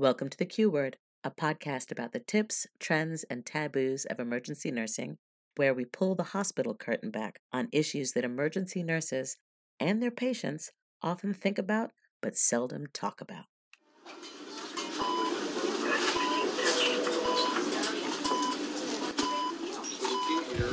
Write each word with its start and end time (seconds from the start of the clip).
Welcome 0.00 0.30
to 0.30 0.38
the 0.38 0.46
Q 0.46 0.70
Word, 0.70 0.96
a 1.22 1.30
podcast 1.30 1.92
about 1.92 2.12
the 2.12 2.20
tips, 2.20 2.66
trends, 2.78 3.22
and 3.24 3.44
taboos 3.44 4.06
of 4.06 4.18
emergency 4.18 4.70
nursing, 4.70 5.18
where 5.56 5.74
we 5.74 5.84
pull 5.84 6.14
the 6.14 6.22
hospital 6.22 6.74
curtain 6.74 7.10
back 7.10 7.38
on 7.52 7.68
issues 7.70 8.12
that 8.12 8.24
emergency 8.24 8.82
nurses 8.82 9.36
and 9.78 10.02
their 10.02 10.10
patients 10.10 10.70
often 11.02 11.34
think 11.34 11.58
about 11.58 11.90
but 12.22 12.34
seldom 12.34 12.86
talk 12.94 13.20
about. 13.20 13.44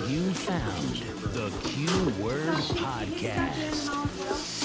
You 0.08 0.32
found 0.32 1.04
the 1.34 1.52
Q 1.66 2.24
Word 2.24 2.56
Podcast. 2.80 4.57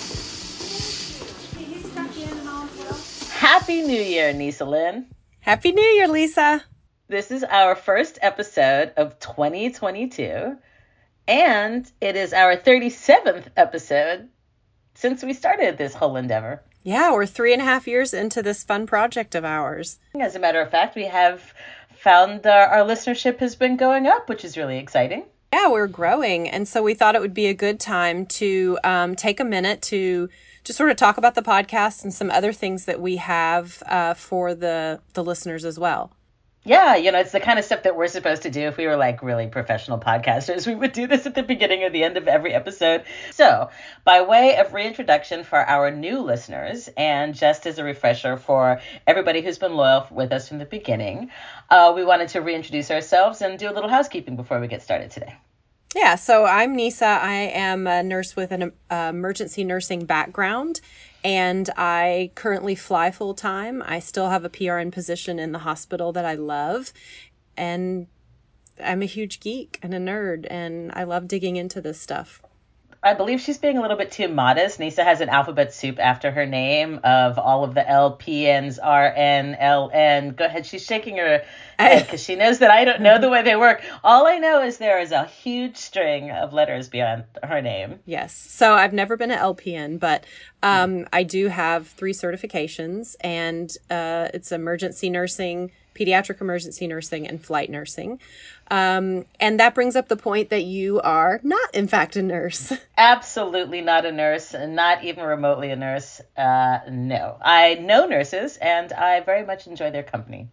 Happy 3.42 3.82
New 3.82 4.00
Year, 4.00 4.32
Nyssa 4.32 4.64
Lynn. 4.64 5.06
Happy 5.40 5.72
New 5.72 5.82
Year, 5.82 6.06
Lisa. 6.06 6.62
This 7.08 7.32
is 7.32 7.42
our 7.42 7.74
first 7.74 8.20
episode 8.22 8.92
of 8.96 9.18
2022, 9.18 10.56
and 11.26 11.92
it 12.00 12.14
is 12.14 12.32
our 12.32 12.56
37th 12.56 13.46
episode 13.56 14.28
since 14.94 15.24
we 15.24 15.32
started 15.32 15.76
this 15.76 15.92
whole 15.92 16.14
endeavor. 16.14 16.62
Yeah, 16.84 17.10
we're 17.10 17.26
three 17.26 17.52
and 17.52 17.60
a 17.60 17.64
half 17.64 17.88
years 17.88 18.14
into 18.14 18.44
this 18.44 18.62
fun 18.62 18.86
project 18.86 19.34
of 19.34 19.44
ours. 19.44 19.98
As 20.20 20.36
a 20.36 20.38
matter 20.38 20.60
of 20.60 20.70
fact, 20.70 20.94
we 20.94 21.06
have 21.06 21.52
found 21.96 22.46
our, 22.46 22.66
our 22.66 22.86
listenership 22.86 23.38
has 23.38 23.56
been 23.56 23.76
going 23.76 24.06
up, 24.06 24.28
which 24.28 24.44
is 24.44 24.56
really 24.56 24.78
exciting. 24.78 25.24
Yeah, 25.52 25.68
we're 25.68 25.88
growing. 25.88 26.48
And 26.48 26.68
so 26.68 26.80
we 26.80 26.94
thought 26.94 27.16
it 27.16 27.20
would 27.20 27.34
be 27.34 27.48
a 27.48 27.54
good 27.54 27.80
time 27.80 28.24
to 28.26 28.78
um, 28.84 29.16
take 29.16 29.40
a 29.40 29.44
minute 29.44 29.82
to 29.82 30.28
just 30.64 30.76
sort 30.76 30.90
of 30.90 30.96
talk 30.96 31.16
about 31.18 31.34
the 31.34 31.42
podcast 31.42 32.02
and 32.02 32.12
some 32.12 32.30
other 32.30 32.52
things 32.52 32.84
that 32.84 33.00
we 33.00 33.16
have 33.16 33.82
uh, 33.86 34.14
for 34.14 34.54
the, 34.54 35.00
the 35.14 35.24
listeners 35.24 35.64
as 35.64 35.78
well. 35.78 36.12
Yeah, 36.64 36.94
you 36.94 37.10
know, 37.10 37.18
it's 37.18 37.32
the 37.32 37.40
kind 37.40 37.58
of 37.58 37.64
stuff 37.64 37.82
that 37.82 37.96
we're 37.96 38.06
supposed 38.06 38.42
to 38.42 38.50
do 38.50 38.60
if 38.68 38.76
we 38.76 38.86
were 38.86 38.94
like 38.94 39.20
really 39.20 39.48
professional 39.48 39.98
podcasters. 39.98 40.64
We 40.72 40.76
would 40.76 40.92
do 40.92 41.08
this 41.08 41.26
at 41.26 41.34
the 41.34 41.42
beginning 41.42 41.82
or 41.82 41.90
the 41.90 42.04
end 42.04 42.16
of 42.16 42.28
every 42.28 42.54
episode. 42.54 43.02
So, 43.32 43.70
by 44.04 44.22
way 44.22 44.56
of 44.56 44.72
reintroduction 44.72 45.42
for 45.42 45.58
our 45.58 45.90
new 45.90 46.20
listeners, 46.20 46.88
and 46.96 47.34
just 47.34 47.66
as 47.66 47.78
a 47.78 47.84
refresher 47.84 48.36
for 48.36 48.80
everybody 49.08 49.42
who's 49.42 49.58
been 49.58 49.74
loyal 49.74 50.06
with 50.12 50.32
us 50.32 50.48
from 50.48 50.58
the 50.58 50.64
beginning, 50.64 51.30
uh, 51.68 51.92
we 51.96 52.04
wanted 52.04 52.28
to 52.28 52.40
reintroduce 52.40 52.92
ourselves 52.92 53.42
and 53.42 53.58
do 53.58 53.68
a 53.68 53.74
little 53.74 53.90
housekeeping 53.90 54.36
before 54.36 54.60
we 54.60 54.68
get 54.68 54.82
started 54.82 55.10
today. 55.10 55.34
Yeah, 55.94 56.14
so 56.14 56.46
I'm 56.46 56.74
Nyssa. 56.74 57.04
I 57.04 57.34
am 57.52 57.86
a 57.86 58.02
nurse 58.02 58.34
with 58.34 58.50
an 58.50 58.72
uh, 58.90 59.10
emergency 59.10 59.62
nursing 59.62 60.06
background, 60.06 60.80
and 61.22 61.68
I 61.76 62.30
currently 62.34 62.74
fly 62.74 63.10
full 63.10 63.34
time. 63.34 63.82
I 63.84 63.98
still 63.98 64.30
have 64.30 64.44
a 64.44 64.48
PRN 64.48 64.90
position 64.90 65.38
in 65.38 65.52
the 65.52 65.60
hospital 65.60 66.10
that 66.12 66.24
I 66.24 66.34
love, 66.34 66.94
and 67.58 68.06
I'm 68.82 69.02
a 69.02 69.06
huge 69.06 69.38
geek 69.40 69.78
and 69.82 69.92
a 69.92 69.98
nerd, 69.98 70.46
and 70.48 70.92
I 70.94 71.04
love 71.04 71.28
digging 71.28 71.56
into 71.56 71.82
this 71.82 72.00
stuff. 72.00 72.40
I 73.04 73.14
believe 73.14 73.40
she's 73.40 73.58
being 73.58 73.78
a 73.78 73.82
little 73.82 73.96
bit 73.96 74.12
too 74.12 74.28
modest. 74.28 74.78
Nyssa 74.78 75.02
has 75.02 75.20
an 75.20 75.28
alphabet 75.28 75.74
soup 75.74 75.98
after 75.98 76.30
her 76.30 76.46
name 76.46 77.00
of 77.02 77.36
all 77.36 77.64
of 77.64 77.74
the 77.74 77.80
LPNs, 77.80 78.78
RN, 78.78 79.56
LN. 79.60 80.36
Go 80.36 80.44
ahead. 80.44 80.64
She's 80.64 80.84
shaking 80.84 81.16
her 81.16 81.42
head 81.80 82.02
because 82.06 82.22
she 82.22 82.36
knows 82.36 82.60
that 82.60 82.70
I 82.70 82.84
don't 82.84 83.00
know 83.00 83.20
the 83.20 83.28
way 83.28 83.42
they 83.42 83.56
work. 83.56 83.82
All 84.04 84.28
I 84.28 84.38
know 84.38 84.62
is 84.62 84.78
there 84.78 85.00
is 85.00 85.10
a 85.10 85.24
huge 85.24 85.76
string 85.76 86.30
of 86.30 86.52
letters 86.52 86.88
beyond 86.88 87.24
her 87.42 87.60
name. 87.60 87.98
Yes. 88.06 88.34
So 88.34 88.74
I've 88.74 88.92
never 88.92 89.16
been 89.16 89.32
an 89.32 89.38
LPN, 89.38 89.98
but 89.98 90.24
um, 90.62 91.08
I 91.12 91.24
do 91.24 91.48
have 91.48 91.88
three 91.88 92.12
certifications, 92.12 93.16
and 93.20 93.76
uh, 93.90 94.28
it's 94.32 94.52
emergency 94.52 95.10
nursing, 95.10 95.72
pediatric 95.94 96.40
emergency 96.40 96.86
nursing, 96.86 97.26
and 97.26 97.44
flight 97.44 97.70
nursing. 97.70 98.20
Um, 98.70 99.26
and 99.38 99.60
that 99.60 99.74
brings 99.74 99.96
up 99.96 100.08
the 100.08 100.16
point 100.16 100.50
that 100.50 100.64
you 100.64 101.00
are 101.00 101.40
not, 101.42 101.74
in 101.74 101.88
fact, 101.88 102.16
a 102.16 102.22
nurse. 102.22 102.72
Absolutely 102.96 103.80
not 103.80 104.06
a 104.06 104.12
nurse, 104.12 104.54
not 104.54 105.04
even 105.04 105.24
remotely 105.24 105.70
a 105.70 105.76
nurse. 105.76 106.20
Uh, 106.36 106.78
no, 106.90 107.36
I 107.42 107.74
know 107.74 108.06
nurses, 108.06 108.56
and 108.56 108.92
I 108.92 109.20
very 109.20 109.44
much 109.44 109.66
enjoy 109.66 109.90
their 109.90 110.02
company. 110.02 110.48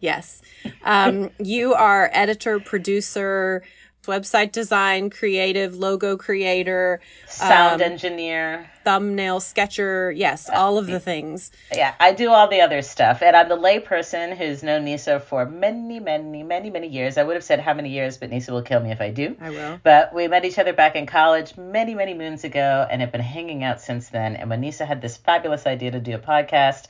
Yes. 0.00 0.42
Um, 0.82 1.30
you 1.38 1.74
are 1.74 2.10
editor, 2.12 2.58
producer, 2.58 3.62
website 4.04 4.50
design, 4.50 5.10
creative, 5.10 5.76
logo 5.76 6.16
creator, 6.16 7.00
sound 7.28 7.80
um, 7.80 7.92
engineer, 7.92 8.68
thumbnail 8.84 9.38
sketcher. 9.38 10.10
Yes, 10.10 10.50
all 10.50 10.78
of 10.78 10.86
the 10.86 10.98
things. 10.98 11.52
Yeah, 11.72 11.94
I 12.00 12.12
do 12.12 12.30
all 12.30 12.48
the 12.48 12.62
other 12.62 12.82
stuff. 12.82 13.22
And 13.22 13.36
I'm 13.36 13.48
the 13.48 13.56
layperson 13.56 14.36
who's 14.36 14.62
known 14.62 14.84
Nyssa 14.84 15.20
for 15.20 15.46
many, 15.46 16.00
many, 16.00 16.42
many, 16.42 16.70
many 16.70 16.88
years. 16.88 17.16
I 17.16 17.22
would 17.22 17.36
have 17.36 17.44
said 17.44 17.60
how 17.60 17.74
many 17.74 17.90
years, 17.90 18.16
but 18.16 18.30
Nyssa 18.30 18.52
will 18.52 18.62
kill 18.62 18.80
me 18.80 18.90
if 18.90 19.00
I 19.00 19.10
do. 19.10 19.36
I 19.40 19.50
will. 19.50 19.80
But 19.82 20.12
we 20.14 20.26
met 20.26 20.44
each 20.44 20.58
other 20.58 20.72
back 20.72 20.96
in 20.96 21.06
college 21.06 21.56
many, 21.56 21.94
many 21.94 22.14
moons 22.14 22.44
ago 22.44 22.86
and 22.90 23.00
have 23.00 23.12
been 23.12 23.20
hanging 23.20 23.62
out 23.62 23.80
since 23.80 24.08
then. 24.08 24.34
And 24.36 24.50
when 24.50 24.60
Nyssa 24.60 24.84
had 24.84 25.00
this 25.00 25.16
fabulous 25.16 25.66
idea 25.66 25.92
to 25.92 26.00
do 26.00 26.14
a 26.14 26.18
podcast, 26.18 26.88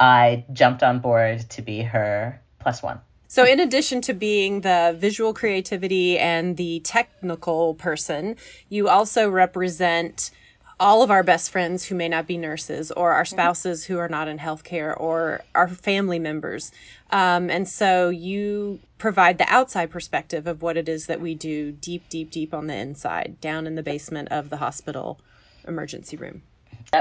I 0.00 0.44
jumped 0.52 0.82
on 0.82 1.00
board 1.00 1.40
to 1.50 1.62
be 1.62 1.82
her 1.82 2.40
plus 2.58 2.82
one. 2.82 3.00
So, 3.28 3.44
in 3.44 3.58
addition 3.58 4.00
to 4.02 4.14
being 4.14 4.60
the 4.60 4.96
visual 4.96 5.34
creativity 5.34 6.18
and 6.18 6.56
the 6.56 6.80
technical 6.80 7.74
person, 7.74 8.36
you 8.68 8.88
also 8.88 9.28
represent 9.28 10.30
all 10.78 11.02
of 11.02 11.10
our 11.10 11.22
best 11.22 11.50
friends 11.50 11.86
who 11.86 11.94
may 11.94 12.08
not 12.08 12.26
be 12.26 12.36
nurses, 12.36 12.92
or 12.92 13.12
our 13.12 13.24
spouses 13.24 13.86
who 13.86 13.98
are 13.98 14.08
not 14.08 14.28
in 14.28 14.38
healthcare, 14.38 14.98
or 15.00 15.42
our 15.54 15.68
family 15.68 16.18
members. 16.18 16.70
Um, 17.10 17.48
and 17.50 17.66
so 17.66 18.10
you 18.10 18.80
provide 18.98 19.38
the 19.38 19.50
outside 19.52 19.90
perspective 19.90 20.46
of 20.46 20.62
what 20.62 20.76
it 20.76 20.88
is 20.88 21.06
that 21.06 21.20
we 21.20 21.34
do 21.34 21.72
deep, 21.72 22.08
deep, 22.08 22.30
deep 22.30 22.52
on 22.52 22.66
the 22.66 22.76
inside, 22.76 23.38
down 23.40 23.66
in 23.66 23.74
the 23.74 23.82
basement 23.82 24.28
of 24.30 24.50
the 24.50 24.58
hospital 24.58 25.18
emergency 25.66 26.16
room. 26.16 26.42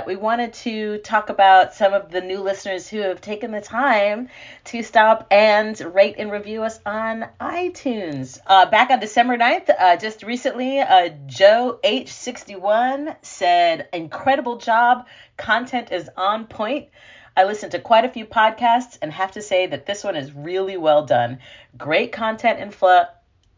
We 0.05 0.15
wanted 0.15 0.53
to 0.53 0.97
talk 0.99 1.29
about 1.29 1.73
some 1.73 1.93
of 1.93 2.11
the 2.11 2.21
new 2.21 2.41
listeners 2.41 2.87
who 2.87 2.99
have 2.99 3.21
taken 3.21 3.51
the 3.51 3.61
time 3.61 4.29
to 4.65 4.83
stop 4.83 5.27
and 5.31 5.79
rate 5.79 6.15
and 6.17 6.31
review 6.31 6.63
us 6.63 6.79
on 6.85 7.25
iTunes. 7.39 8.39
Uh, 8.45 8.65
back 8.65 8.89
on 8.89 8.99
December 8.99 9.37
9th, 9.37 9.69
uh, 9.69 9.97
just 9.97 10.23
recently, 10.23 10.79
uh, 10.79 11.09
Joe 11.27 11.79
H61 11.83 13.15
said, 13.21 13.87
Incredible 13.93 14.57
job. 14.57 15.05
Content 15.37 15.91
is 15.91 16.09
on 16.17 16.47
point. 16.47 16.89
I 17.37 17.43
listened 17.45 17.73
to 17.73 17.79
quite 17.79 18.05
a 18.05 18.09
few 18.09 18.25
podcasts 18.25 18.97
and 19.01 19.11
have 19.11 19.33
to 19.33 19.41
say 19.41 19.67
that 19.67 19.85
this 19.85 20.03
one 20.03 20.15
is 20.15 20.33
really 20.33 20.77
well 20.77 21.05
done. 21.05 21.39
Great 21.77 22.11
content 22.11 22.59
and 22.59 22.73
flow 22.73 23.05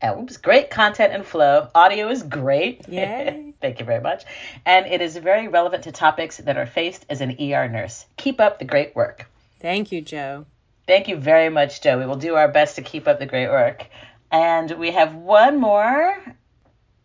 oops, 0.05 0.37
great 0.37 0.69
content 0.69 1.13
and 1.13 1.25
flow. 1.25 1.69
Audio 1.73 2.09
is 2.09 2.23
great. 2.23 2.87
Yay. 2.87 3.46
Thank 3.61 3.79
you 3.79 3.85
very 3.85 4.01
much. 4.01 4.23
And 4.65 4.85
it 4.85 5.01
is 5.01 5.17
very 5.17 5.47
relevant 5.47 5.83
to 5.83 5.91
topics 5.91 6.37
that 6.37 6.57
are 6.57 6.65
faced 6.65 7.05
as 7.09 7.21
an 7.21 7.35
ER 7.39 7.67
nurse. 7.67 8.05
Keep 8.17 8.39
up 8.39 8.59
the 8.59 8.65
great 8.65 8.95
work. 8.95 9.27
Thank 9.59 9.91
you, 9.91 10.01
Joe. 10.01 10.45
Thank 10.85 11.07
you 11.07 11.17
very 11.17 11.49
much, 11.49 11.81
Joe. 11.81 11.97
We 11.97 12.05
will 12.05 12.15
do 12.15 12.35
our 12.35 12.47
best 12.47 12.75
to 12.75 12.81
keep 12.81 13.07
up 13.07 13.19
the 13.19 13.25
great 13.25 13.49
work. 13.49 13.87
And 14.31 14.71
we 14.71 14.91
have 14.91 15.15
one 15.15 15.59
more. 15.59 16.17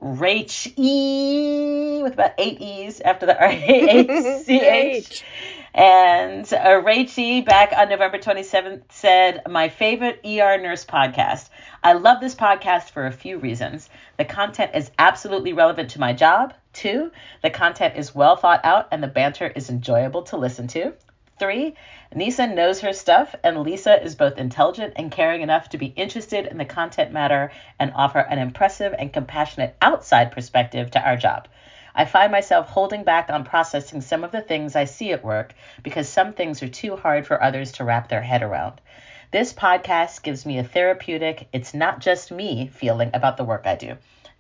Rach 0.00 0.72
E 0.76 2.02
with 2.02 2.14
about 2.14 2.32
eight 2.36 2.60
E's 2.60 3.00
after 3.00 3.24
the 3.26 3.38
R 3.40 3.50
A 3.50 4.42
C 4.42 4.60
H. 4.60 5.24
And 5.74 6.44
uh, 6.52 6.82
Rachie 6.82 7.44
back 7.44 7.72
on 7.74 7.88
November 7.88 8.18
27th 8.18 8.82
said, 8.90 9.42
My 9.48 9.70
favorite 9.70 10.20
ER 10.22 10.58
nurse 10.58 10.84
podcast. 10.84 11.48
I 11.84 11.94
love 11.94 12.20
this 12.20 12.36
podcast 12.36 12.90
for 12.90 13.06
a 13.06 13.12
few 13.12 13.38
reasons. 13.38 13.90
The 14.16 14.24
content 14.24 14.70
is 14.76 14.92
absolutely 15.00 15.52
relevant 15.52 15.90
to 15.90 16.00
my 16.00 16.12
job. 16.12 16.54
Two, 16.72 17.10
the 17.42 17.50
content 17.50 17.96
is 17.96 18.14
well 18.14 18.36
thought 18.36 18.64
out 18.64 18.86
and 18.92 19.02
the 19.02 19.08
banter 19.08 19.48
is 19.48 19.68
enjoyable 19.68 20.22
to 20.24 20.36
listen 20.36 20.68
to. 20.68 20.92
Three, 21.40 21.74
Nyssa 22.14 22.46
knows 22.46 22.82
her 22.82 22.92
stuff, 22.92 23.34
and 23.42 23.62
Lisa 23.62 24.00
is 24.00 24.14
both 24.14 24.38
intelligent 24.38 24.92
and 24.94 25.10
caring 25.10 25.42
enough 25.42 25.70
to 25.70 25.78
be 25.78 25.86
interested 25.86 26.46
in 26.46 26.56
the 26.56 26.64
content 26.64 27.10
matter 27.10 27.50
and 27.80 27.90
offer 27.96 28.20
an 28.20 28.38
impressive 28.38 28.94
and 28.96 29.12
compassionate 29.12 29.74
outside 29.82 30.30
perspective 30.30 30.92
to 30.92 31.04
our 31.04 31.16
job. 31.16 31.48
I 31.96 32.04
find 32.04 32.30
myself 32.30 32.68
holding 32.68 33.02
back 33.02 33.28
on 33.28 33.42
processing 33.42 34.02
some 34.02 34.22
of 34.22 34.30
the 34.30 34.40
things 34.40 34.76
I 34.76 34.84
see 34.84 35.10
at 35.10 35.24
work 35.24 35.52
because 35.82 36.08
some 36.08 36.32
things 36.32 36.62
are 36.62 36.68
too 36.68 36.94
hard 36.94 37.26
for 37.26 37.42
others 37.42 37.72
to 37.72 37.84
wrap 37.84 38.08
their 38.08 38.22
head 38.22 38.44
around. 38.44 38.80
This 39.32 39.54
podcast 39.54 40.22
gives 40.22 40.44
me 40.44 40.58
a 40.58 40.64
therapeutic, 40.64 41.48
it's 41.54 41.72
not 41.72 42.00
just 42.00 42.30
me 42.30 42.70
feeling 42.74 43.10
about 43.14 43.38
the 43.38 43.44
work 43.44 43.62
I 43.64 43.76
do. 43.76 43.96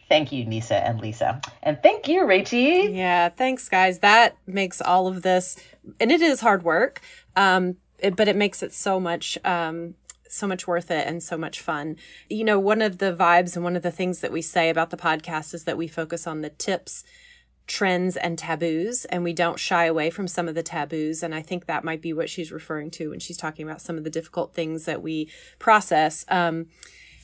Thank 0.06 0.32
you, 0.32 0.44
Nyssa 0.44 0.76
and 0.76 1.00
Lisa. 1.00 1.40
And 1.62 1.82
thank 1.82 2.08
you, 2.08 2.24
Rachie. 2.24 2.94
Yeah, 2.94 3.30
thanks, 3.30 3.70
guys. 3.70 4.00
That 4.00 4.36
makes 4.46 4.82
all 4.82 5.06
of 5.06 5.22
this, 5.22 5.56
and 5.98 6.12
it 6.12 6.20
is 6.20 6.42
hard 6.42 6.62
work, 6.62 7.00
um, 7.36 7.76
it, 8.00 8.16
but 8.16 8.28
it 8.28 8.36
makes 8.36 8.62
it 8.62 8.74
so 8.74 9.00
much 9.00 9.38
um, 9.46 9.94
so 10.28 10.46
much 10.46 10.66
worth 10.66 10.90
it 10.90 11.06
and 11.06 11.22
so 11.22 11.38
much 11.38 11.60
fun. 11.60 11.96
You 12.28 12.44
know, 12.44 12.58
one 12.58 12.82
of 12.82 12.98
the 12.98 13.16
vibes 13.18 13.54
and 13.54 13.64
one 13.64 13.76
of 13.76 13.82
the 13.82 13.90
things 13.90 14.20
that 14.20 14.30
we 14.30 14.42
say 14.42 14.68
about 14.68 14.90
the 14.90 14.98
podcast 14.98 15.54
is 15.54 15.64
that 15.64 15.78
we 15.78 15.88
focus 15.88 16.26
on 16.26 16.42
the 16.42 16.50
tips 16.50 17.02
trends 17.66 18.16
and 18.16 18.38
taboos 18.38 19.04
and 19.06 19.22
we 19.22 19.32
don't 19.32 19.58
shy 19.58 19.84
away 19.84 20.10
from 20.10 20.26
some 20.26 20.48
of 20.48 20.54
the 20.54 20.62
taboos 20.62 21.22
and 21.22 21.34
i 21.34 21.40
think 21.40 21.66
that 21.66 21.84
might 21.84 22.02
be 22.02 22.12
what 22.12 22.28
she's 22.28 22.50
referring 22.52 22.90
to 22.90 23.10
when 23.10 23.20
she's 23.20 23.36
talking 23.36 23.66
about 23.66 23.80
some 23.80 23.96
of 23.96 24.04
the 24.04 24.10
difficult 24.10 24.54
things 24.54 24.84
that 24.84 25.02
we 25.02 25.30
process 25.58 26.24
um, 26.28 26.66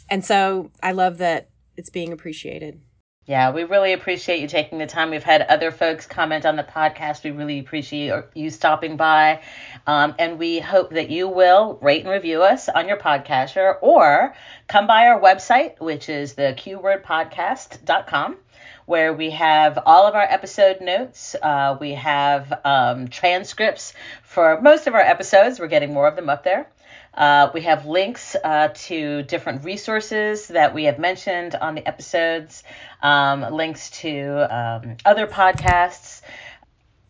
and 0.08 0.25
so 0.25 0.70
i 0.82 0.93
love 0.93 1.19
that 1.19 1.50
it's 1.76 1.90
being 1.90 2.12
appreciated 2.12 2.81
yeah, 3.29 3.50
we 3.50 3.64
really 3.64 3.93
appreciate 3.93 4.40
you 4.40 4.49
taking 4.49 4.79
the 4.79 4.87
time. 4.87 5.11
We've 5.11 5.23
had 5.23 5.43
other 5.43 5.70
folks 5.70 6.06
comment 6.06 6.46
on 6.46 6.56
the 6.56 6.62
podcast. 6.62 7.25
We 7.25 7.31
really 7.31 7.58
appreciate 7.58 8.11
you 8.35 8.49
stopping 8.49 8.96
by. 8.96 9.43
Um, 9.87 10.14
and 10.19 10.38
we 10.38 10.61
hope 10.61 10.93
that 10.93 11.11
you 11.11 11.29
will 11.29 11.79
rate 11.82 12.00
and 12.05 12.11
review 12.11 12.43
us 12.43 12.70
on 12.70 12.88
your 12.88 12.96
podcaster 12.96 13.75
or 13.82 14.35
come 14.67 14.87
by 14.87 15.08
our 15.08 15.20
website, 15.20 15.79
which 15.79 16.08
is 16.08 16.37
the 16.37 16.55
qwordpodcast.com 16.56 18.38
where 18.88 19.12
we 19.12 19.29
have 19.29 19.79
all 19.85 20.06
of 20.06 20.14
our 20.14 20.23
episode 20.23 20.81
notes. 20.81 21.37
Uh, 21.43 21.76
we 21.79 21.93
have 21.93 22.61
um, 22.64 23.08
transcripts 23.08 23.93
for 24.23 24.62
most 24.62 24.87
of 24.87 24.94
our 24.94 25.02
episodes. 25.02 25.61
We're 25.61 25.69
getting 25.69 25.93
more 25.93 26.08
of 26.08 26.17
them 26.17 26.31
up 26.31 26.43
there. 26.43 26.67
Uh, 27.12 27.50
we 27.52 27.61
have 27.62 27.85
links 27.85 28.35
uh, 28.43 28.69
to 28.73 29.23
different 29.25 29.62
resources 29.62 30.49
that 30.49 30.75
we 30.75 30.85
have 30.85 30.99
mentioned 30.99 31.55
on 31.55 31.75
the 31.75 31.87
episodes, 31.87 32.62
um, 33.02 33.43
links 33.52 33.90
to 33.90 34.46
um, 34.49 34.96
other 35.05 35.26
podcasts. 35.26 36.23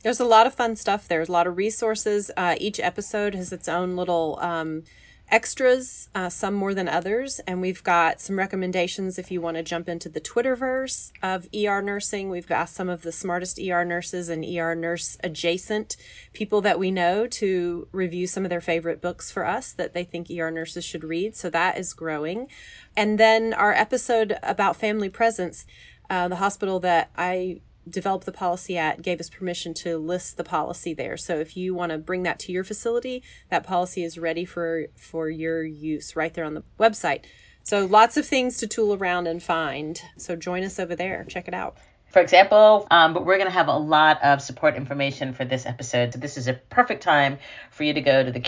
There's 0.03 0.19
a 0.19 0.25
lot 0.25 0.49
of 0.49 0.55
fun 0.55 0.75
stuff. 0.75 1.07
There's 1.07 1.29
a 1.29 1.33
lot 1.33 1.47
of 1.47 1.57
resources. 1.57 2.33
Uh, 2.37 2.57
each 2.59 2.81
episode 2.81 3.37
has 3.37 3.53
its 3.53 3.69
own 3.69 3.95
little 3.95 4.37
um, 4.43 4.83
extras, 5.31 6.09
uh, 6.15 6.29
some 6.29 6.55
more 6.55 6.75
than 6.75 6.89
others. 6.89 7.41
And 7.47 7.61
we've 7.61 7.83
got 7.83 8.21
some 8.21 8.39
recommendations 8.39 9.19
if 9.19 9.31
you 9.31 9.41
want 9.41 9.57
to 9.57 9.63
jump 9.63 9.89
into 9.89 10.09
the 10.09 10.21
Twitterverse 10.21 11.13
of 11.23 11.49
ER 11.55 11.83
nursing. 11.83 12.31
We've 12.31 12.51
asked 12.51 12.75
some 12.75 12.89
of 12.89 13.03
the 13.03 13.13
smartest 13.13 13.59
ER 13.59 13.85
nurses 13.85 14.29
and 14.29 14.45
ER 14.45 14.75
nurse 14.75 15.19
adjacent 15.23 15.97
people 16.33 16.61
that 16.63 16.79
we 16.79 16.91
know 16.91 17.27
to 17.27 17.89
review 17.93 18.27
some 18.27 18.45
of 18.45 18.51
their 18.51 18.61
favorite 18.61 19.01
books 19.01 19.31
for 19.31 19.45
us 19.45 19.73
that 19.73 19.95
they 19.95 20.05
think 20.05 20.31
ER 20.31 20.51
nurses 20.51 20.85
should 20.85 21.05
read. 21.05 21.37
So 21.37 21.51
that 21.51 21.79
is 21.79 21.93
growing. 21.93 22.49
And 22.97 23.19
then 23.19 23.53
our 23.53 23.73
episode 23.73 24.39
about 24.43 24.77
family 24.77 25.09
presence, 25.09 25.67
uh, 26.11 26.29
the 26.29 26.37
hospital 26.37 26.81
that 26.81 27.11
I 27.17 27.61
developed 27.91 28.27
the 28.27 28.33
policy 28.33 28.77
at 28.77 29.03
gave 29.03 29.21
us 29.21 29.31
permission 29.31 29.75
to 29.75 29.99
list 29.99 30.37
the 30.37 30.45
policy 30.45 30.95
there. 30.95 31.17
So 31.17 31.39
if 31.39 31.57
you 31.57 31.75
want 31.75 31.93
to 31.93 31.99
bring 31.99 32.23
that 32.25 32.39
to 32.41 32.53
your 32.53 32.65
facility, 32.65 33.23
that 33.51 33.65
policy 33.65 34.05
is 34.05 34.19
ready 34.19 34.45
for 34.45 34.87
for 34.97 35.29
your 35.29 35.63
use 35.63 36.17
right 36.17 36.33
there 36.33 36.45
on 36.45 36.55
the 36.55 36.65
website. 36.79 37.25
So 37.63 37.85
lots 37.85 38.17
of 38.17 38.27
things 38.27 38.59
to 38.59 38.67
tool 38.67 38.95
around 38.95 39.27
and 39.27 39.43
find. 39.43 40.01
So 40.17 40.37
join 40.37 40.65
us 40.65 40.79
over 40.79 40.97
there. 40.97 41.25
Check 41.25 41.49
it 41.49 41.55
out 41.55 41.77
for 42.11 42.21
example. 42.21 42.87
Um, 42.91 43.15
but 43.15 43.25
we're 43.25 43.37
going 43.37 43.49
to 43.49 43.55
have 43.55 43.69
a 43.69 43.77
lot 43.77 44.23
of 44.23 44.41
support 44.41 44.77
information 44.77 45.35
for 45.35 45.45
this 45.45 45.67
episode. 45.67 46.13
So 46.13 46.19
this 46.19 46.37
is 46.37 46.49
a 46.49 46.55
perfect 46.55 47.03
time 47.03 47.39
for 47.71 47.85
you 47.85 47.95
to 47.95 48.01
go 48.01 48.25
to 48.25 48.31
the 48.31 48.41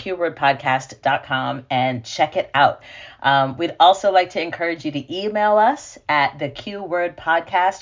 and 1.69 2.03
check 2.03 2.37
it 2.37 2.49
out. 2.53 2.81
Um, 3.21 3.57
we'd 3.57 3.75
also 3.79 4.11
like 4.11 4.31
to 4.31 4.41
encourage 4.41 4.85
you 4.85 4.91
to 4.91 5.15
email 5.15 5.57
us 5.57 5.97
at 6.09 6.39
the 6.39 6.49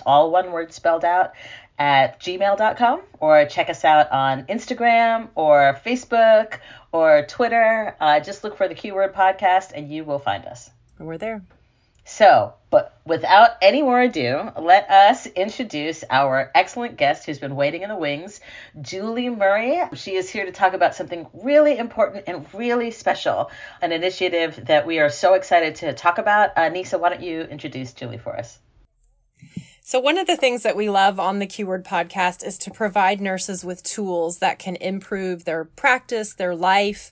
all 0.06 0.32
one 0.32 0.52
word 0.52 0.74
spelled 0.74 1.06
out, 1.06 1.34
at 1.80 2.20
gmail.com 2.20 3.02
or 3.20 3.46
check 3.46 3.70
us 3.70 3.86
out 3.86 4.12
on 4.12 4.44
Instagram 4.46 5.30
or 5.36 5.80
Facebook 5.86 6.60
or 6.92 7.26
Twitter. 7.28 7.96
Uh, 8.00 8.20
just 8.20 8.44
look 8.44 8.58
for 8.58 8.68
the 8.68 8.76
Q 8.76 8.94
Word 8.94 9.14
Podcast 9.14 9.72
and 9.74 9.90
you 9.90 10.04
will 10.04 10.20
find 10.20 10.46
us. 10.46 10.70
We're 11.00 11.18
there. 11.18 11.42
So, 12.04 12.54
but 12.70 13.00
without 13.06 13.52
any 13.62 13.82
more 13.82 14.00
ado, 14.00 14.52
let 14.60 14.90
us 14.90 15.26
introduce 15.26 16.04
our 16.10 16.52
excellent 16.54 16.98
guest 16.98 17.26
who's 17.26 17.40
been 17.40 17.56
waiting 17.56 17.82
in 17.82 17.90
the 17.90 17.96
wings, 17.96 18.42
Julie 18.80 19.30
Murray. 19.30 19.82
She 19.96 20.16
is 20.16 20.30
here 20.30 20.46
to 20.46 20.52
talk 20.52 20.74
about 20.74 20.96
something 20.96 21.28
really 21.34 21.78
important 21.78 22.26
and 22.28 22.46
really 22.54 22.92
special, 22.92 23.50
an 23.82 23.92
initiative 23.92 24.66
that 24.68 24.86
we 24.86 25.00
are 25.00 25.10
so 25.10 25.34
excited 25.34 25.76
to 25.76 25.94
talk 25.94 26.20
about. 26.20 26.58
Uh, 26.58 26.70
Nyssa, 26.70 27.00
why 27.00 27.10
don't 27.10 27.24
you 27.24 27.42
introduce 27.42 27.94
Julie 27.94 28.20
for 28.20 28.38
us? 28.38 28.60
So, 29.82 30.00
one 30.00 30.20
of 30.20 30.28
the 30.28 30.38
things 30.38 30.62
that 30.62 30.76
we 30.76 30.88
love 30.88 31.20
on 31.20 31.40
the 31.40 31.48
Q 31.48 31.66
Word 31.66 31.84
podcast 31.84 32.46
is 32.46 32.60
to 32.60 32.70
provide 32.70 33.20
nurses 33.20 33.66
with 33.66 33.82
tools 33.82 34.38
that 34.38 34.60
can 34.60 34.76
improve 34.76 35.46
their 35.46 35.66
practice, 35.66 36.36
their 36.36 36.54
life, 36.54 37.12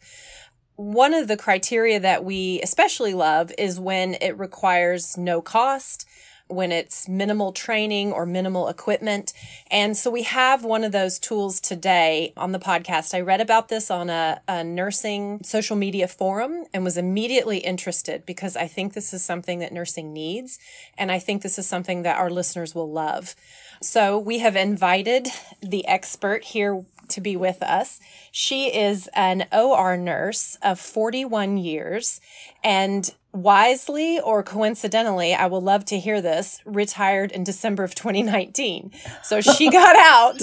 one 0.78 1.16
of 1.16 1.28
the 1.28 1.38
criteria 1.38 2.00
that 2.00 2.24
we 2.24 2.62
especially 2.62 3.16
love 3.16 3.52
is 3.58 3.80
when 3.80 4.16
it 4.22 4.38
requires 4.38 5.18
no 5.18 5.42
cost, 5.42 6.08
when 6.50 6.72
it's 6.72 7.10
minimal 7.10 7.52
training 7.52 8.14
or 8.14 8.26
minimal 8.26 8.70
equipment. 8.70 9.34
And 9.70 9.98
so 9.98 10.10
we 10.10 10.24
have 10.24 10.64
one 10.64 10.84
of 10.84 10.92
those 10.92 11.20
tools 11.20 11.60
today 11.60 12.32
on 12.38 12.52
the 12.52 12.60
podcast. 12.60 13.14
I 13.14 13.22
read 13.22 13.42
about 13.42 13.70
this 13.70 13.92
on 13.92 14.10
a, 14.10 14.40
a, 14.48 14.64
nursing 14.64 15.42
social 15.44 15.76
media 15.76 16.08
forum 16.08 16.66
and 16.74 16.84
was 16.84 16.96
immediately 16.96 17.58
interested 17.58 18.26
because 18.26 18.56
I 18.56 18.68
think 18.68 18.94
this 18.94 19.14
is 19.14 19.24
something 19.24 19.60
that 19.60 19.74
nursing 19.74 20.14
needs. 20.14 20.60
And 20.98 21.12
I 21.12 21.20
think 21.20 21.42
this 21.42 21.60
is 21.60 21.68
something 21.68 22.04
that 22.04 22.18
our 22.18 22.30
listeners 22.30 22.74
will 22.74 22.90
love. 22.90 23.36
So 23.82 24.18
we 24.18 24.40
have 24.40 24.56
invited 24.56 25.28
the 25.62 25.88
expert 25.88 26.44
here 26.44 26.84
to 27.10 27.22
be 27.22 27.38
with 27.38 27.62
us. 27.64 28.00
She 28.32 28.68
is 28.76 29.10
an 29.14 29.48
OR 29.52 29.98
nurse 29.98 30.58
of 30.62 30.80
41 30.80 31.58
years 31.58 32.20
and 32.64 33.10
wisely 33.38 34.20
or 34.20 34.44
coincidentally, 34.44 35.34
I 35.34 35.48
will 35.48 35.62
love 35.62 35.86
to 35.86 36.00
hear 36.00 36.22
this, 36.22 36.62
retired 36.66 37.32
in 37.32 37.44
December 37.44 37.84
of 37.84 37.96
2019. 37.96 38.92
So 39.24 39.42
she 39.42 39.70
got 39.72 39.96
out 39.96 40.42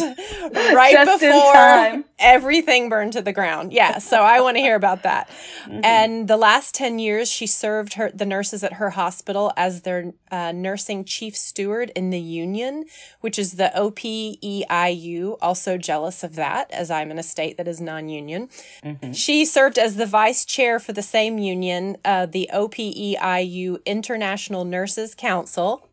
right 0.52 1.04
before 1.04 2.04
everything 2.18 2.88
burned 2.88 3.14
to 3.14 3.22
the 3.22 3.32
ground. 3.32 3.72
Yeah. 3.72 3.98
So 3.98 4.22
I 4.22 4.40
want 4.40 4.56
to 4.56 4.60
hear 4.60 4.76
about 4.76 5.02
that. 5.02 5.28
Mm-hmm. 5.64 5.80
And 5.84 6.28
the 6.28 6.36
last 6.36 6.74
10 6.74 6.98
years, 6.98 7.30
she 7.30 7.46
served 7.46 7.94
her, 7.94 8.10
the 8.12 8.26
nurses 8.26 8.62
at 8.62 8.74
her 8.74 8.90
hospital 8.90 9.52
as 9.56 9.82
their 9.82 10.12
uh, 10.30 10.52
nursing 10.52 11.04
chief 11.04 11.36
steward 11.36 11.90
in 11.96 12.10
the 12.10 12.20
union, 12.20 12.84
which 13.20 13.38
is 13.38 13.52
the 13.52 13.72
OPEIU. 13.76 15.36
Also 15.42 15.76
jealous 15.76 16.22
of 16.22 16.36
that 16.36 16.70
as 16.70 16.90
I'm 16.90 17.10
in 17.10 17.18
a 17.18 17.22
state 17.22 17.56
that 17.56 17.68
is 17.68 17.80
non-union. 17.80 18.48
Mm-hmm. 18.82 19.12
She 19.12 19.44
served 19.44 19.78
as 19.78 19.96
the 19.96 20.06
vice 20.06 20.44
chair 20.44 20.78
for 20.78 20.92
the 20.92 21.02
same 21.02 21.38
union, 21.38 21.96
uh, 22.04 22.26
the 22.26 22.50
OP 22.52 22.74
OPEIU 22.92 23.84
International 23.84 24.64
Nurses 24.64 25.14
Council, 25.14 25.88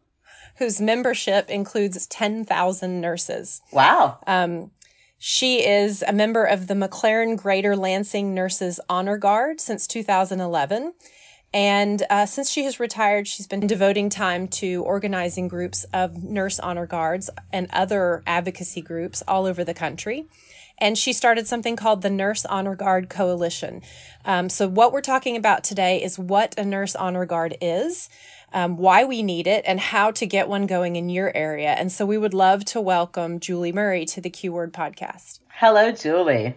whose 0.57 0.81
membership 0.81 1.49
includes 1.49 2.07
10,000 2.07 3.01
nurses. 3.01 3.61
Wow. 3.71 4.19
Um, 4.27 4.71
she 5.17 5.65
is 5.65 6.03
a 6.07 6.13
member 6.13 6.43
of 6.43 6.67
the 6.67 6.73
McLaren 6.73 7.37
Greater 7.37 7.75
Lansing 7.75 8.33
Nurses 8.33 8.79
Honor 8.89 9.17
Guard 9.17 9.61
since 9.61 9.85
2011. 9.87 10.93
And 11.53 12.03
uh, 12.09 12.25
since 12.25 12.49
she 12.49 12.63
has 12.63 12.79
retired, 12.79 13.27
she's 13.27 13.45
been 13.45 13.67
devoting 13.67 14.09
time 14.09 14.47
to 14.47 14.83
organizing 14.83 15.47
groups 15.47 15.83
of 15.93 16.23
nurse 16.23 16.59
honor 16.59 16.87
guards 16.87 17.29
and 17.51 17.67
other 17.71 18.23
advocacy 18.25 18.81
groups 18.81 19.21
all 19.27 19.45
over 19.45 19.63
the 19.63 19.73
country 19.73 20.27
and 20.81 20.97
she 20.97 21.13
started 21.13 21.47
something 21.47 21.75
called 21.75 22.01
the 22.01 22.09
Nurse 22.09 22.43
Honor 22.43 22.75
Guard 22.75 23.07
Coalition. 23.07 23.83
Um, 24.25 24.49
so, 24.49 24.67
what 24.67 24.91
we're 24.91 25.01
talking 25.01 25.37
about 25.37 25.63
today 25.63 26.03
is 26.03 26.19
what 26.19 26.57
a 26.57 26.65
Nurse 26.65 26.95
Honor 26.95 27.25
Guard 27.25 27.55
is, 27.61 28.09
um, 28.51 28.75
why 28.75 29.05
we 29.05 29.21
need 29.21 29.47
it, 29.47 29.63
and 29.65 29.79
how 29.79 30.11
to 30.11 30.25
get 30.25 30.49
one 30.49 30.65
going 30.65 30.95
in 30.95 31.07
your 31.07 31.31
area. 31.37 31.69
And 31.69 31.91
so, 31.91 32.05
we 32.05 32.17
would 32.17 32.33
love 32.33 32.65
to 32.65 32.81
welcome 32.81 33.39
Julie 33.39 33.71
Murray 33.71 34.03
to 34.05 34.19
the 34.19 34.29
Q 34.31 34.51
Word 34.51 34.73
podcast. 34.73 35.39
Hello, 35.53 35.91
Julie. 35.91 36.55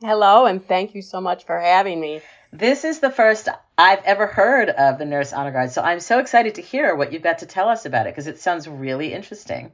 Hello, 0.00 0.44
and 0.46 0.64
thank 0.64 0.94
you 0.94 1.02
so 1.02 1.20
much 1.20 1.44
for 1.44 1.58
having 1.58 1.98
me. 1.98 2.20
This 2.52 2.84
is 2.84 3.00
the 3.00 3.10
first 3.10 3.48
I've 3.76 4.02
ever 4.04 4.26
heard 4.26 4.70
of 4.70 4.98
the 4.98 5.04
Nurse 5.04 5.32
Honor 5.32 5.50
Guard, 5.50 5.70
so 5.70 5.82
I'm 5.82 6.00
so 6.00 6.18
excited 6.18 6.54
to 6.56 6.62
hear 6.62 6.94
what 6.94 7.12
you've 7.12 7.22
got 7.22 7.38
to 7.38 7.46
tell 7.46 7.68
us 7.68 7.84
about 7.84 8.06
it 8.06 8.14
because 8.14 8.26
it 8.26 8.38
sounds 8.38 8.68
really 8.68 9.12
interesting. 9.12 9.72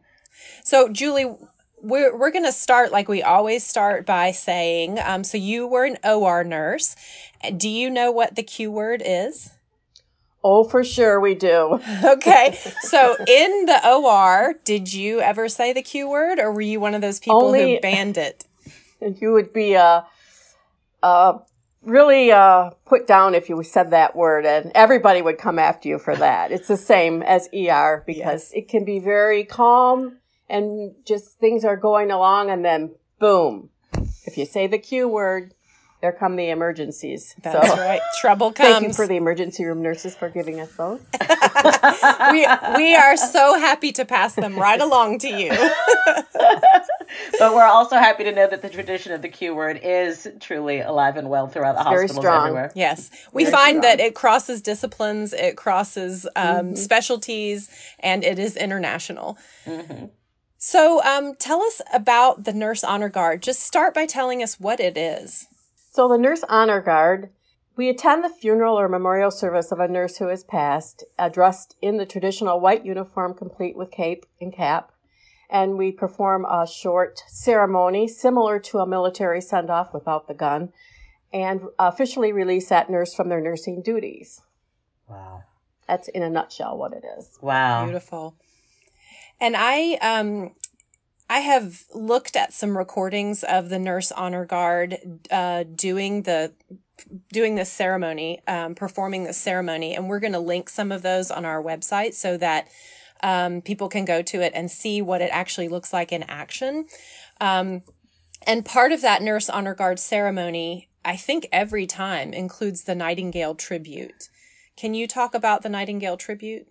So, 0.64 0.88
Julie, 0.88 1.36
we're, 1.84 2.16
we're 2.16 2.30
going 2.30 2.44
to 2.44 2.52
start 2.52 2.92
like 2.92 3.08
we 3.08 3.22
always 3.22 3.64
start 3.64 4.06
by 4.06 4.32
saying, 4.32 4.98
um, 4.98 5.22
so 5.22 5.36
you 5.36 5.66
were 5.66 5.84
an 5.84 5.98
OR 6.02 6.42
nurse. 6.42 6.96
Do 7.56 7.68
you 7.68 7.90
know 7.90 8.10
what 8.10 8.34
the 8.34 8.42
Q 8.42 8.72
word 8.72 9.02
is? 9.04 9.50
Oh, 10.42 10.64
for 10.64 10.82
sure 10.82 11.20
we 11.20 11.34
do. 11.34 11.80
okay. 12.04 12.58
So 12.80 13.16
in 13.28 13.66
the 13.66 13.80
OR, 13.86 14.54
did 14.64 14.92
you 14.92 15.20
ever 15.20 15.48
say 15.48 15.72
the 15.72 15.82
Q 15.82 16.08
word 16.08 16.38
or 16.38 16.52
were 16.52 16.62
you 16.62 16.80
one 16.80 16.94
of 16.94 17.02
those 17.02 17.20
people 17.20 17.44
Only, 17.44 17.74
who 17.74 17.80
banned 17.80 18.18
it? 18.18 18.44
You 19.20 19.32
would 19.32 19.52
be, 19.52 19.76
uh, 19.76 20.00
uh, 21.02 21.38
really, 21.82 22.32
uh, 22.32 22.70
put 22.86 23.06
down 23.06 23.34
if 23.34 23.50
you 23.50 23.62
said 23.62 23.90
that 23.90 24.16
word 24.16 24.46
and 24.46 24.72
everybody 24.74 25.20
would 25.20 25.36
come 25.36 25.58
after 25.58 25.90
you 25.90 25.98
for 25.98 26.16
that. 26.16 26.50
It's 26.50 26.68
the 26.68 26.78
same 26.78 27.22
as 27.22 27.50
ER 27.52 28.02
because 28.06 28.50
yes. 28.50 28.52
it 28.54 28.68
can 28.68 28.86
be 28.86 29.00
very 29.00 29.44
calm 29.44 30.20
and 30.48 30.94
just 31.06 31.38
things 31.38 31.64
are 31.64 31.76
going 31.76 32.10
along 32.10 32.50
and 32.50 32.64
then 32.64 32.94
boom. 33.18 33.70
If 34.26 34.36
you 34.38 34.46
say 34.46 34.66
the 34.66 34.78
Q 34.78 35.08
word, 35.08 35.54
there 36.00 36.12
come 36.12 36.36
the 36.36 36.50
emergencies. 36.50 37.34
That's 37.42 37.66
so 37.66 37.76
right. 37.76 38.00
Trouble 38.20 38.52
comes. 38.52 38.68
thank 38.68 38.82
you 38.88 38.92
for 38.92 39.06
the 39.06 39.16
emergency 39.16 39.64
room 39.64 39.80
nurses 39.80 40.14
for 40.14 40.28
giving 40.28 40.60
us 40.60 40.70
those. 40.76 41.00
we 42.30 42.46
we 42.76 42.94
are 42.94 43.16
so 43.16 43.58
happy 43.58 43.90
to 43.92 44.04
pass 44.04 44.34
them 44.34 44.56
right 44.56 44.80
along 44.80 45.20
to 45.20 45.28
you. 45.28 45.48
but 47.38 47.54
we're 47.54 47.64
also 47.64 47.96
happy 47.96 48.24
to 48.24 48.32
know 48.32 48.46
that 48.46 48.60
the 48.60 48.68
tradition 48.68 49.12
of 49.12 49.22
the 49.22 49.28
Q 49.30 49.54
word 49.54 49.80
is 49.82 50.28
truly 50.40 50.80
alive 50.80 51.16
and 51.16 51.30
well 51.30 51.46
throughout 51.48 51.78
the 51.78 51.84
very 51.84 52.02
hospitals 52.02 52.16
strong. 52.22 52.40
everywhere. 52.48 52.72
Yes, 52.74 53.10
we 53.32 53.44
Very 53.44 53.52
find 53.52 53.78
strong. 53.78 53.96
that 53.96 54.00
it 54.00 54.14
crosses 54.14 54.60
disciplines, 54.60 55.32
it 55.32 55.56
crosses 55.56 56.26
um, 56.36 56.76
specialties, 56.76 57.70
and 58.00 58.24
it 58.24 58.38
is 58.38 58.56
international. 58.58 59.38
So, 60.66 61.04
um, 61.04 61.34
tell 61.34 61.60
us 61.60 61.82
about 61.92 62.44
the 62.44 62.54
Nurse 62.54 62.82
Honor 62.82 63.10
Guard. 63.10 63.42
Just 63.42 63.60
start 63.60 63.92
by 63.92 64.06
telling 64.06 64.42
us 64.42 64.58
what 64.58 64.80
it 64.80 64.96
is. 64.96 65.46
So 65.90 66.08
the 66.08 66.16
Nurse 66.16 66.42
Honor 66.48 66.80
Guard, 66.80 67.28
we 67.76 67.90
attend 67.90 68.24
the 68.24 68.30
funeral 68.30 68.80
or 68.80 68.88
memorial 68.88 69.30
service 69.30 69.70
of 69.72 69.78
a 69.78 69.88
nurse 69.88 70.16
who 70.16 70.28
has 70.28 70.42
passed, 70.42 71.04
uh, 71.18 71.28
dressed 71.28 71.76
in 71.82 71.98
the 71.98 72.06
traditional 72.06 72.60
white 72.60 72.82
uniform 72.82 73.34
complete 73.34 73.76
with 73.76 73.90
cape 73.90 74.24
and 74.40 74.54
cap. 74.54 74.90
And 75.50 75.76
we 75.76 75.92
perform 75.92 76.46
a 76.46 76.66
short 76.66 77.20
ceremony 77.28 78.08
similar 78.08 78.58
to 78.60 78.78
a 78.78 78.86
military 78.86 79.42
send 79.42 79.68
off 79.68 79.92
without 79.92 80.28
the 80.28 80.34
gun 80.34 80.72
and 81.30 81.60
officially 81.78 82.32
release 82.32 82.70
that 82.70 82.88
nurse 82.88 83.12
from 83.12 83.28
their 83.28 83.42
nursing 83.42 83.82
duties. 83.82 84.40
Wow. 85.10 85.42
That's 85.86 86.08
in 86.08 86.22
a 86.22 86.30
nutshell 86.30 86.78
what 86.78 86.94
it 86.94 87.04
is. 87.18 87.38
Wow. 87.42 87.84
Beautiful. 87.84 88.34
And 89.44 89.58
I 89.58 89.98
um 90.00 90.52
I 91.28 91.40
have 91.40 91.84
looked 91.94 92.34
at 92.34 92.54
some 92.54 92.78
recordings 92.78 93.44
of 93.44 93.68
the 93.68 93.78
Nurse 93.78 94.10
Honor 94.10 94.46
Guard 94.46 94.96
uh, 95.30 95.64
doing 95.64 96.22
the 96.22 96.54
doing 97.30 97.54
this 97.54 97.70
ceremony, 97.70 98.40
um, 98.48 98.74
performing 98.74 99.24
this 99.24 99.36
ceremony, 99.36 99.94
and 99.94 100.08
we're 100.08 100.20
going 100.20 100.32
to 100.32 100.38
link 100.38 100.70
some 100.70 100.90
of 100.90 101.02
those 101.02 101.30
on 101.30 101.44
our 101.44 101.62
website 101.62 102.14
so 102.14 102.38
that 102.38 102.68
um, 103.22 103.60
people 103.60 103.90
can 103.90 104.06
go 104.06 104.22
to 104.22 104.40
it 104.40 104.52
and 104.54 104.70
see 104.70 105.02
what 105.02 105.20
it 105.20 105.28
actually 105.30 105.68
looks 105.68 105.92
like 105.92 106.10
in 106.10 106.22
action. 106.22 106.86
Um, 107.38 107.82
and 108.46 108.64
part 108.64 108.92
of 108.92 109.02
that 109.02 109.20
Nurse 109.20 109.50
Honor 109.50 109.74
Guard 109.74 109.98
ceremony, 109.98 110.88
I 111.04 111.16
think 111.16 111.48
every 111.52 111.86
time 111.86 112.32
includes 112.32 112.84
the 112.84 112.94
Nightingale 112.94 113.56
tribute. 113.56 114.30
Can 114.74 114.94
you 114.94 115.06
talk 115.06 115.34
about 115.34 115.60
the 115.60 115.68
Nightingale 115.68 116.16
tribute? 116.16 116.66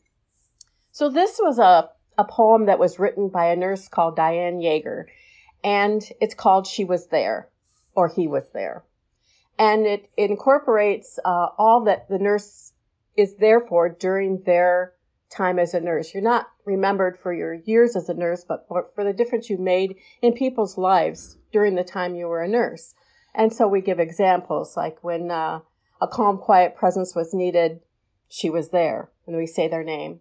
So 0.91 1.09
this 1.09 1.39
was 1.39 1.59
a, 1.59 1.89
a 2.17 2.23
poem 2.23 2.65
that 2.65 2.79
was 2.79 2.99
written 2.99 3.29
by 3.29 3.45
a 3.45 3.55
nurse 3.55 3.87
called 3.87 4.15
Diane 4.15 4.59
Yeager, 4.59 5.05
and 5.63 6.03
it's 6.21 6.35
called 6.35 6.67
She 6.67 6.83
Was 6.83 7.07
There, 7.07 7.49
or 7.95 8.07
He 8.07 8.27
Was 8.27 8.49
There. 8.53 8.83
And 9.57 9.85
it, 9.85 10.09
incorporates 10.17 11.19
uh, 11.23 11.47
all 11.57 11.83
that 11.85 12.09
the 12.09 12.19
nurse 12.19 12.73
is 13.15 13.35
there 13.35 13.61
for 13.61 13.87
during 13.89 14.41
their 14.43 14.93
time 15.29 15.59
as 15.59 15.73
a 15.73 15.79
nurse. 15.79 16.13
You're 16.13 16.23
not 16.23 16.47
remembered 16.65 17.17
for 17.19 17.33
your 17.33 17.53
years 17.53 17.95
as 17.95 18.09
a 18.09 18.13
nurse, 18.13 18.43
but 18.47 18.65
for, 18.67 18.87
for 18.95 19.03
the 19.03 19.13
difference 19.13 19.49
you 19.49 19.57
made 19.57 19.95
in 20.21 20.33
people's 20.33 20.77
lives 20.77 21.37
during 21.51 21.75
the 21.75 21.83
time 21.83 22.15
you 22.15 22.27
were 22.27 22.41
a 22.41 22.47
nurse. 22.47 22.95
And 23.35 23.53
so 23.53 23.67
we 23.67 23.81
give 23.81 23.99
examples 23.99 24.75
like 24.77 25.03
when 25.03 25.31
uh, 25.31 25.59
a 26.01 26.07
calm, 26.07 26.37
quiet 26.37 26.75
presence 26.75 27.15
was 27.15 27.33
needed, 27.33 27.79
she 28.27 28.49
was 28.49 28.69
there, 28.69 29.09
and 29.27 29.37
we 29.37 29.45
say 29.45 29.67
their 29.67 29.83
name 29.83 30.19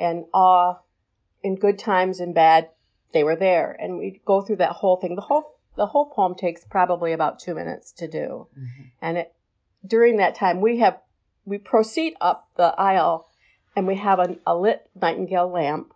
and 0.00 0.24
awe 0.32 0.78
in 1.42 1.56
good 1.56 1.78
times 1.78 2.20
and 2.20 2.34
bad 2.34 2.70
they 3.12 3.24
were 3.24 3.36
there. 3.36 3.76
And 3.78 3.98
we 3.98 4.20
go 4.24 4.40
through 4.40 4.56
that 4.56 4.72
whole 4.72 4.96
thing. 4.96 5.16
The 5.16 5.22
whole 5.22 5.56
the 5.76 5.86
whole 5.86 6.10
poem 6.10 6.34
takes 6.34 6.64
probably 6.64 7.12
about 7.12 7.38
two 7.38 7.54
minutes 7.54 7.92
to 7.92 8.08
do. 8.08 8.48
Mm-hmm. 8.58 8.82
And 9.00 9.18
it 9.18 9.32
during 9.86 10.18
that 10.18 10.34
time 10.34 10.60
we 10.60 10.78
have 10.78 11.00
we 11.44 11.58
proceed 11.58 12.14
up 12.20 12.48
the 12.56 12.74
aisle 12.78 13.28
and 13.74 13.86
we 13.86 13.96
have 13.96 14.18
a, 14.18 14.36
a 14.46 14.56
lit 14.56 14.90
nightingale 15.00 15.50
lamp. 15.50 15.94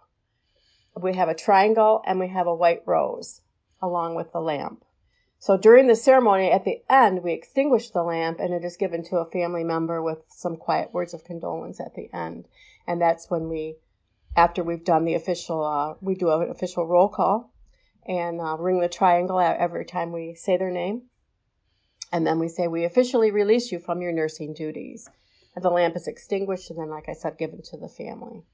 We 1.00 1.14
have 1.14 1.28
a 1.28 1.34
triangle 1.34 2.02
and 2.06 2.18
we 2.18 2.28
have 2.28 2.46
a 2.46 2.54
white 2.54 2.82
rose 2.86 3.40
along 3.82 4.14
with 4.14 4.32
the 4.32 4.40
lamp. 4.40 4.84
So 5.38 5.58
during 5.58 5.88
the 5.88 5.96
ceremony 5.96 6.50
at 6.50 6.64
the 6.64 6.82
end 6.88 7.22
we 7.22 7.32
extinguish 7.32 7.90
the 7.90 8.02
lamp 8.02 8.40
and 8.40 8.54
it 8.54 8.64
is 8.64 8.76
given 8.76 9.04
to 9.04 9.18
a 9.18 9.30
family 9.30 9.64
member 9.64 10.00
with 10.00 10.24
some 10.28 10.56
quiet 10.56 10.94
words 10.94 11.12
of 11.12 11.24
condolence 11.24 11.80
at 11.80 11.94
the 11.94 12.08
end. 12.14 12.46
And 12.86 13.00
that's 13.00 13.30
when 13.30 13.48
we 13.48 13.76
after 14.36 14.62
we've 14.62 14.84
done 14.84 15.04
the 15.04 15.14
official, 15.14 15.64
uh, 15.64 15.94
we 16.00 16.14
do 16.14 16.30
an 16.30 16.50
official 16.50 16.86
roll 16.86 17.08
call 17.08 17.52
and 18.06 18.40
uh, 18.40 18.56
ring 18.58 18.80
the 18.80 18.88
triangle 18.88 19.38
out 19.38 19.56
every 19.56 19.84
time 19.84 20.12
we 20.12 20.34
say 20.34 20.56
their 20.56 20.70
name. 20.70 21.02
And 22.12 22.26
then 22.26 22.38
we 22.38 22.48
say, 22.48 22.68
We 22.68 22.84
officially 22.84 23.30
release 23.30 23.72
you 23.72 23.78
from 23.78 24.00
your 24.00 24.12
nursing 24.12 24.54
duties. 24.54 25.08
And 25.54 25.64
the 25.64 25.70
lamp 25.70 25.96
is 25.96 26.08
extinguished 26.08 26.70
and 26.70 26.78
then, 26.78 26.90
like 26.90 27.08
I 27.08 27.12
said, 27.12 27.38
given 27.38 27.62
to 27.62 27.76
the 27.76 27.88
family. 27.88 28.44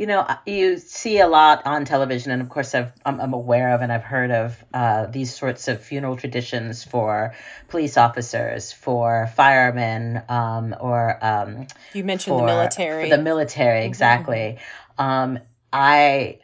You 0.00 0.06
know, 0.06 0.26
you 0.46 0.78
see 0.78 1.18
a 1.18 1.28
lot 1.28 1.66
on 1.66 1.84
television, 1.84 2.32
and 2.32 2.40
of 2.40 2.48
course, 2.48 2.74
I've, 2.74 2.90
I'm, 3.04 3.20
I'm 3.20 3.34
aware 3.34 3.74
of 3.74 3.82
and 3.82 3.92
I've 3.92 4.02
heard 4.02 4.30
of 4.30 4.64
uh, 4.72 5.04
these 5.04 5.36
sorts 5.36 5.68
of 5.68 5.82
funeral 5.82 6.16
traditions 6.16 6.82
for 6.82 7.34
police 7.68 7.98
officers, 7.98 8.72
for 8.72 9.30
firemen, 9.36 10.22
um, 10.30 10.74
or 10.80 11.22
um, 11.22 11.66
You 11.92 12.02
mentioned 12.02 12.38
the 12.38 12.44
military. 12.44 13.10
For 13.10 13.14
the 13.14 13.22
military, 13.22 13.84
exactly. 13.84 14.58
Um, 14.96 15.38
I 15.70 16.38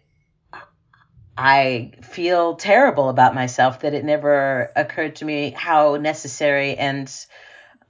I 1.34 1.92
feel 2.02 2.56
terrible 2.56 3.08
about 3.08 3.34
myself 3.34 3.80
that 3.80 3.94
it 3.94 4.04
never 4.04 4.70
occurred 4.76 5.16
to 5.16 5.24
me 5.24 5.54
how 5.56 5.96
necessary 5.96 6.76
and 6.76 7.10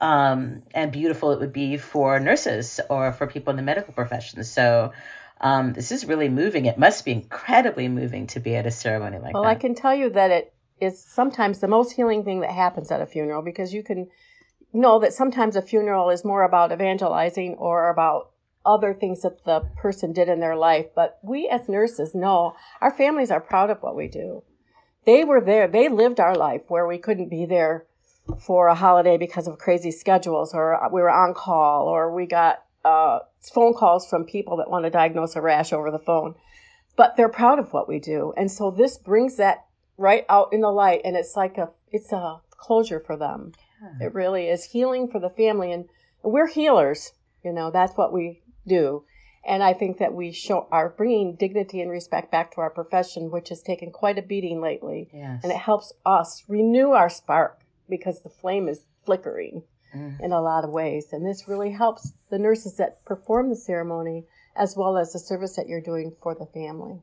um, 0.00 0.62
and 0.75 0.92
beautiful 0.92 1.32
it 1.32 1.40
would 1.40 1.52
be 1.52 1.76
for 1.76 2.20
nurses 2.20 2.78
or 2.88 3.12
for 3.12 3.26
people 3.26 3.50
in 3.50 3.56
the 3.56 3.64
medical 3.64 3.92
profession. 3.92 4.44
So 4.44 4.92
um, 5.40 5.73
this 5.73 5.93
is 5.93 6.07
really 6.07 6.28
moving. 6.28 6.66
It 6.66 6.78
must 6.78 7.05
be 7.05 7.12
incredibly 7.12 7.88
moving 7.88 8.26
to 8.28 8.40
be 8.40 8.57
at 8.57 8.66
a 8.66 8.71
ceremony 8.71 9.19
like 9.19 9.35
Well, 9.35 9.43
that. 9.43 9.49
Well, 9.49 9.57
I 9.57 9.61
can 9.61 9.75
tell 9.75 9.95
you 9.95 10.11
that 10.11 10.31
it 10.31 10.55
is 10.81 11.02
sometimes 11.02 11.61
the 11.61 11.69
most 11.69 11.93
healing 11.93 12.25
thing 12.25 12.40
that 12.40 12.50
happens 12.50 12.90
at 12.90 13.00
a 13.00 13.07
funeral 13.07 13.43
because 13.43 13.73
you 13.73 13.83
can 13.83 14.09
know 14.73 14.99
that 15.00 15.12
sometimes 15.12 15.57
a 15.57 15.62
funeral 15.62 16.11
is 16.11 16.25
more 16.25 16.43
about 16.43 16.73
evangelizing 16.73 17.55
or 17.55 17.90
about 17.90 18.31
other 18.64 18.93
things 18.93 19.23
that 19.23 19.45
the 19.45 19.61
person 19.76 20.12
did 20.12 20.28
in 20.28 20.40
their 20.40 20.57
life. 20.57 20.87
But 20.95 21.19
we 21.23 21.49
as 21.49 21.69
nurses 21.69 22.14
know 22.14 22.57
our 22.81 22.90
families 22.90 23.31
are 23.31 23.40
proud 23.40 23.71
of 23.71 23.83
what 23.83 23.97
we 23.97 24.09
do. 24.09 24.43
They 25.05 25.23
were 25.23 25.40
there, 25.40 25.69
they 25.69 25.88
lived 25.88 26.19
our 26.19 26.35
life 26.35 26.62
where 26.69 26.87
we 26.87 26.99
couldn't 26.99 27.28
be 27.28 27.47
there 27.47 27.87
for 28.40 28.66
a 28.66 28.75
holiday 28.75 29.16
because 29.16 29.47
of 29.47 29.59
crazy 29.59 29.93
schedules 29.93 30.52
or 30.52 30.81
we 30.93 31.00
were 31.00 31.11
on 31.11 31.33
call 31.33 31.87
or 31.87 32.12
we 32.12 32.26
got 32.26 32.65
uh, 32.87 33.19
phone 33.43 33.75
calls 33.75 34.09
from 34.09 34.25
people 34.25 34.57
that 34.59 34.71
want 34.71 34.85
to 34.85 34.90
diagnose 34.90 35.35
a 35.35 35.40
rash 35.40 35.73
over 35.73 35.90
the 35.90 35.99
phone. 35.99 36.37
But 36.97 37.16
they're 37.16 37.28
proud 37.28 37.59
of 37.59 37.73
what 37.73 37.88
we 37.88 37.99
do. 37.99 38.33
And 38.37 38.50
so 38.50 38.71
this 38.71 38.97
brings 38.97 39.37
that 39.37 39.66
right 39.99 40.25
out 40.28 40.52
in 40.52 40.61
the 40.61 40.71
light 40.71 41.00
and 41.05 41.16
it's 41.16 41.37
like 41.37 41.59
a 41.59 41.71
it's 41.90 42.12
a 42.12 42.40
closure 42.50 43.00
for 43.00 43.16
them. 43.16 43.52
It 44.00 44.14
really 44.14 44.49
is 44.49 44.64
healing 44.64 45.09
for 45.09 45.21
the 45.21 45.31
family 45.31 45.73
and 45.73 45.88
we're 46.23 46.49
healers 46.49 47.12
you 47.45 47.52
know 47.52 47.71
that's 47.71 47.97
what 47.97 48.12
we 48.12 48.43
do. 48.66 49.05
And 49.47 49.62
i 49.62 49.73
think 49.75 49.99
that 49.99 50.14
we 50.14 50.33
show 50.33 50.66
are 50.71 50.88
bringing 50.90 51.37
dignity 51.37 51.81
and 51.81 51.90
respect 51.90 52.31
back 52.31 52.52
to 52.52 52.61
our 52.61 52.71
profession 52.71 53.31
which 53.31 53.49
has 53.50 53.62
taken 53.62 53.90
quite 53.90 54.19
a 54.19 54.23
beating 54.23 54.61
lately. 54.61 55.09
Yes. 55.12 55.40
and 55.43 55.52
it 55.52 55.59
helps 55.59 55.93
us 56.05 56.45
renew 56.49 56.90
our 56.90 57.11
spark 57.11 57.61
because 57.88 58.23
the 58.23 58.31
flame 58.31 58.69
is 58.69 58.81
flickering 59.05 59.62
Mm. 59.95 60.21
in 60.21 60.33
a 60.33 60.40
lot 60.40 60.64
of 60.64 60.71
ways 60.71 61.12
and 61.12 61.25
this 61.25 61.47
really 61.49 61.71
helps 61.71 62.12
the 62.31 62.38
nurses 62.38 62.76
that 62.76 63.05
perform 63.05 63.49
the 63.49 63.57
ceremony 63.57 64.25
as 64.57 64.76
well 64.76 64.97
as 64.99 65.12
the 65.12 65.19
service 65.19 65.55
that 65.57 65.69
you're 65.69 65.81
doing 65.81 66.14
for 66.23 66.35
the 66.35 66.47
family 66.47 67.02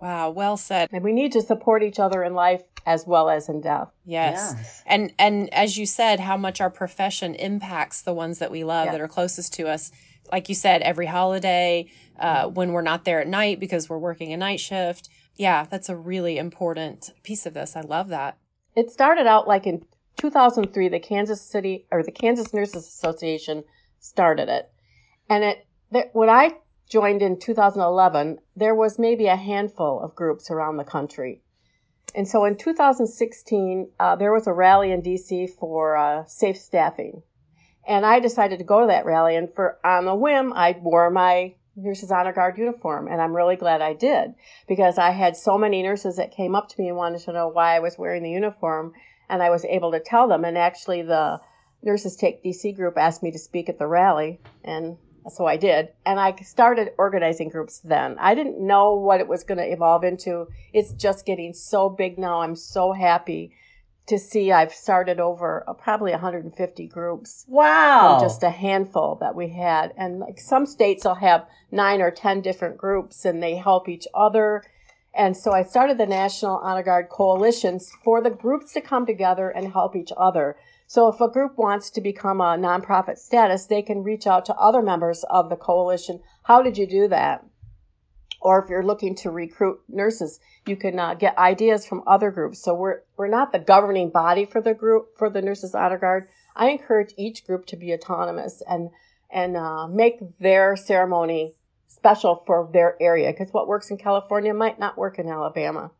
wow, 0.00 0.30
well 0.30 0.56
said. 0.56 0.88
and 0.92 1.04
we 1.04 1.12
need 1.12 1.32
to 1.32 1.40
support 1.42 1.82
each 1.82 1.98
other 1.98 2.22
in 2.22 2.34
life 2.34 2.62
as 2.86 3.06
well 3.06 3.28
as 3.28 3.48
in 3.48 3.60
death. 3.60 3.88
Yes. 4.04 4.54
Yes. 4.56 4.82
And 4.86 5.12
and 5.18 5.52
as 5.52 5.76
you 5.76 5.84
said, 5.86 6.18
how 6.20 6.36
much 6.36 6.60
our 6.60 6.70
profession 6.70 7.34
impacts 7.34 8.02
the 8.02 8.14
ones 8.14 8.38
that 8.38 8.50
we 8.50 8.64
love 8.64 8.86
Yeah. 8.86 8.92
that 8.92 9.00
are 9.00 9.08
closest 9.08 9.52
to 9.54 9.68
us. 9.68 9.92
Like 10.32 10.48
you 10.48 10.54
said, 10.54 10.82
every 10.82 11.06
holiday, 11.06 11.90
uh, 12.18 12.48
when 12.48 12.72
we're 12.72 12.82
not 12.82 13.04
there 13.04 13.20
at 13.20 13.26
night 13.28 13.60
because 13.60 13.88
we're 13.88 13.98
working 13.98 14.32
a 14.32 14.36
night 14.36 14.60
shift. 14.60 15.08
Yeah, 15.36 15.66
that's 15.70 15.88
a 15.88 15.96
really 15.96 16.38
important 16.38 17.10
piece 17.22 17.46
of 17.46 17.54
this. 17.54 17.76
I 17.76 17.80
love 17.82 18.08
that. 18.08 18.38
It 18.74 18.90
started 18.90 19.26
out 19.26 19.48
like 19.48 19.66
in 19.66 19.84
2003, 20.16 20.88
the 20.88 21.00
Kansas 21.00 21.40
City 21.40 21.86
or 21.90 22.02
the 22.02 22.12
Kansas 22.12 22.52
Nurses 22.52 22.86
Association 22.86 23.64
started 23.98 24.48
it. 24.48 24.70
And 25.28 25.44
it, 25.44 25.66
when 26.12 26.28
I 26.28 26.56
joined 26.88 27.22
in 27.22 27.38
2011, 27.38 28.38
there 28.56 28.74
was 28.74 28.98
maybe 28.98 29.26
a 29.26 29.36
handful 29.36 30.00
of 30.00 30.14
groups 30.14 30.50
around 30.50 30.76
the 30.76 30.84
country. 30.84 31.42
And 32.14 32.28
so 32.28 32.44
in 32.44 32.56
2016, 32.56 33.90
uh, 33.98 34.16
there 34.16 34.32
was 34.32 34.46
a 34.46 34.52
rally 34.52 34.90
in 34.90 35.02
DC 35.02 35.50
for 35.50 35.96
uh, 35.96 36.24
safe 36.26 36.56
staffing. 36.56 37.22
And 37.86 38.04
I 38.04 38.20
decided 38.20 38.58
to 38.58 38.64
go 38.64 38.80
to 38.80 38.86
that 38.88 39.06
rally, 39.06 39.36
and 39.36 39.48
for 39.54 39.78
on 39.84 40.06
a 40.06 40.14
whim, 40.14 40.52
I 40.52 40.76
wore 40.80 41.10
my 41.10 41.54
Nurses 41.76 42.10
Honor 42.10 42.32
Guard 42.32 42.58
uniform, 42.58 43.08
and 43.08 43.22
I'm 43.22 43.34
really 43.34 43.56
glad 43.56 43.80
I 43.80 43.94
did 43.94 44.34
because 44.68 44.98
I 44.98 45.10
had 45.10 45.36
so 45.36 45.56
many 45.56 45.82
nurses 45.82 46.16
that 46.16 46.30
came 46.30 46.54
up 46.54 46.68
to 46.68 46.80
me 46.80 46.88
and 46.88 46.96
wanted 46.96 47.22
to 47.22 47.32
know 47.32 47.48
why 47.48 47.76
I 47.76 47.80
was 47.80 47.96
wearing 47.96 48.22
the 48.22 48.30
uniform, 48.30 48.92
and 49.30 49.42
I 49.42 49.48
was 49.50 49.64
able 49.64 49.92
to 49.92 50.00
tell 50.00 50.28
them. 50.28 50.44
And 50.44 50.58
actually, 50.58 51.02
the 51.02 51.40
Nurses 51.82 52.16
Take 52.16 52.44
DC 52.44 52.76
group 52.76 52.98
asked 52.98 53.22
me 53.22 53.30
to 53.30 53.38
speak 53.38 53.68
at 53.68 53.78
the 53.78 53.86
rally, 53.86 54.40
and 54.64 54.98
so 55.30 55.46
I 55.46 55.56
did. 55.56 55.88
And 56.04 56.18
I 56.20 56.34
started 56.36 56.90
organizing 56.98 57.48
groups 57.48 57.80
then. 57.80 58.16
I 58.18 58.34
didn't 58.34 58.58
know 58.58 58.94
what 58.94 59.20
it 59.20 59.28
was 59.28 59.44
going 59.44 59.58
to 59.58 59.72
evolve 59.72 60.04
into. 60.04 60.48
It's 60.72 60.92
just 60.92 61.24
getting 61.26 61.52
so 61.54 61.88
big 61.88 62.18
now. 62.18 62.40
I'm 62.40 62.56
so 62.56 62.92
happy 62.92 63.52
to 64.06 64.18
see 64.18 64.50
I've 64.50 64.72
started 64.74 65.20
over 65.20 65.62
uh, 65.68 65.72
probably 65.74 66.10
150 66.10 66.86
groups 66.88 67.44
Wow. 67.48 68.18
from 68.18 68.28
just 68.28 68.42
a 68.42 68.50
handful 68.50 69.16
that 69.20 69.36
we 69.36 69.50
had. 69.50 69.92
And 69.96 70.18
like 70.18 70.40
some 70.40 70.66
states 70.66 71.04
will 71.04 71.14
have 71.14 71.46
nine 71.70 72.00
or 72.00 72.10
10 72.10 72.40
different 72.40 72.76
groups 72.76 73.24
and 73.24 73.42
they 73.42 73.54
help 73.56 73.88
each 73.88 74.08
other. 74.12 74.64
And 75.14 75.36
so 75.36 75.52
I 75.52 75.62
started 75.62 75.98
the 75.98 76.06
National 76.06 76.58
Honor 76.58 76.82
Guard 76.82 77.08
coalitions 77.08 77.90
for 78.04 78.22
the 78.22 78.30
groups 78.30 78.72
to 78.72 78.80
come 78.80 79.06
together 79.06 79.50
and 79.50 79.72
help 79.72 79.96
each 79.96 80.12
other. 80.16 80.56
So 80.86 81.08
if 81.08 81.20
a 81.20 81.28
group 81.28 81.58
wants 81.58 81.90
to 81.90 82.00
become 82.00 82.40
a 82.40 82.56
nonprofit 82.56 83.18
status, 83.18 83.66
they 83.66 83.82
can 83.82 84.02
reach 84.02 84.26
out 84.26 84.44
to 84.46 84.54
other 84.54 84.82
members 84.82 85.24
of 85.30 85.48
the 85.48 85.56
coalition. 85.56 86.20
How 86.44 86.62
did 86.62 86.78
you 86.78 86.86
do 86.86 87.08
that? 87.08 87.44
Or 88.40 88.62
if 88.62 88.70
you're 88.70 88.84
looking 88.84 89.14
to 89.16 89.30
recruit 89.30 89.80
nurses, 89.88 90.40
you 90.66 90.76
can 90.76 90.98
uh, 90.98 91.14
get 91.14 91.36
ideas 91.36 91.86
from 91.86 92.02
other 92.06 92.30
groups. 92.30 92.62
So 92.62 92.74
we're 92.74 93.02
we're 93.16 93.28
not 93.28 93.52
the 93.52 93.58
governing 93.58 94.10
body 94.10 94.46
for 94.46 94.60
the 94.62 94.72
group 94.72 95.16
for 95.16 95.28
the 95.28 95.42
Nurses 95.42 95.74
Honor 95.74 95.98
Guard. 95.98 96.28
I 96.56 96.70
encourage 96.70 97.12
each 97.18 97.46
group 97.46 97.66
to 97.66 97.76
be 97.76 97.92
autonomous 97.92 98.62
and 98.66 98.90
and 99.30 99.56
uh, 99.56 99.86
make 99.86 100.38
their 100.38 100.74
ceremony 100.74 101.54
special 102.00 102.42
for 102.46 102.68
their 102.72 102.96
area 102.98 103.30
because 103.30 103.52
what 103.52 103.68
works 103.68 103.90
in 103.90 103.98
California 103.98 104.54
might 104.54 104.78
not 104.78 104.96
work 104.96 105.18
in 105.18 105.28
Alabama. 105.28 105.90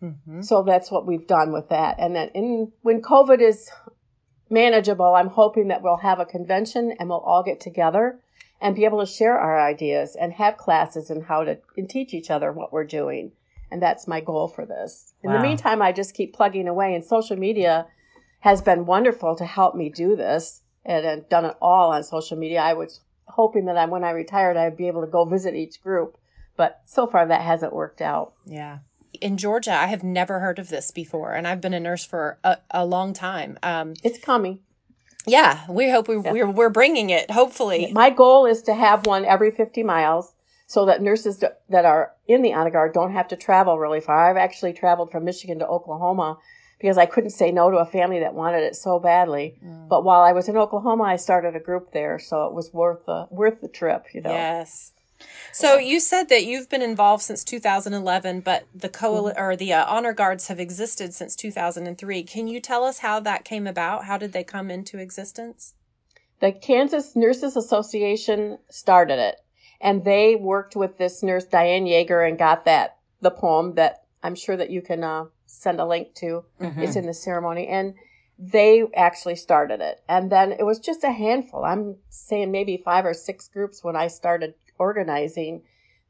Mm-hmm. 0.00 0.42
So 0.42 0.62
that's 0.62 0.90
what 0.90 1.04
we've 1.04 1.26
done 1.26 1.52
with 1.52 1.68
that. 1.70 1.96
And 1.98 2.14
then 2.14 2.30
in 2.32 2.72
when 2.82 3.02
COVID 3.02 3.40
is 3.40 3.68
manageable, 4.48 5.14
I'm 5.16 5.28
hoping 5.28 5.68
that 5.68 5.82
we'll 5.82 5.96
have 5.96 6.20
a 6.20 6.24
convention 6.24 6.94
and 6.98 7.08
we'll 7.08 7.18
all 7.18 7.42
get 7.42 7.58
together 7.60 8.20
and 8.60 8.76
be 8.76 8.84
able 8.84 9.00
to 9.00 9.12
share 9.12 9.36
our 9.36 9.60
ideas 9.60 10.14
and 10.14 10.32
have 10.34 10.56
classes 10.56 11.10
and 11.10 11.24
how 11.24 11.42
to 11.42 11.58
and 11.76 11.90
teach 11.90 12.14
each 12.14 12.30
other 12.30 12.52
what 12.52 12.72
we're 12.72 12.84
doing. 12.84 13.32
And 13.72 13.82
that's 13.82 14.06
my 14.06 14.20
goal 14.20 14.46
for 14.46 14.64
this. 14.64 15.14
In 15.24 15.30
Wow. 15.30 15.38
the 15.38 15.42
meantime, 15.42 15.82
I 15.82 15.90
just 15.90 16.14
keep 16.14 16.34
plugging 16.34 16.68
away 16.68 16.94
and 16.94 17.04
social 17.04 17.36
media 17.36 17.86
has 18.40 18.62
been 18.62 18.86
wonderful 18.86 19.34
to 19.36 19.44
help 19.44 19.74
me 19.74 19.88
do 19.88 20.14
this 20.14 20.62
and 20.84 21.04
I've 21.06 21.28
done 21.28 21.46
it 21.46 21.56
all 21.60 21.92
on 21.92 22.04
social 22.04 22.36
media. 22.36 22.60
I 22.60 22.74
was 22.74 23.00
hoping 23.28 23.64
that 23.66 23.76
I, 23.76 23.84
when 23.86 24.04
I 24.04 24.10
retired, 24.10 24.56
I'd 24.56 24.76
be 24.76 24.88
able 24.88 25.00
to 25.02 25.06
go 25.10 25.24
visit 25.24 25.54
each 25.54 25.82
group, 25.82 26.16
but 26.56 26.80
so 26.84 27.06
far 27.06 27.26
that 27.26 27.40
hasn't 27.42 27.72
worked 27.72 28.00
out. 28.00 28.34
Yeah. 28.46 28.78
In 29.20 29.36
Georgia, 29.36 29.72
I 29.74 29.86
have 29.86 30.02
never 30.02 30.40
heard 30.40 30.58
of 30.58 30.68
this 30.68 30.90
before, 30.90 31.32
and 31.34 31.46
I've 31.46 31.60
been 31.60 31.74
a 31.74 31.80
nurse 31.80 32.04
for 32.04 32.38
a, 32.42 32.58
a 32.70 32.84
long 32.86 33.12
time. 33.12 33.58
Um, 33.62 33.94
It's 34.02 34.18
coming. 34.18 34.60
yeah, 35.26 35.64
we 35.68 35.90
hope 35.90 36.08
we, 36.08 36.16
we're, 36.16 36.50
we're 36.50 36.70
bringing 36.70 37.10
it, 37.10 37.30
hopefully. 37.30 37.92
My 37.92 38.10
goal 38.10 38.46
is 38.46 38.62
to 38.62 38.74
have 38.74 39.06
one 39.06 39.24
every 39.24 39.50
50 39.50 39.82
miles 39.82 40.32
so 40.66 40.86
that 40.86 41.02
nurses 41.02 41.44
that 41.68 41.84
are 41.84 42.12
in 42.26 42.40
the 42.40 42.54
honor 42.54 42.70
guard 42.70 42.94
don't 42.94 43.12
have 43.12 43.28
to 43.28 43.36
travel 43.36 43.78
really 43.78 44.00
far. 44.00 44.30
I've 44.30 44.38
actually 44.38 44.72
traveled 44.72 45.12
from 45.12 45.24
Michigan 45.24 45.58
to 45.58 45.66
Oklahoma 45.66 46.38
because 46.82 46.98
I 46.98 47.06
couldn't 47.06 47.30
say 47.30 47.52
no 47.52 47.70
to 47.70 47.76
a 47.76 47.86
family 47.86 48.18
that 48.20 48.34
wanted 48.34 48.64
it 48.64 48.74
so 48.74 48.98
badly. 48.98 49.56
But 49.88 50.02
while 50.02 50.22
I 50.22 50.32
was 50.32 50.48
in 50.48 50.56
Oklahoma, 50.56 51.04
I 51.04 51.16
started 51.16 51.54
a 51.54 51.60
group 51.60 51.92
there, 51.92 52.18
so 52.18 52.46
it 52.46 52.52
was 52.52 52.72
worth 52.72 53.06
the 53.06 53.28
worth 53.30 53.60
the 53.60 53.68
trip, 53.68 54.06
you 54.12 54.20
know. 54.20 54.32
Yes. 54.32 54.92
So 55.52 55.78
you 55.78 56.00
said 56.00 56.28
that 56.30 56.44
you've 56.44 56.68
been 56.68 56.82
involved 56.82 57.22
since 57.22 57.44
2011, 57.44 58.40
but 58.40 58.64
the 58.74 58.88
coal 58.88 59.32
or 59.36 59.54
the 59.54 59.72
uh, 59.72 59.86
honor 59.86 60.12
guards 60.12 60.48
have 60.48 60.58
existed 60.58 61.14
since 61.14 61.36
2003. 61.36 62.24
Can 62.24 62.48
you 62.48 62.58
tell 62.58 62.82
us 62.82 62.98
how 62.98 63.20
that 63.20 63.44
came 63.44 63.68
about? 63.68 64.06
How 64.06 64.18
did 64.18 64.32
they 64.32 64.42
come 64.42 64.68
into 64.68 64.98
existence? 64.98 65.74
The 66.40 66.50
Kansas 66.50 67.14
Nurses 67.14 67.56
Association 67.56 68.58
started 68.68 69.20
it, 69.20 69.36
and 69.80 70.04
they 70.04 70.34
worked 70.34 70.74
with 70.74 70.98
this 70.98 71.22
nurse 71.22 71.44
Diane 71.44 71.84
Yeager 71.84 72.28
and 72.28 72.36
got 72.36 72.64
that 72.64 72.96
the 73.20 73.30
poem 73.30 73.74
that 73.74 74.02
I'm 74.24 74.34
sure 74.34 74.56
that 74.56 74.70
you 74.70 74.82
can 74.82 75.04
uh, 75.04 75.26
send 75.52 75.80
a 75.80 75.86
link 75.86 76.14
to. 76.14 76.44
It's 76.82 76.96
in 76.96 77.06
the 77.06 77.14
ceremony, 77.14 77.66
and 77.68 77.94
they 78.38 78.82
actually 78.96 79.36
started 79.36 79.80
it, 79.80 80.02
and 80.08 80.30
then 80.32 80.52
it 80.52 80.64
was 80.64 80.78
just 80.78 81.04
a 81.04 81.12
handful. 81.12 81.64
I'm 81.64 81.96
saying 82.08 82.50
maybe 82.50 82.76
five 82.76 83.04
or 83.04 83.14
six 83.14 83.48
groups 83.48 83.84
when 83.84 83.94
I 83.94 84.08
started 84.08 84.54
organizing 84.78 85.62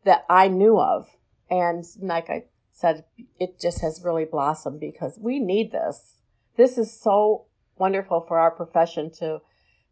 that 0.05 0.25
I 0.31 0.49
knew 0.49 0.79
of, 0.79 1.09
and 1.51 1.85
like 2.01 2.31
I 2.31 2.45
said, 2.73 3.05
it 3.39 3.61
just 3.61 3.81
has 3.81 4.03
really 4.05 4.25
blossomed 4.25 4.81
because 4.81 5.19
we 5.19 5.39
need 5.39 5.73
this. 5.73 6.19
This 6.57 6.79
is 6.79 6.99
so 6.99 7.47
wonderful 7.77 8.21
for 8.21 8.39
our 8.39 8.51
profession 8.51 9.11
to 9.19 9.41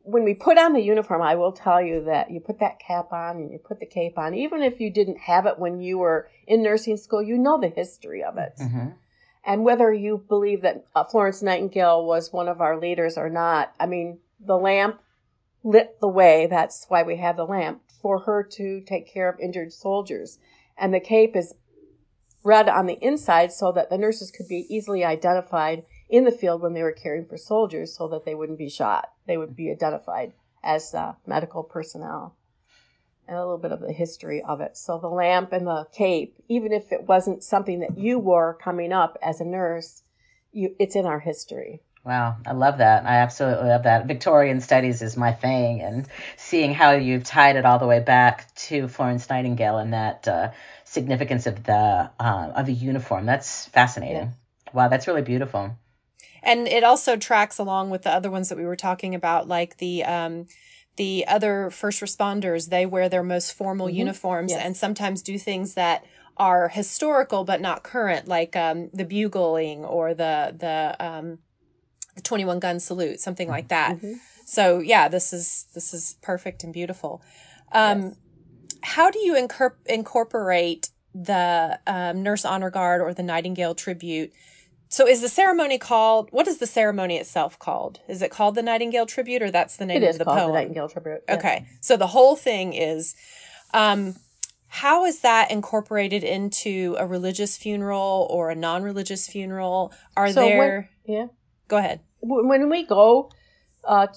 when 0.03 0.25
we 0.25 0.35
put 0.35 0.59
on 0.59 0.73
the 0.73 0.81
uniform, 0.81 1.21
I 1.21 1.35
will 1.35 1.53
tell 1.53 1.83
you 1.83 2.05
that 2.05 2.31
you 2.31 2.41
put 2.41 2.61
that 2.61 2.79
cap 2.79 3.13
on 3.13 3.37
and 3.37 3.53
you 3.53 3.59
put 3.59 3.81
the 3.81 3.87
cape 3.87 4.19
on, 4.19 4.35
even 4.35 4.63
if 4.63 4.81
you 4.81 4.91
didn't 4.91 5.19
have 5.19 5.47
it 5.47 5.59
when 5.59 5.81
you 5.81 5.99
were 5.99 6.29
in 6.47 6.63
nursing 6.63 6.97
school, 6.97 7.23
you 7.23 7.37
know 7.37 7.61
the 7.61 7.69
history 7.69 8.23
of 8.25 8.39
it. 8.39 8.55
Mhm. 8.59 8.95
And 9.45 9.65
whether 9.65 9.93
you 9.93 10.25
believe 10.29 10.63
that 10.63 10.85
uh, 10.95 11.05
Florence 11.05 11.43
Nightingale 11.43 12.05
was 12.05 12.33
one 12.33 12.49
of 12.49 12.61
our 12.61 12.79
leaders 12.79 13.17
or 13.17 13.31
not, 13.31 13.73
I 13.81 13.87
mean, 13.87 14.19
the 14.39 14.57
lamp 14.57 15.01
lit 15.65 15.99
the 16.01 16.09
way. 16.09 16.47
That's 16.47 16.87
why 16.89 17.03
we 17.03 17.17
have 17.17 17.37
the 17.37 17.47
lamp 17.47 17.83
for 18.03 18.21
her 18.21 18.43
to 18.43 18.81
take 18.83 19.13
care 19.13 19.29
of 19.29 19.41
injured 19.41 19.73
soldiers. 19.73 20.39
And 20.77 20.93
the 20.93 21.01
cape 21.01 21.37
is 21.37 21.55
red 22.43 22.69
on 22.69 22.87
the 22.87 22.99
inside 23.03 23.53
so 23.53 23.73
that 23.73 23.91
the 23.91 23.99
nurses 23.99 24.31
could 24.31 24.49
be 24.49 24.67
easily 24.69 25.05
identified 25.05 25.85
in 26.09 26.25
the 26.25 26.33
field 26.33 26.63
when 26.63 26.75
they 26.75 26.83
were 26.83 26.93
caring 26.93 27.27
for 27.27 27.37
soldiers 27.37 27.95
so 27.95 28.09
that 28.09 28.25
they 28.25 28.35
wouldn't 28.35 28.59
be 28.59 28.69
shot. 28.69 29.11
They 29.27 29.37
would 29.37 29.55
be 29.55 29.71
identified 29.71 30.33
as 30.63 30.95
uh, 30.95 31.15
medical 31.27 31.63
personnel. 31.63 32.37
And 33.31 33.39
a 33.39 33.43
little 33.43 33.59
bit 33.59 33.71
of 33.71 33.79
the 33.79 33.93
history 33.93 34.43
of 34.43 34.61
it. 34.61 34.77
So 34.77 34.99
the 34.99 35.07
lamp 35.07 35.53
and 35.53 35.65
the 35.65 35.87
cape, 35.93 36.35
even 36.49 36.73
if 36.73 36.91
it 36.91 37.05
wasn't 37.05 37.45
something 37.45 37.79
that 37.79 37.97
you 37.97 38.19
wore 38.19 38.59
coming 38.61 38.93
up 38.93 39.17
as 39.23 39.41
a 39.41 39.45
nurse, 39.45 40.03
you, 40.51 40.75
it's 40.81 40.97
in 40.97 41.07
our 41.07 41.21
history. 41.21 41.81
Wow, 42.05 42.39
I 42.45 42.55
love 42.55 42.79
that. 42.79 43.07
I 43.07 43.19
absolutely 43.19 43.69
love 43.69 43.85
that. 43.85 44.09
Victorian 44.09 44.61
studies 44.61 45.01
is 45.01 45.17
my 45.17 45.33
thing, 45.33 45.81
and 45.81 46.09
seeing 46.39 46.75
how 46.75 46.93
you've 46.93 47.23
tied 47.23 47.55
it 47.55 47.65
all 47.65 47.79
the 47.79 47.87
way 47.87 48.01
back 48.01 48.53
to 48.67 48.89
Florence 48.89 49.31
Nightingale 49.31 49.79
and 49.79 49.93
that 49.93 50.27
uh, 50.27 50.51
significance 50.83 51.47
of 51.47 51.63
the 51.63 52.11
uh, 52.19 52.53
of 52.57 52.67
the 52.67 52.73
uniform. 52.73 53.27
That's 53.27 53.67
fascinating. 53.67 54.33
Wow, 54.73 54.89
that's 54.89 55.07
really 55.07 55.23
beautiful. 55.23 55.77
And 56.43 56.67
it 56.67 56.83
also 56.83 57.17
tracks 57.17 57.59
along 57.59 57.91
with 57.91 58.03
the 58.03 58.11
other 58.11 58.31
ones 58.31 58.49
that 58.49 58.59
we 58.59 58.65
were 58.65 58.75
talking 58.75 59.15
about, 59.15 59.47
like 59.47 59.77
the 59.77 60.03
um, 60.05 60.47
the 61.01 61.25
other 61.27 61.71
first 61.71 61.99
responders. 62.03 62.69
They 62.69 62.85
wear 62.85 63.09
their 63.09 63.23
most 63.23 63.55
formal 63.61 63.89
uniforms 63.89 64.51
Yes. 64.53 64.63
and 64.65 64.77
sometimes 64.77 65.23
do 65.23 65.39
things 65.39 65.75
that 65.75 66.05
are 66.37 66.69
historical 66.69 67.45
but 67.45 67.61
not 67.61 67.83
current, 67.83 68.29
like 68.29 68.55
um, 68.67 68.91
the 68.93 69.05
bugling 69.05 69.85
or 69.97 70.13
the 70.15 70.55
the 70.65 70.77
um, 71.09 71.39
the 72.17 72.23
twenty 72.23 72.45
one 72.45 72.61
gun 72.61 72.79
salute, 72.81 73.19
something 73.21 73.49
like 73.49 73.69
that. 73.69 73.97
So 74.45 74.81
yeah, 74.81 75.09
this 75.09 75.33
is 75.33 75.67
this 75.75 75.95
is 75.95 76.17
perfect 76.21 76.65
and 76.65 76.73
beautiful. 76.73 77.23
Um, 77.73 78.17
How 78.83 79.11
do 79.11 79.19
you 79.27 79.35
incor- 79.35 79.81
incorporate 79.87 80.91
the 81.15 81.79
um, 81.87 82.23
Nurse 82.23 82.45
Honor 82.45 82.71
Guard 82.71 83.01
or 83.01 83.15
the 83.15 83.23
Nightingale 83.23 83.75
Tribute? 83.75 84.33
So 84.93 85.07
is 85.07 85.21
the 85.21 85.29
ceremony 85.29 85.79
called? 85.79 86.29
What 86.33 86.49
is 86.49 86.59
the 86.59 86.67
ceremony 86.67 87.17
itself 87.17 87.57
called? 87.59 88.01
Is 88.09 88.23
it 88.23 88.31
called 88.33 88.57
the 88.57 88.63
Nightingale 88.63 89.07
Tribute, 89.07 89.41
or 89.41 89.51
that's 89.51 89.77
the 89.77 89.87
name 89.87 90.03
It 90.03 90.11
of 90.11 90.19
the 90.19 90.25
called 90.25 90.39
poem? 90.39 90.49
the 90.49 90.55
Nightingale 90.55 90.89
Tribute. 90.89 91.23
yeah. 91.29 91.35
Okay, 91.37 91.67
so 91.81 91.97
the 91.97 92.09
whole 92.09 92.35
thing 92.35 92.73
is, 92.75 93.15
um, 93.73 94.17
how 94.67 95.05
is 95.05 95.21
that 95.21 95.51
incorporated 95.53 96.25
into 96.25 96.97
a 96.99 97.07
religious 97.07 97.57
funeral 97.57 98.27
or 98.31 98.51
a 98.51 98.57
non-religious 98.57 99.29
funeral? 99.29 99.93
Are 100.17 100.31
So 100.33 100.43
when- 100.43 100.59
there? 100.59 100.91
Yeah. 101.07 101.27
Go 101.69 101.77
ahead. 101.77 102.01
When 102.19 102.49
when 102.49 102.69
we 102.69 102.85
go 102.85 103.31
uh, 103.85 104.09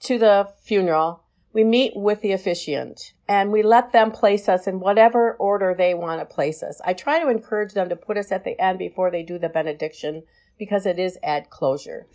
to 0.00 0.18
the 0.18 0.52
funeral, 0.62 1.24
we 1.52 1.64
meet 1.64 1.92
with 1.96 2.20
the 2.20 2.32
officiant 2.32 3.12
and 3.28 3.50
we 3.50 3.62
let 3.62 3.92
them 3.92 4.12
place 4.12 4.48
us 4.48 4.66
in 4.66 4.78
whatever 4.78 5.34
order 5.34 5.74
they 5.76 5.94
want 5.94 6.20
to 6.20 6.34
place 6.34 6.62
us. 6.62 6.80
I 6.84 6.92
try 6.92 7.20
to 7.20 7.28
encourage 7.28 7.72
them 7.72 7.88
to 7.88 7.96
put 7.96 8.16
us 8.16 8.30
at 8.30 8.44
the 8.44 8.60
end 8.60 8.78
before 8.78 9.10
they 9.10 9.22
do 9.22 9.38
the 9.38 9.48
benediction 9.48 10.22
because 10.58 10.86
it 10.86 10.98
is 10.98 11.18
add 11.22 11.50
closure. 11.50 12.06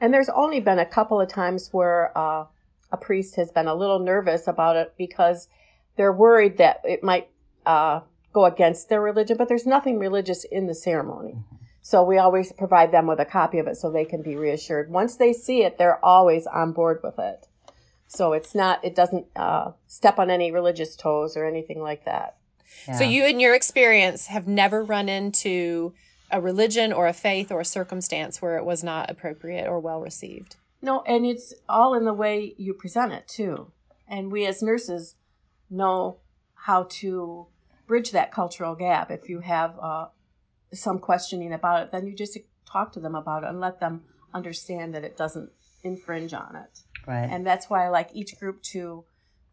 And 0.00 0.12
there's 0.12 0.28
only 0.28 0.60
been 0.60 0.78
a 0.78 0.86
couple 0.86 1.20
of 1.20 1.28
times 1.28 1.70
where 1.72 2.16
uh, 2.16 2.44
a 2.92 2.96
priest 2.96 3.36
has 3.36 3.50
been 3.50 3.66
a 3.66 3.74
little 3.74 3.98
nervous 3.98 4.46
about 4.46 4.76
it 4.76 4.94
because 4.96 5.48
they're 5.96 6.12
worried 6.12 6.58
that 6.58 6.80
it 6.84 7.02
might 7.02 7.28
uh, 7.66 8.00
go 8.32 8.44
against 8.44 8.88
their 8.88 9.00
religion, 9.00 9.36
but 9.36 9.48
there's 9.48 9.66
nothing 9.66 9.98
religious 9.98 10.44
in 10.44 10.66
the 10.66 10.74
ceremony. 10.74 11.36
So 11.82 12.02
we 12.02 12.18
always 12.18 12.52
provide 12.52 12.92
them 12.92 13.06
with 13.06 13.20
a 13.20 13.24
copy 13.24 13.58
of 13.58 13.66
it 13.66 13.76
so 13.76 13.90
they 13.90 14.04
can 14.04 14.22
be 14.22 14.36
reassured. 14.36 14.90
Once 14.90 15.16
they 15.16 15.32
see 15.32 15.64
it, 15.64 15.78
they're 15.78 16.04
always 16.04 16.46
on 16.46 16.72
board 16.72 17.00
with 17.02 17.18
it. 17.18 17.46
So 18.06 18.32
it's 18.32 18.54
not, 18.54 18.84
it 18.84 18.94
doesn't 18.94 19.26
uh, 19.34 19.72
step 19.86 20.18
on 20.18 20.30
any 20.30 20.52
religious 20.52 20.94
toes 20.94 21.36
or 21.36 21.44
anything 21.44 21.82
like 21.82 22.04
that. 22.04 22.36
So 22.98 23.04
you, 23.04 23.24
in 23.24 23.40
your 23.40 23.54
experience, 23.54 24.26
have 24.26 24.46
never 24.46 24.84
run 24.84 25.08
into 25.08 25.94
a 26.30 26.40
religion 26.40 26.92
or 26.92 27.06
a 27.06 27.12
faith 27.12 27.50
or 27.50 27.60
a 27.60 27.64
circumstance 27.64 28.42
where 28.42 28.58
it 28.58 28.64
was 28.64 28.82
not 28.82 29.10
appropriate 29.10 29.68
or 29.68 29.80
well 29.80 30.00
received. 30.00 30.56
No, 30.82 31.02
and 31.02 31.24
it's 31.24 31.54
all 31.68 31.94
in 31.94 32.04
the 32.04 32.12
way 32.12 32.54
you 32.58 32.74
present 32.74 33.12
it 33.12 33.26
too. 33.28 33.70
And 34.06 34.30
we 34.30 34.44
as 34.44 34.62
nurses 34.62 35.14
know 35.70 36.18
how 36.54 36.86
to 36.90 37.46
bridge 37.86 38.10
that 38.10 38.32
cultural 38.32 38.74
gap. 38.74 39.10
If 39.10 39.28
you 39.28 39.40
have 39.40 39.78
uh, 39.80 40.08
some 40.72 40.98
questioning 40.98 41.52
about 41.52 41.82
it, 41.82 41.92
then 41.92 42.06
you 42.06 42.14
just 42.14 42.36
talk 42.70 42.92
to 42.92 43.00
them 43.00 43.14
about 43.14 43.44
it 43.44 43.50
and 43.50 43.60
let 43.60 43.80
them 43.80 44.02
understand 44.34 44.94
that 44.94 45.04
it 45.04 45.16
doesn't 45.16 45.50
infringe 45.82 46.34
on 46.34 46.56
it. 46.56 46.80
Right. 47.06 47.28
And 47.30 47.46
that's 47.46 47.68
why 47.68 47.84
I 47.84 47.88
like 47.88 48.10
each 48.12 48.38
group 48.38 48.62
to 48.62 49.04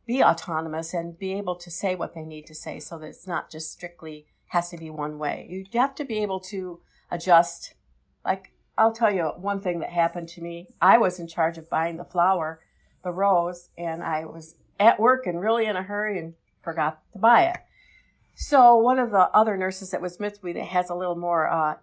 be 0.06 0.24
autonomous 0.24 0.94
and 0.94 1.18
be 1.18 1.34
able 1.34 1.56
to 1.56 1.70
say 1.70 1.96
what 1.96 2.14
they 2.14 2.24
need 2.24 2.46
to 2.48 2.56
say 2.56 2.80
so 2.80 2.98
that 2.98 3.08
it's 3.08 3.28
not 3.28 3.52
just 3.52 3.72
strictly 3.72 4.26
has 4.48 4.70
to 4.70 4.78
be 4.78 4.90
one 4.90 5.18
way. 5.18 5.48
You 5.50 5.66
have 5.80 5.96
to 5.96 6.06
be 6.06 6.22
able 6.22 6.40
to 6.42 6.80
adjust. 7.10 7.76
Like, 8.26 8.52
I'll 8.78 8.94
tell 8.94 9.14
you 9.14 9.26
one 9.38 9.62
thing 9.62 9.80
that 9.80 9.90
happened 9.90 10.30
to 10.30 10.42
me. 10.42 10.68
I 10.82 10.98
was 10.98 11.20
in 11.20 11.28
charge 11.28 11.58
of 11.58 11.70
buying 11.70 11.98
the 11.98 12.04
flower, 12.04 12.62
the 13.04 13.12
rose, 13.12 13.70
and 13.78 14.04
I 14.04 14.26
was 14.26 14.56
at 14.80 15.00
work 15.00 15.28
and 15.28 15.40
really 15.40 15.66
in 15.66 15.76
a 15.76 15.84
hurry 15.84 16.18
and 16.20 16.34
forgot 16.62 17.02
to 17.14 17.20
buy 17.20 17.46
it. 17.46 17.58
So 18.36 18.76
one 18.76 18.98
of 18.98 19.12
the 19.12 19.30
other 19.34 19.56
nurses 19.58 19.92
that 19.92 20.02
was 20.02 20.18
with 20.20 20.44
me 20.44 20.54
that 20.54 20.68
has 20.68 20.90
a 20.90 20.96
little 20.96 21.16
more 21.16 21.50
uh, 21.50 21.76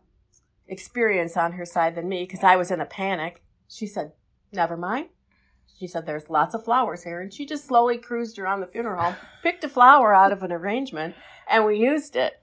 experience 0.67 1.37
on 1.37 1.53
her 1.53 1.65
side 1.65 1.95
than 1.95 2.09
me, 2.09 2.25
because 2.25 2.43
I 2.43 2.57
was 2.57 2.71
in 2.71 2.81
a 2.81 2.87
panic, 2.87 3.43
she 3.69 3.87
said, 3.87 4.13
"Never 4.53 4.77
mind." 4.77 5.09
She 5.79 5.87
said, 5.87 6.07
"There's 6.07 6.29
lots 6.29 6.55
of 6.55 6.65
flowers 6.65 7.05
here," 7.05 7.21
and 7.21 7.33
she 7.33 7.47
just 7.47 7.67
slowly 7.67 7.99
cruised 7.99 8.39
around 8.39 8.61
the 8.61 8.67
funeral 8.67 9.01
home, 9.01 9.17
picked 9.43 9.63
a 9.65 9.69
flower 9.69 10.15
out 10.15 10.33
of 10.33 10.43
an 10.43 10.53
arrangement, 10.53 11.15
and 11.49 11.65
we 11.65 11.79
used 11.79 12.17
it. 12.17 12.43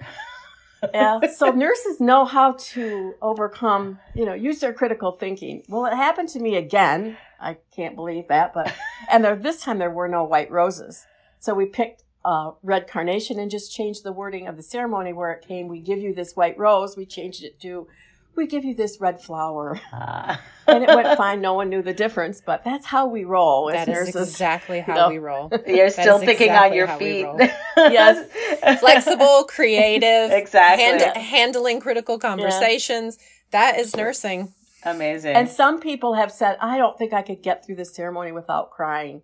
Yeah. 0.93 1.19
So 1.27 1.51
nurses 1.51 1.99
know 1.99 2.25
how 2.25 2.53
to 2.53 3.15
overcome, 3.21 3.99
you 4.13 4.25
know, 4.25 4.33
use 4.33 4.59
their 4.59 4.73
critical 4.73 5.11
thinking. 5.13 5.63
Well, 5.67 5.85
it 5.85 5.95
happened 5.95 6.29
to 6.29 6.39
me 6.39 6.55
again. 6.55 7.17
I 7.39 7.57
can't 7.75 7.95
believe 7.95 8.27
that, 8.29 8.53
but 8.53 8.73
and 9.11 9.23
there, 9.23 9.35
this 9.35 9.61
time 9.61 9.79
there 9.79 9.91
were 9.91 10.07
no 10.07 10.23
white 10.23 10.51
roses. 10.51 11.05
So 11.39 11.53
we 11.53 11.65
picked 11.65 12.03
uh, 12.23 12.51
red 12.63 12.87
carnation 12.87 13.37
and 13.37 13.51
just 13.51 13.71
changed 13.71 14.03
the 14.03 14.11
wording 14.11 14.47
of 14.47 14.57
the 14.57 14.63
ceremony 14.63 15.13
where 15.13 15.31
it 15.31 15.45
came. 15.47 15.67
We 15.67 15.79
give 15.79 15.99
you 15.99 16.13
this 16.13 16.35
white 16.35 16.57
rose. 16.57 16.97
We 16.97 17.05
changed 17.05 17.43
it 17.43 17.59
to, 17.61 17.87
we 18.35 18.47
give 18.47 18.63
you 18.65 18.73
this 18.75 18.99
red 18.99 19.21
flower, 19.21 19.79
Ah. 19.93 20.41
and 20.67 20.83
it 20.83 20.87
went 20.89 21.17
fine. 21.17 21.41
No 21.41 21.53
one 21.53 21.69
knew 21.69 21.81
the 21.81 21.93
difference, 21.93 22.41
but 22.45 22.63
that's 22.63 22.85
how 22.85 23.07
we 23.07 23.23
roll 23.23 23.69
as 23.69 23.85
That 23.85 23.89
is 23.89 24.07
nurses. 24.15 24.29
exactly 24.31 24.79
how 24.81 24.93
know. 24.95 25.09
we 25.09 25.17
roll. 25.19 25.51
You're 25.67 25.89
still 25.89 26.17
thinking 26.19 26.47
exactly 26.49 26.69
on 26.69 26.73
your 26.75 26.87
feet. 26.97 27.25
Yes. 27.77 28.79
Flexible, 28.79 29.43
creative, 29.45 30.31
Exactly. 30.31 30.83
hand- 30.85 31.17
handling 31.17 31.79
critical 31.79 32.17
conversations. 32.19 33.17
That 33.51 33.77
is 33.79 33.95
nursing. 33.95 34.53
Amazing. 34.83 35.35
And 35.35 35.49
some 35.49 35.79
people 35.79 36.13
have 36.13 36.31
said, 36.31 36.57
I 36.61 36.77
don't 36.77 36.97
think 36.97 37.11
I 37.13 37.21
could 37.21 37.41
get 37.41 37.65
through 37.65 37.75
this 37.75 37.93
ceremony 37.95 38.31
without 38.31 38.71
crying. 38.71 39.23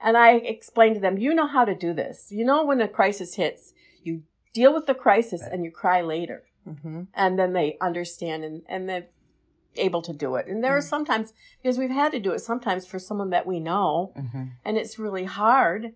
And 0.00 0.16
I 0.16 0.34
explained 0.36 0.94
to 0.94 1.00
them, 1.00 1.18
you 1.18 1.34
know 1.34 1.46
how 1.46 1.64
to 1.64 1.74
do 1.74 1.92
this. 1.92 2.28
You 2.30 2.44
know, 2.44 2.64
when 2.64 2.80
a 2.80 2.88
crisis 2.88 3.34
hits, 3.34 3.72
you 4.02 4.22
deal 4.54 4.72
with 4.72 4.86
the 4.86 4.94
crisis 4.94 5.42
and 5.42 5.62
you 5.64 5.70
cry 5.70 6.00
later. 6.00 6.44
Mm-hmm. 6.68 7.02
And 7.14 7.38
then 7.38 7.52
they 7.52 7.76
understand 7.80 8.44
and, 8.44 8.62
and 8.68 8.88
they're 8.88 9.06
able 9.76 10.02
to 10.02 10.12
do 10.12 10.34
it. 10.36 10.46
And 10.48 10.62
there 10.64 10.76
are 10.76 10.80
sometimes, 10.82 11.32
because 11.62 11.78
we've 11.78 11.90
had 11.90 12.12
to 12.12 12.18
do 12.18 12.32
it 12.32 12.40
sometimes 12.40 12.86
for 12.86 12.98
someone 12.98 13.30
that 13.30 13.46
we 13.46 13.60
know, 13.60 14.12
Mhm. 14.18 14.50
and 14.64 14.76
it's 14.76 14.98
really 14.98 15.24
hard, 15.24 15.94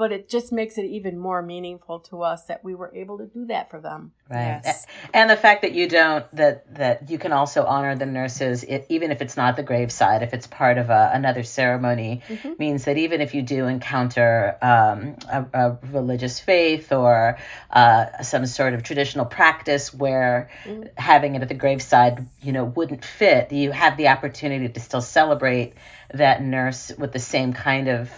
but 0.00 0.12
it 0.12 0.30
just 0.30 0.50
makes 0.50 0.78
it 0.78 0.86
even 0.86 1.18
more 1.18 1.42
meaningful 1.42 2.00
to 2.00 2.22
us 2.22 2.44
that 2.46 2.64
we 2.64 2.74
were 2.74 2.90
able 2.94 3.18
to 3.18 3.26
do 3.26 3.44
that 3.44 3.70
for 3.70 3.82
them. 3.82 4.12
Right. 4.30 4.58
Yes. 4.64 4.86
And 5.12 5.28
the 5.28 5.36
fact 5.36 5.60
that 5.60 5.72
you 5.72 5.90
don't 5.90 6.24
that 6.34 6.74
that 6.76 7.10
you 7.10 7.18
can 7.18 7.32
also 7.32 7.66
honor 7.66 7.94
the 7.94 8.06
nurses 8.06 8.64
if, 8.64 8.86
even 8.88 9.10
if 9.10 9.20
it's 9.20 9.36
not 9.36 9.56
the 9.56 9.62
graveside, 9.62 10.22
if 10.22 10.32
it's 10.32 10.46
part 10.46 10.78
of 10.78 10.88
a, 10.88 11.10
another 11.12 11.42
ceremony, 11.42 12.22
Mm-hmm. 12.30 12.52
means 12.58 12.86
that 12.86 12.96
even 12.96 13.20
if 13.20 13.34
you 13.34 13.42
do 13.42 13.66
encounter 13.66 14.56
um, 14.62 15.16
a, 15.30 15.44
a 15.52 15.78
religious 15.92 16.40
faith 16.40 16.92
or 16.92 17.36
uh, 17.70 18.22
some 18.22 18.46
sort 18.46 18.72
of 18.72 18.82
traditional 18.82 19.26
practice 19.26 19.92
where 19.92 20.48
Mm-hmm. 20.64 20.84
having 20.96 21.34
it 21.34 21.42
at 21.42 21.48
the 21.48 21.54
graveside, 21.54 22.26
you 22.40 22.52
know, 22.52 22.64
wouldn't 22.64 23.04
fit, 23.04 23.52
you 23.52 23.70
have 23.70 23.98
the 23.98 24.08
opportunity 24.08 24.70
to 24.70 24.80
still 24.80 25.02
celebrate 25.02 25.74
that 26.14 26.42
nurse 26.42 26.90
with 26.96 27.12
the 27.12 27.18
same 27.18 27.52
kind 27.52 27.88
of 27.88 28.10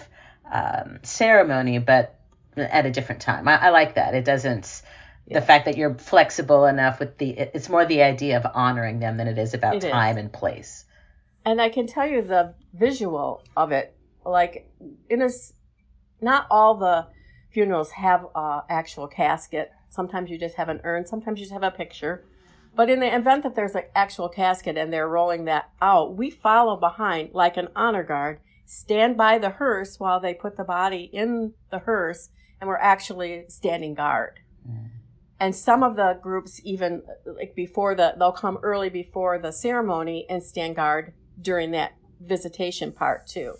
um, 0.53 0.99
ceremony, 1.03 1.79
but 1.79 2.21
at 2.57 2.87
a 2.87 2.91
different 2.91 3.23
time. 3.23 3.49
I, 3.49 3.57
I 3.57 3.69
like 3.71 3.95
that. 3.95 4.15
It 4.15 4.25
doesn't. 4.25 4.83
The 5.29 5.41
fact 5.41 5.65
that 5.65 5.79
you're 5.79 5.95
flexible 5.95 6.67
enough 6.67 6.99
with 7.01 7.17
the, 7.17 7.31
it's 7.31 7.69
more 7.69 7.87
the 7.87 8.03
idea 8.03 8.37
of 8.37 8.47
honoring 8.55 8.99
them 8.99 9.17
than 9.17 9.29
it 9.29 9.39
is 9.39 9.55
about 9.55 9.77
It 9.77 9.85
is. 9.85 9.91
time 9.91 10.19
and 10.19 10.31
place. 10.31 10.85
And 11.45 11.61
I 11.61 11.71
can 11.71 11.87
tell 11.87 12.07
you 12.07 12.21
the 12.23 12.55
visual 12.75 13.43
of 13.57 13.73
it, 13.73 13.97
like 14.27 14.71
in 15.09 15.23
a, 15.23 15.31
not 16.21 16.47
all 16.51 16.75
the 16.75 17.07
funerals 17.51 17.93
have 17.93 18.27
a 18.35 18.63
actual 18.69 19.07
casket. 19.07 19.73
Sometimes 19.89 20.29
you 20.29 20.39
just 20.39 20.57
have 20.57 20.69
an 20.69 20.81
urn. 20.85 21.07
Sometimes 21.07 21.39
you 21.39 21.47
just 21.47 21.53
have 21.53 21.63
a 21.63 21.71
picture. 21.71 22.25
But 22.75 22.91
in 22.91 23.01
the 23.01 23.15
event 23.15 23.43
that 23.45 23.55
there's 23.55 23.75
an 23.75 23.85
actual 23.95 24.29
casket 24.29 24.77
and 24.77 24.93
they're 24.93 25.09
rolling 25.09 25.45
that 25.47 25.71
out, 25.81 26.17
we 26.17 26.31
follow 26.31 26.77
behind 26.77 27.31
like 27.33 27.57
an 27.57 27.69
honor 27.77 28.03
guard, 28.03 28.41
stand 28.67 29.17
by 29.17 29.39
the 29.39 29.51
hearse 29.51 29.99
while 29.99 30.21
they 30.21 30.35
put 30.35 30.57
the 30.57 30.65
body 30.65 31.11
in 31.13 31.55
the 31.71 31.81
hearse, 31.81 32.31
and 32.61 32.69
we're 32.69 32.77
actually 32.77 33.45
standing 33.49 33.95
guard. 33.95 34.41
Mm. 34.69 34.91
And 35.41 35.57
some 35.57 35.83
of 35.83 35.97
the 35.97 36.19
groups 36.23 36.61
even 36.65 37.03
like 37.27 37.55
before 37.57 37.97
the 37.97 38.15
they'll 38.17 38.31
come 38.31 38.59
early 38.63 38.89
before 38.89 39.39
the 39.39 39.51
ceremony 39.51 40.25
and 40.31 40.43
stand 40.43 40.77
guard 40.77 41.13
during 41.41 41.73
that 41.73 41.95
visitation 42.21 42.93
part 42.93 43.27
too. 43.27 43.55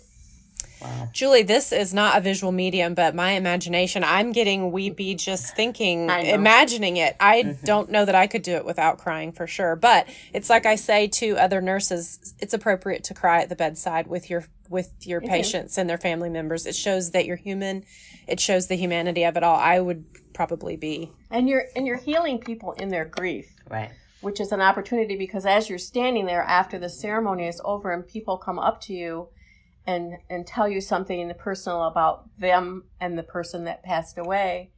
Wow. 0.83 1.09
Julie, 1.13 1.43
this 1.43 1.71
is 1.71 1.93
not 1.93 2.17
a 2.17 2.21
visual 2.21 2.51
medium, 2.51 2.93
but 2.93 3.15
my 3.15 3.31
imagination, 3.31 4.03
I'm 4.03 4.31
getting 4.31 4.71
weepy 4.71 5.15
just 5.15 5.55
thinking, 5.55 6.09
imagining 6.09 6.97
it. 6.97 7.15
I 7.19 7.43
mm-hmm. 7.43 7.65
don't 7.65 7.89
know 7.89 8.03
that 8.03 8.15
I 8.15 8.27
could 8.27 8.41
do 8.41 8.55
it 8.55 8.65
without 8.65 8.97
crying 8.97 9.31
for 9.31 9.47
sure. 9.47 9.75
But 9.75 10.07
it's 10.33 10.49
like 10.49 10.65
I 10.65 10.75
say 10.75 11.07
to 11.07 11.37
other 11.37 11.61
nurses, 11.61 12.33
it's 12.39 12.53
appropriate 12.53 13.05
to 13.05 13.13
cry 13.13 13.41
at 13.41 13.49
the 13.49 13.55
bedside 13.55 14.07
with 14.07 14.29
your 14.29 14.43
with 14.69 14.91
your 15.01 15.21
mm-hmm. 15.21 15.29
patients 15.29 15.77
and 15.77 15.89
their 15.89 15.97
family 15.97 16.29
members. 16.29 16.65
It 16.65 16.75
shows 16.75 17.11
that 17.11 17.25
you're 17.25 17.37
human. 17.37 17.83
It 18.27 18.39
shows 18.39 18.67
the 18.67 18.75
humanity 18.75 19.23
of 19.23 19.37
it 19.37 19.43
all. 19.43 19.57
I 19.57 19.79
would 19.79 20.05
probably 20.33 20.75
be. 20.75 21.11
And 21.29 21.47
you're 21.47 21.65
and 21.75 21.85
you're 21.87 21.97
healing 21.97 22.39
people 22.39 22.73
in 22.73 22.89
their 22.89 23.05
grief, 23.05 23.53
Right. 23.69 23.91
which 24.21 24.39
is 24.39 24.51
an 24.51 24.61
opportunity 24.61 25.15
because 25.15 25.45
as 25.45 25.69
you're 25.69 25.79
standing 25.79 26.25
there 26.25 26.43
after 26.43 26.79
the 26.79 26.89
ceremony 26.89 27.47
is 27.47 27.61
over 27.63 27.91
and 27.91 28.07
people 28.07 28.37
come 28.37 28.59
up 28.59 28.81
to 28.81 28.93
you 28.93 29.29
and 29.85 30.13
and 30.29 30.47
tell 30.47 30.67
you 30.67 30.81
something 30.81 31.31
personal 31.37 31.83
about 31.83 32.29
them 32.37 32.85
and 32.99 33.17
the 33.17 33.23
person 33.23 33.65
that 33.65 33.83
passed 33.83 34.17
away 34.17 34.71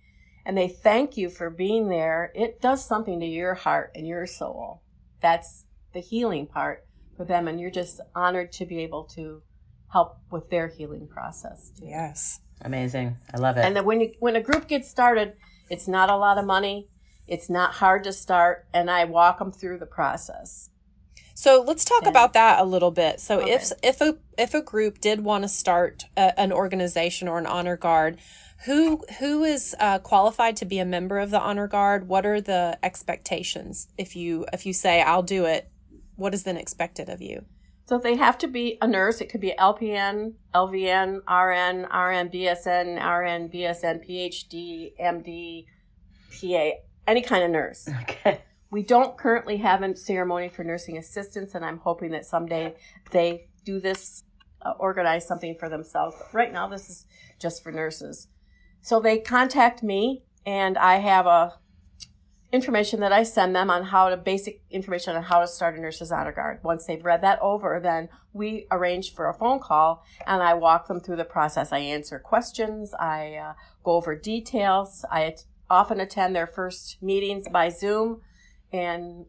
and 0.46 0.58
they 0.58 0.68
thank 0.68 1.18
you 1.18 1.30
for 1.30 1.50
being 1.50 1.90
there, 1.90 2.32
it 2.36 2.62
does 2.62 2.86
something 2.86 3.20
to 3.20 3.26
your 3.26 3.56
heart 3.56 3.92
and 3.96 4.08
your 4.08 4.28
soul. 4.28 4.84
That's 5.22 5.66
the 5.94 6.02
healing 6.02 6.46
part 6.46 6.86
for 7.18 7.26
them 7.26 7.48
and 7.48 7.60
you're 7.60 7.72
just 7.72 8.00
honored 8.14 8.52
to 8.52 8.66
be 8.66 8.80
able 8.80 9.06
to 9.06 9.42
help 9.96 10.20
with 10.30 10.50
their 10.50 10.68
healing 10.68 11.08
process 11.08 11.72
too. 11.80 11.86
Yes. 11.88 12.42
Amazing. 12.62 13.16
I 13.34 13.38
love 13.38 13.56
it. 13.58 13.64
And 13.66 13.76
then 13.76 13.86
when 13.86 14.02
you, 14.02 14.12
when 14.20 14.36
a 14.36 14.42
group 14.42 14.68
gets 14.68 14.90
started, 14.90 15.34
it's 15.70 15.88
not 15.88 16.10
a 16.10 16.18
lot 16.18 16.38
of 16.38 16.46
money. 16.46 16.90
It's 17.28 17.50
not 17.50 17.76
hard 17.76 18.04
to 18.04 18.14
start, 18.14 18.68
and 18.74 18.92
I 18.92 19.06
walk 19.06 19.40
them 19.40 19.52
through 19.52 19.80
the 19.80 19.86
process. 19.86 20.70
So 21.34 21.64
let's 21.66 21.84
talk 21.84 22.04
Yeah. 22.04 22.10
about 22.10 22.34
that 22.34 22.60
a 22.60 22.66
little 22.66 22.92
bit. 22.92 23.20
So 23.20 23.34
if 23.48 23.72
if 23.82 24.00
a 24.02 24.18
if 24.38 24.54
a 24.54 24.62
group 24.62 25.00
did 25.00 25.22
want 25.22 25.44
to 25.44 25.50
start 25.50 26.06
a, 26.16 26.40
an 26.40 26.52
organization 26.52 27.28
or 27.28 27.38
an 27.38 27.48
honor 27.48 27.78
guard, 27.78 28.20
who 28.66 29.04
who 29.20 29.44
is 29.44 29.76
uh, 29.80 30.00
qualified 30.00 30.56
to 30.58 30.66
be 30.66 30.80
a 30.80 30.86
member 30.86 31.18
of 31.20 31.32
the 31.32 31.40
honor 31.40 31.68
guard? 31.68 32.08
What 32.08 32.26
are 32.26 32.42
the 32.42 32.78
expectations? 32.84 33.88
If 33.98 34.16
you 34.16 34.46
if 34.54 34.66
you 34.66 34.74
say 34.74 35.02
I'll 35.02 35.24
do 35.24 35.46
it, 35.46 35.70
what 36.16 36.34
is 36.34 36.44
then 36.44 36.58
expected 36.58 37.10
of 37.10 37.22
you? 37.22 37.46
So 37.86 38.00
they 38.00 38.16
have 38.16 38.38
to 38.40 38.48
be 38.48 38.80
a 38.82 38.88
nurse. 38.88 39.22
It 39.22 39.30
could 39.30 39.42
be 39.42 39.54
LPN, 39.60 40.34
LVN, 40.56 41.18
RN, 41.28 41.84
RN, 41.84 42.30
BSN, 42.30 42.96
RN, 42.98 43.50
BSN, 43.50 44.10
PhD, 44.10 44.92
MD, 45.00 45.66
PA, 46.32 46.78
any 47.08 47.22
kind 47.22 47.44
of 47.44 47.52
nurse. 47.52 47.88
okay. 48.02 48.42
We 48.72 48.82
don't 48.82 49.16
currently 49.18 49.58
have 49.58 49.84
a 49.84 49.96
ceremony 49.96 50.50
for 50.50 50.64
nursing 50.64 50.98
assistants, 50.98 51.54
and 51.54 51.64
I'm 51.64 51.78
hoping 51.78 52.12
that 52.12 52.26
someday 52.26 52.76
they 53.12 53.50
do 53.64 53.80
this, 53.80 54.24
uh, 54.64 54.74
organize 54.80 55.28
something 55.28 55.56
for 55.60 55.70
themselves. 55.70 56.16
But 56.20 56.34
right 56.34 56.52
now, 56.52 56.68
this 56.68 56.90
is 56.90 57.06
just 57.40 57.64
for 57.64 57.72
nurses. 57.72 58.28
So 58.82 59.00
they 59.00 59.20
contact 59.20 59.84
me, 59.84 60.24
and 60.44 60.76
I 60.78 60.96
have 60.96 61.28
a 61.28 61.54
information 62.52 63.00
that 63.02 63.12
I 63.12 63.24
send 63.24 63.56
them 63.56 63.70
on 63.70 63.84
how 63.84 64.10
to 64.10 64.18
basic 64.18 64.62
information 64.70 65.16
on 65.16 65.24
how 65.24 65.42
to 65.42 65.48
start 65.48 65.78
a 65.78 65.82
nurse's 65.82 66.12
honor 66.12 66.32
guard. 66.32 66.60
Once 66.64 66.86
they've 66.86 67.04
read 67.04 67.22
that 67.22 67.40
over, 67.42 67.80
then 67.82 68.10
we 68.34 68.68
arrange 68.72 69.14
for 69.14 69.28
a 69.28 69.34
phone 69.34 69.60
call, 69.60 70.04
and 70.26 70.42
I 70.42 70.54
walk 70.54 70.88
them 70.88 71.00
through 71.00 71.18
the 71.18 71.26
process. 71.26 71.72
I 71.72 71.80
answer 71.80 72.20
questions, 72.20 72.94
I 72.94 73.36
uh, 73.36 73.54
go 73.84 73.94
over 73.94 74.16
details. 74.16 75.06
I 75.12 75.26
at- 75.26 75.46
often 75.70 76.00
attend 76.00 76.36
their 76.36 76.48
first 76.48 77.02
meetings 77.02 77.48
by 77.50 77.70
Zoom 77.70 78.22
and 78.72 79.26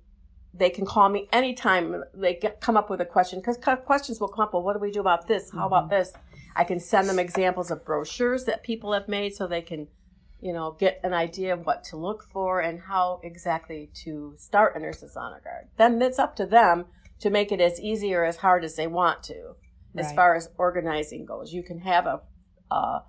they 0.52 0.70
can 0.70 0.86
call 0.86 1.08
me 1.08 1.28
anytime 1.32 2.02
they 2.14 2.34
get, 2.34 2.60
come 2.60 2.76
up 2.76 2.88
with 2.88 3.00
a 3.00 3.04
question 3.04 3.40
because 3.40 3.58
questions 3.84 4.20
will 4.20 4.28
come 4.28 4.42
up. 4.42 4.54
Well, 4.54 4.62
what 4.62 4.72
do 4.72 4.78
we 4.78 4.90
do 4.90 5.00
about 5.00 5.28
this? 5.28 5.50
How 5.50 5.66
about 5.66 5.90
this? 5.90 6.12
I 6.54 6.64
can 6.64 6.80
send 6.80 7.08
them 7.08 7.18
examples 7.18 7.70
of 7.70 7.84
brochures 7.84 8.44
that 8.44 8.62
people 8.62 8.92
have 8.92 9.08
made 9.08 9.34
so 9.34 9.46
they 9.46 9.60
can, 9.60 9.88
you 10.40 10.52
know, 10.52 10.76
get 10.78 11.00
an 11.02 11.12
idea 11.12 11.52
of 11.52 11.64
what 11.64 11.84
to 11.84 11.96
look 11.96 12.24
for 12.32 12.60
and 12.60 12.80
how 12.80 13.20
exactly 13.22 13.90
to 14.04 14.34
start 14.36 14.76
a 14.76 14.78
nurse's 14.78 15.16
honor 15.16 15.40
guard. 15.42 15.68
Then 15.76 16.00
it's 16.02 16.18
up 16.18 16.36
to 16.36 16.46
them 16.46 16.86
to 17.20 17.30
make 17.30 17.50
it 17.50 17.60
as 17.60 17.80
easy 17.80 18.14
or 18.14 18.24
as 18.24 18.36
hard 18.36 18.64
as 18.64 18.76
they 18.76 18.86
want 18.86 19.22
to, 19.24 19.54
as 19.96 20.12
far 20.12 20.34
as 20.34 20.50
organizing 20.58 21.24
goes. 21.24 21.52
You 21.52 21.62
can 21.62 21.80
have 21.80 22.06
a, 22.06 22.20
a 22.70 23.02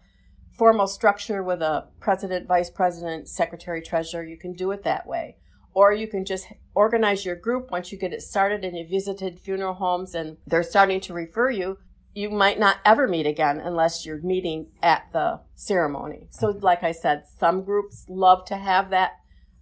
formal 0.57 0.87
structure 0.87 1.43
with 1.43 1.61
a 1.61 1.87
president, 1.99 2.47
vice 2.47 2.69
president, 2.69 3.27
secretary, 3.27 3.81
treasurer. 3.81 4.23
You 4.23 4.37
can 4.37 4.53
do 4.53 4.71
it 4.71 4.83
that 4.83 5.05
way. 5.05 5.37
Or 5.73 5.93
you 5.93 6.07
can 6.07 6.25
just 6.25 6.47
organize 6.73 7.25
your 7.25 7.35
group 7.35 7.69
once 7.69 7.91
you 7.91 7.99
get 7.99 8.13
it 8.13 8.21
started 8.21 8.63
and 8.63 8.75
you 8.75 8.87
visited 8.87 9.39
funeral 9.39 9.75
homes 9.75 10.15
and 10.15 10.37
they're 10.47 10.63
starting 10.63 11.01
to 11.01 11.13
refer 11.13 11.51
you. 11.51 11.77
You 12.17 12.31
might 12.31 12.57
not 12.57 12.77
ever 12.83 13.07
meet 13.07 13.27
again 13.27 13.59
unless 13.59 14.03
you're 14.03 14.19
meeting 14.23 14.69
at 14.81 15.03
the 15.13 15.41
ceremony. 15.53 16.25
So, 16.31 16.47
like 16.47 16.81
I 16.81 16.91
said, 16.91 17.25
some 17.27 17.63
groups 17.63 18.05
love 18.09 18.43
to 18.45 18.57
have 18.57 18.89
that 18.89 19.19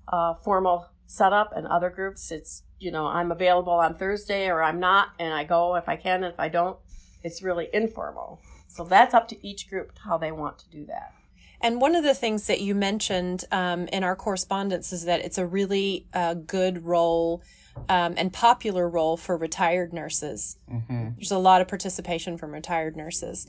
uh, 0.08 0.36
formal 0.36 0.88
setup, 1.06 1.52
and 1.54 1.68
other 1.68 1.90
groups, 1.90 2.32
it's, 2.32 2.64
you 2.80 2.92
know, 2.92 3.08
I'm 3.08 3.30
available 3.30 3.74
on 3.74 3.98
Thursday 3.98 4.48
or 4.48 4.64
I'm 4.64 4.80
not, 4.80 5.10
and 5.20 5.34
I 5.34 5.44
go 5.44 5.76
if 5.76 5.90
I 5.90 5.98
can, 5.98 6.24
and 6.24 6.34
if 6.34 6.40
I 6.40 6.48
don't, 6.48 6.78
it's 7.24 7.44
really 7.44 7.68
informal. 7.74 8.40
So, 8.70 8.86
that's 8.86 9.14
up 9.14 9.28
to 9.28 9.46
each 9.46 9.70
group 9.70 9.92
how 10.06 10.18
they 10.18 10.32
want 10.32 10.58
to 10.60 10.70
do 10.70 10.86
that. 10.86 11.12
And 11.60 11.82
one 11.82 11.94
of 11.94 12.06
the 12.06 12.14
things 12.14 12.48
that 12.48 12.62
you 12.62 12.74
mentioned 12.74 13.44
um, 13.52 13.88
in 13.88 14.06
our 14.06 14.16
correspondence 14.16 14.94
is 14.94 15.04
that 15.04 15.20
it's 15.20 15.38
a 15.38 15.46
really 15.46 16.08
uh, 16.14 16.36
good 16.36 16.86
role 16.86 17.44
um, 17.90 18.16
and 18.18 18.32
popular 18.32 18.88
role 18.90 19.18
for 19.18 19.38
retired 19.38 19.94
nurses. 19.94 20.58
Mm-hmm. 20.72 21.10
There's 21.16 21.32
a 21.32 21.38
lot 21.38 21.62
of 21.62 21.68
participation 21.68 22.38
from 22.38 22.52
retired 22.52 22.96
nurses. 22.96 23.48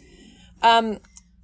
Um, 0.62 0.98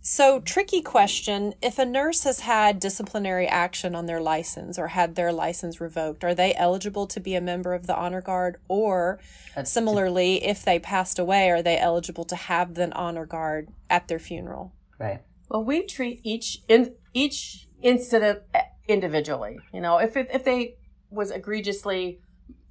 so, 0.04 0.40
tricky 0.40 0.82
question 0.82 1.54
if 1.62 1.78
a 1.78 1.84
nurse 1.84 2.24
has 2.24 2.40
had 2.40 2.80
disciplinary 2.80 3.46
action 3.46 3.94
on 3.94 4.06
their 4.06 4.20
license 4.20 4.76
or 4.76 4.88
had 4.88 5.14
their 5.14 5.32
license 5.32 5.80
revoked, 5.80 6.24
are 6.24 6.34
they 6.34 6.54
eligible 6.56 7.06
to 7.06 7.20
be 7.20 7.36
a 7.36 7.40
member 7.40 7.72
of 7.72 7.86
the 7.86 7.96
honor 7.96 8.20
guard? 8.20 8.56
Or 8.66 9.20
That's- 9.54 9.70
similarly, 9.70 10.44
if 10.44 10.64
they 10.64 10.80
passed 10.80 11.20
away, 11.20 11.50
are 11.50 11.62
they 11.62 11.78
eligible 11.78 12.24
to 12.24 12.36
have 12.36 12.74
the 12.74 12.92
honor 12.96 13.26
guard 13.26 13.68
at 13.88 14.08
their 14.08 14.18
funeral? 14.18 14.72
Right. 14.98 15.20
Well, 15.48 15.62
we 15.62 15.86
treat 15.86 16.20
each 16.24 16.62
in 16.66 16.94
each 17.14 17.68
incident 17.80 18.40
individually. 18.88 19.60
You 19.72 19.82
know, 19.82 19.98
if 19.98 20.16
it, 20.16 20.30
if 20.32 20.44
they 20.44 20.78
was 21.10 21.30
egregiously 21.30 22.18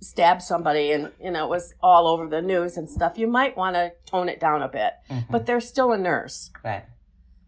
stabbed 0.01 0.41
somebody 0.41 0.91
and 0.91 1.11
you 1.23 1.29
know 1.31 1.45
it 1.45 1.49
was 1.49 1.73
all 1.81 2.07
over 2.07 2.27
the 2.27 2.41
news 2.41 2.75
and 2.77 2.89
stuff, 2.89 3.17
you 3.17 3.27
might 3.27 3.55
want 3.55 3.75
to 3.75 3.91
tone 4.05 4.27
it 4.29 4.39
down 4.39 4.61
a 4.61 4.67
bit. 4.67 4.93
Mhm. 5.09 5.29
But 5.29 5.45
they're 5.45 5.61
still 5.61 5.91
a 5.91 5.97
nurse, 5.97 6.51
Right. 6.65 6.83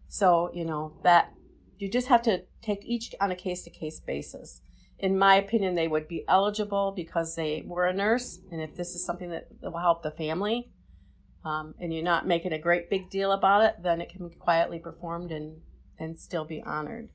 so 0.08 0.50
you 0.54 0.64
know 0.64 0.92
that 1.02 1.32
you 1.78 1.90
just 1.90 2.06
have 2.08 2.22
to 2.22 2.44
take 2.62 2.84
each 2.84 3.14
on 3.20 3.30
a 3.30 3.36
case 3.36 3.64
to 3.64 3.70
case 3.70 4.00
basis. 4.00 4.62
In 4.98 5.18
my 5.18 5.34
opinion, 5.34 5.74
they 5.74 5.88
would 5.88 6.06
be 6.06 6.24
eligible 6.28 6.92
because 6.92 7.34
they 7.34 7.62
were 7.66 7.86
a 7.86 7.92
nurse, 7.92 8.38
and 8.52 8.60
if 8.62 8.76
this 8.76 8.94
is 8.94 9.04
something 9.04 9.30
that 9.30 9.48
will 9.60 9.76
help 9.78 10.02
the 10.02 10.12
family, 10.12 10.70
um, 11.44 11.74
and 11.80 11.92
you're 11.92 12.04
not 12.04 12.26
making 12.26 12.52
a 12.52 12.58
great 12.58 12.88
big 12.88 13.10
deal 13.10 13.32
about 13.32 13.64
it, 13.64 13.82
then 13.82 14.00
it 14.00 14.08
can 14.08 14.28
be 14.28 14.34
quietly 14.36 14.78
performed 14.78 15.30
and 15.32 15.60
and 15.98 16.18
still 16.18 16.44
be 16.44 16.62
honored. 16.62 17.08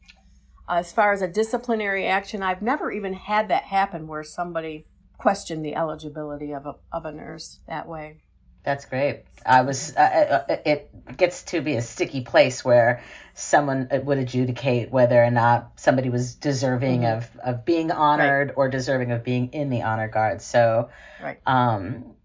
As 0.67 0.91
far 0.93 1.12
as 1.13 1.21
a 1.21 1.28
disciplinary 1.28 2.06
action, 2.06 2.43
I've 2.43 2.62
never 2.62 2.91
even 2.91 3.13
had 3.13 3.47
that 3.47 3.63
happen 3.63 4.08
where 4.08 4.23
somebody 4.23 4.86
questioned 5.20 5.64
the 5.64 5.76
eligibility 5.76 6.54
of 6.54 6.66
a 6.66 6.76
of 6.92 7.06
a 7.06 7.12
nurse 7.12 7.60
that 7.68 7.88
way. 7.88 8.22
That's 8.64 8.86
great. 8.86 9.24
I 9.46 9.62
was. 9.62 9.96
Uh, 9.96 10.44
uh, 10.50 10.56
it 10.66 10.90
gets 11.16 11.44
to 11.44 11.62
be 11.62 11.76
a 11.76 11.82
sticky 11.82 12.22
place 12.22 12.66
where 12.66 13.02
someone 13.34 13.88
uh, 13.92 14.00
would 14.04 14.18
adjudicate 14.18 14.92
whether 14.92 15.24
or 15.24 15.32
not 15.32 15.72
somebody 15.78 16.10
was 16.10 16.36
deserving 16.36 17.02
Mhm. 17.02 17.18
of 17.18 17.38
of 17.40 17.66
being 17.66 17.92
honored 17.92 18.54
or 18.56 18.68
deserving 18.70 19.12
of 19.12 19.24
being 19.24 19.54
in 19.54 19.70
the 19.70 19.84
honor 19.84 20.08
guard. 20.10 20.42
So, 20.42 20.90
Right. 21.22 21.40
um, 21.46 22.16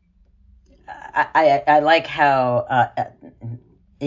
I 0.89 1.63
I, 1.69 1.77
I 1.77 1.79
like 1.81 2.07
how. 2.07 2.57
Uh, 2.69 3.05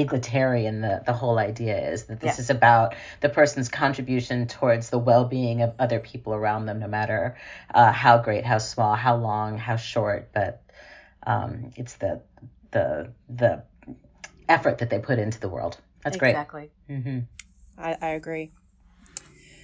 egalitarian 0.01 0.81
the, 0.81 1.01
the 1.05 1.13
whole 1.13 1.37
idea 1.37 1.91
is 1.91 2.05
that 2.05 2.19
this 2.19 2.37
Yeah. 2.37 2.41
is 2.41 2.49
about 2.49 2.95
the 3.21 3.29
person's 3.29 3.69
contribution 3.69 4.47
towards 4.47 4.89
the 4.89 4.97
well-being 4.99 5.61
of 5.61 5.73
other 5.79 5.99
people 5.99 6.33
around 6.33 6.65
them 6.65 6.79
no 6.79 6.87
matter 6.87 7.37
uh, 7.73 7.91
how 7.91 8.17
great 8.17 8.45
how 8.45 8.57
small 8.57 8.95
how 8.95 9.15
long 9.15 9.57
how 9.57 9.75
short 9.75 10.29
but 10.33 10.63
um, 11.25 11.71
it's 11.75 11.95
the 11.95 12.21
the 12.71 13.11
the 13.29 13.63
effort 14.49 14.79
that 14.79 14.89
they 14.89 14.99
put 14.99 15.19
into 15.19 15.39
the 15.39 15.49
world. 15.49 15.77
That's 16.03 16.15
exactly. 16.15 16.71
great. 16.87 17.01
hmm 17.03 17.19
I, 17.77 17.97
I 18.01 18.07
agree. 18.09 18.51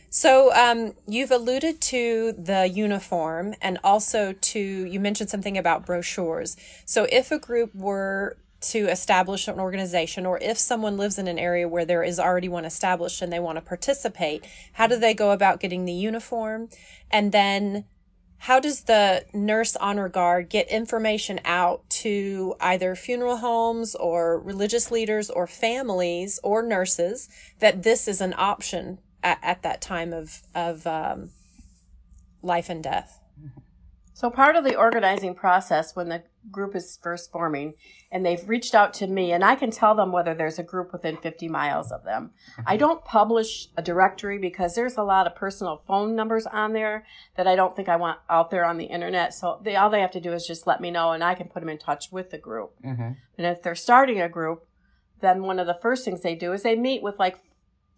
So 0.10 0.54
um, 0.54 0.94
you've 1.08 1.32
alluded 1.32 1.82
to 1.82 2.34
the 2.34 2.68
uniform 2.68 3.56
and 3.62 3.80
also 3.84 4.34
to 4.34 4.60
you 4.60 5.00
mentioned 5.00 5.32
something 5.32 5.58
about 5.58 5.86
brochures. 5.86 6.56
So 6.86 7.08
if 7.12 7.32
a 7.32 7.40
group 7.40 7.74
were 7.74 8.38
to 8.72 8.88
establish 8.88 9.48
an 9.48 9.60
organization 9.60 10.26
or 10.26 10.40
if 10.42 10.58
someone 10.58 10.98
lives 10.98 11.18
in 11.18 11.28
an 11.28 11.40
area 11.40 11.68
where 11.68 11.86
there 11.86 12.04
is 12.04 12.20
already 12.20 12.50
one 12.50 12.66
established 12.66 13.22
and 13.22 13.32
they 13.32 13.40
want 13.40 13.58
to 13.58 13.62
participate, 13.62 14.46
how 14.74 14.88
do 14.88 14.98
they 14.98 15.14
go 15.14 15.32
about 15.32 15.60
getting 15.60 15.86
the 15.86 15.94
uniform? 15.94 16.70
And 17.12 17.32
then 17.32 17.86
how 18.38 18.60
does 18.60 18.82
the 18.82 19.24
nurse 19.34 19.78
honor 19.78 20.10
guard 20.10 20.50
get 20.50 20.68
information 20.68 21.40
out 21.46 21.90
to 21.90 22.56
either 22.60 22.94
funeral 22.94 23.38
homes 23.38 23.96
or 23.96 24.38
religious 24.40 24.92
leaders 24.92 25.30
or 25.30 25.48
families 25.48 26.42
or 26.44 26.62
nurses 26.62 27.30
that 27.60 27.84
this 27.84 28.06
is 28.06 28.20
an 28.20 28.34
option 28.38 29.00
at, 29.24 29.40
at 29.42 29.62
that 29.64 29.82
time 29.82 30.12
of 30.12 30.42
of 30.54 30.86
um, 30.86 31.30
life 32.42 32.70
and 32.70 32.84
death? 32.84 33.22
So 34.14 34.30
part 34.30 34.56
of 34.56 34.64
the 34.64 34.76
organizing 34.76 35.34
process 35.34 35.96
when 35.96 36.10
the 36.10 36.24
group 36.52 36.76
is 36.76 37.00
first 37.02 37.32
forming 37.32 37.74
and 38.12 38.26
they've 38.26 38.48
reached 38.48 38.76
out 38.76 38.94
to 38.96 39.08
me 39.08 39.32
and 39.32 39.44
I 39.44 39.56
can 39.56 39.72
tell 39.72 39.96
them 39.96 40.12
whether 40.12 40.34
there's 40.34 40.60
a 40.60 40.64
group 40.64 40.94
within 40.94 41.18
50 41.18 41.48
miles 41.48 41.92
of 41.92 42.04
them. 42.04 42.32
I 42.66 42.78
don't 42.78 43.04
publish 43.04 43.70
a 43.76 43.82
directory 43.82 44.38
because 44.38 44.76
there's 44.76 44.98
a 44.98 45.04
lot 45.04 45.26
of 45.26 45.36
personal 45.36 45.82
phone 45.88 46.16
numbers 46.16 46.46
on 46.46 46.74
there 46.74 47.06
that 47.38 47.48
I 47.48 47.56
don't 47.56 47.76
think 47.76 47.90
I 47.90 47.96
want 47.96 48.20
out 48.30 48.52
there 48.52 48.66
on 48.66 48.78
the 48.78 48.86
internet. 48.86 49.34
So 49.34 49.60
they 49.64 49.76
all 49.76 49.90
they 49.90 50.02
have 50.02 50.12
to 50.12 50.22
do 50.22 50.34
is 50.34 50.46
just 50.46 50.68
let 50.68 50.80
me 50.80 50.92
know 50.92 51.12
and 51.12 51.24
I 51.24 51.34
can 51.34 51.48
put 51.48 51.62
them 51.62 51.70
in 51.70 51.78
touch 51.80 52.12
with 52.12 52.30
the 52.30 52.38
group. 52.38 52.74
hmm 52.82 53.14
And 53.38 53.48
if 53.48 53.64
they're 53.64 53.76
starting 53.76 54.22
a 54.22 54.30
group, 54.30 54.68
then 55.22 55.44
one 55.44 55.58
of 55.58 55.66
the 55.66 55.80
first 55.82 56.06
things 56.06 56.22
they 56.22 56.36
do 56.36 56.54
is 56.54 56.62
they 56.62 56.76
meet 56.76 57.02
with 57.02 57.18
like 57.18 57.38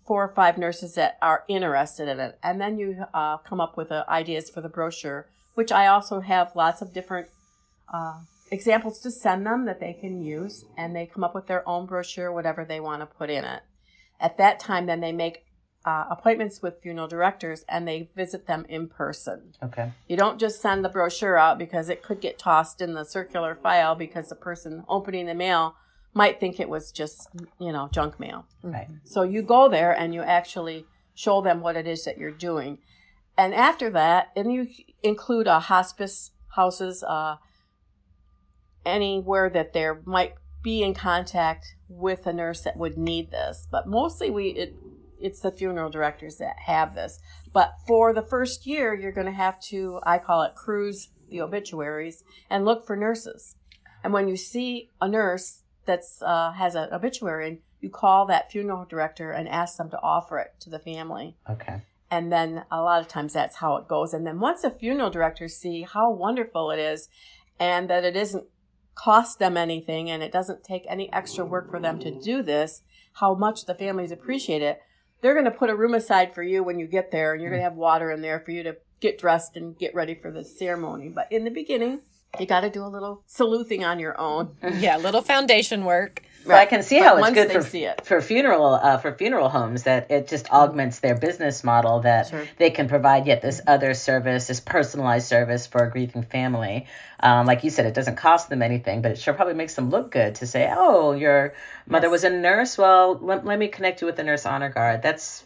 four 0.05 0.23
or 0.23 0.33
five 0.33 0.57
nurses 0.57 0.93
that 0.95 1.17
are 1.21 1.43
interested 1.47 2.07
in 2.07 2.19
it. 2.19 2.37
And 2.43 2.61
then 2.61 2.77
you 2.77 3.05
uh, 3.13 3.37
come 3.39 3.59
up 3.59 3.75
with 3.75 3.91
uh, 3.91 4.05
ideas 4.07 4.49
for 4.49 4.61
the 4.61 4.69
brochure, 4.69 5.27
which 5.55 5.71
I 5.71 5.87
also 5.87 6.19
have 6.19 6.55
lots 6.55 6.81
of 6.81 6.93
different 6.93 7.27
uh, 7.91 8.19
examples 8.51 8.99
to 8.99 9.11
send 9.11 9.45
them 9.45 9.65
that 9.65 9.79
they 9.79 9.93
can 9.93 10.21
use. 10.21 10.65
And 10.77 10.95
they 10.95 11.05
come 11.05 11.23
up 11.23 11.33
with 11.33 11.47
their 11.47 11.67
own 11.67 11.85
brochure, 11.87 12.31
whatever 12.31 12.63
they 12.63 12.79
want 12.79 13.01
to 13.01 13.05
put 13.05 13.29
in 13.29 13.43
it. 13.43 13.63
At 14.19 14.37
that 14.37 14.59
time, 14.59 14.85
then 14.85 15.01
they 15.01 15.11
make 15.11 15.45
uh, 15.85 16.05
appointments 16.09 16.61
with 16.61 16.81
funeral 16.81 17.07
directors 17.07 17.63
and 17.69 17.87
they 17.87 18.09
visit 18.15 18.47
them 18.47 18.65
in 18.67 18.87
person. 18.87 19.53
Okay. 19.63 19.91
You 20.07 20.17
don't 20.17 20.39
just 20.39 20.61
send 20.61 20.83
the 20.83 20.89
brochure 20.89 21.37
out 21.37 21.59
because 21.59 21.89
it 21.89 22.01
could 22.01 22.19
get 22.19 22.39
tossed 22.39 22.81
in 22.81 22.93
the 22.93 23.03
circular 23.03 23.55
file 23.55 23.95
because 23.95 24.29
the 24.29 24.35
person 24.35 24.83
opening 24.89 25.27
the 25.27 25.35
mail 25.35 25.75
might 26.13 26.39
think 26.39 26.59
it 26.59 26.69
was 26.69 26.91
just, 26.91 27.27
you 27.59 27.71
know, 27.71 27.87
junk 27.91 28.19
mail. 28.19 28.45
Right. 28.63 28.87
So 29.03 29.21
you 29.21 29.43
go 29.43 29.69
there 29.69 29.91
and 29.91 30.13
you 30.13 30.21
actually 30.21 30.85
show 31.13 31.41
them 31.41 31.61
what 31.61 31.75
it 31.75 31.87
is 31.87 32.03
that 32.05 32.17
you're 32.17 32.31
doing. 32.31 32.79
And 33.37 33.53
after 33.53 33.89
that, 33.91 34.31
and 34.35 34.51
you 34.51 34.67
include 35.03 35.47
uh, 35.47 35.59
hospice 35.59 36.31
houses, 36.55 37.03
uh, 37.03 37.35
anywhere 38.85 39.49
that 39.49 39.73
there 39.73 40.01
might 40.05 40.33
be 40.61 40.81
in 40.81 40.93
contact 40.93 41.75
with 41.87 42.25
a 42.25 42.33
nurse 42.33 42.61
that 42.61 42.77
would 42.77 42.97
need 42.97 43.31
this. 43.31 43.67
But 43.69 43.87
mostly 43.87 44.29
we 44.29 44.49
it, 44.49 44.75
it's 45.19 45.39
the 45.39 45.51
funeral 45.51 45.89
directors 45.89 46.37
that 46.37 46.55
have 46.65 46.95
this. 46.95 47.19
But 47.53 47.73
for 47.87 48.13
the 48.13 48.21
first 48.21 48.65
year, 48.65 48.93
you're 48.93 49.11
going 49.11 49.27
to 49.27 49.33
have 49.33 49.59
to, 49.69 49.99
I 50.03 50.17
call 50.17 50.43
it 50.43 50.55
cruise 50.55 51.09
the 51.29 51.41
obituaries 51.41 52.23
and 52.49 52.65
look 52.65 52.85
for 52.85 52.95
nurses. 52.95 53.55
And 54.03 54.13
when 54.13 54.27
you 54.27 54.37
see 54.37 54.91
a 55.01 55.07
nurse 55.07 55.63
that's 55.85 56.21
uh, 56.21 56.51
has 56.51 56.75
an 56.75 56.89
obituary, 56.91 57.61
you 57.79 57.89
call 57.89 58.25
that 58.27 58.51
funeral 58.51 58.85
director 58.85 59.31
and 59.31 59.47
ask 59.47 59.77
them 59.77 59.89
to 59.91 59.99
offer 60.01 60.37
it 60.39 60.53
to 60.61 60.69
the 60.69 60.79
family. 60.79 61.37
Okay. 61.49 61.81
And 62.11 62.31
then 62.31 62.65
a 62.71 62.81
lot 62.81 63.01
of 63.01 63.07
times 63.07 63.33
that's 63.33 63.57
how 63.57 63.77
it 63.77 63.87
goes. 63.87 64.13
And 64.13 64.25
then 64.25 64.39
once 64.39 64.61
the 64.61 64.69
funeral 64.69 65.09
directors 65.09 65.55
see 65.55 65.81
how 65.81 66.11
wonderful 66.11 66.71
it 66.71 66.79
is 66.79 67.09
and 67.59 67.89
that 67.89 68.03
it 68.03 68.15
isn't 68.15 68.45
cost 68.93 69.39
them 69.39 69.57
anything 69.57 70.09
and 70.09 70.23
it 70.23 70.31
doesn't 70.31 70.63
take 70.63 70.85
any 70.87 71.11
extra 71.11 71.45
work 71.45 71.69
for 71.69 71.79
them 71.79 71.99
to 71.99 72.11
do 72.11 72.41
this, 72.41 72.81
how 73.13 73.35
much 73.35 73.65
the 73.65 73.75
families 73.75 74.11
appreciate 74.11 74.61
it, 74.61 74.79
they're 75.21 75.33
going 75.33 75.45
to 75.45 75.51
put 75.51 75.69
a 75.69 75.75
room 75.75 75.93
aside 75.93 76.33
for 76.33 76.43
you 76.43 76.63
when 76.63 76.79
you 76.79 76.87
get 76.87 77.11
there 77.11 77.33
and 77.33 77.41
you're 77.41 77.51
going 77.51 77.61
to 77.61 77.67
mm. 77.67 77.71
have 77.71 77.77
water 77.77 78.11
in 78.11 78.21
there 78.21 78.39
for 78.39 78.51
you 78.51 78.63
to 78.63 78.77
get 78.99 79.17
dressed 79.17 79.57
and 79.57 79.77
get 79.77 79.93
ready 79.95 80.15
for 80.15 80.31
the 80.31 80.43
ceremony. 80.43 81.09
But 81.09 81.31
in 81.31 81.43
the 81.43 81.49
beginning, 81.49 82.01
you 82.39 82.45
got 82.45 82.61
to 82.61 82.69
do 82.69 82.83
a 82.83 82.87
little 82.87 83.23
sleuthing 83.25 83.83
on 83.83 83.99
your 83.99 84.19
own. 84.19 84.55
Yeah, 84.79 84.97
little 84.97 85.21
foundation 85.21 85.85
work. 85.85 86.21
Well, 86.45 86.57
I 86.61 86.65
can 86.65 86.83
see 86.83 86.99
But 86.99 87.05
how 87.05 87.17
it's 87.17 87.31
good 87.31 87.51
for 87.51 87.61
see 87.61 87.85
it. 87.85 88.05
for 88.05 88.21
funeral 88.21 88.65
uh, 88.75 88.97
for 88.97 89.11
funeral 89.13 89.49
homes 89.49 89.83
that 89.83 90.11
it 90.11 90.27
just 90.27 90.49
augments 90.51 90.99
their 90.99 91.15
business 91.15 91.63
model 91.63 92.01
that 92.01 92.27
Sure. 92.29 92.45
they 92.57 92.69
can 92.69 92.87
provide 92.87 93.25
yet 93.27 93.41
this 93.41 93.61
other 93.65 93.93
service, 93.93 94.47
this 94.47 94.59
personalized 94.59 95.27
service 95.27 95.65
for 95.67 95.83
a 95.83 95.91
grieving 95.91 96.23
family. 96.23 96.85
Um, 97.19 97.45
like 97.47 97.63
you 97.63 97.69
said, 97.69 97.85
it 97.85 97.93
doesn't 97.93 98.17
cost 98.17 98.49
them 98.49 98.61
anything, 98.61 99.01
but 99.01 99.11
it 99.11 99.17
sure 99.17 99.33
probably 99.33 99.55
makes 99.55 99.73
them 99.75 99.89
look 99.89 100.11
good 100.11 100.35
to 100.35 100.47
say, 100.47 100.71
"Oh, 100.75 101.13
your 101.13 101.53
mother 101.87 102.07
Yes. 102.07 102.11
was 102.11 102.23
a 102.25 102.29
nurse. 102.29 102.77
Well, 102.77 103.17
let, 103.21 103.45
let 103.45 103.57
me 103.57 103.67
connect 103.67 104.01
you 104.01 104.07
with 104.07 104.15
the 104.17 104.23
nurse 104.23 104.45
honor 104.45 104.69
guard." 104.69 105.01
That's 105.01 105.43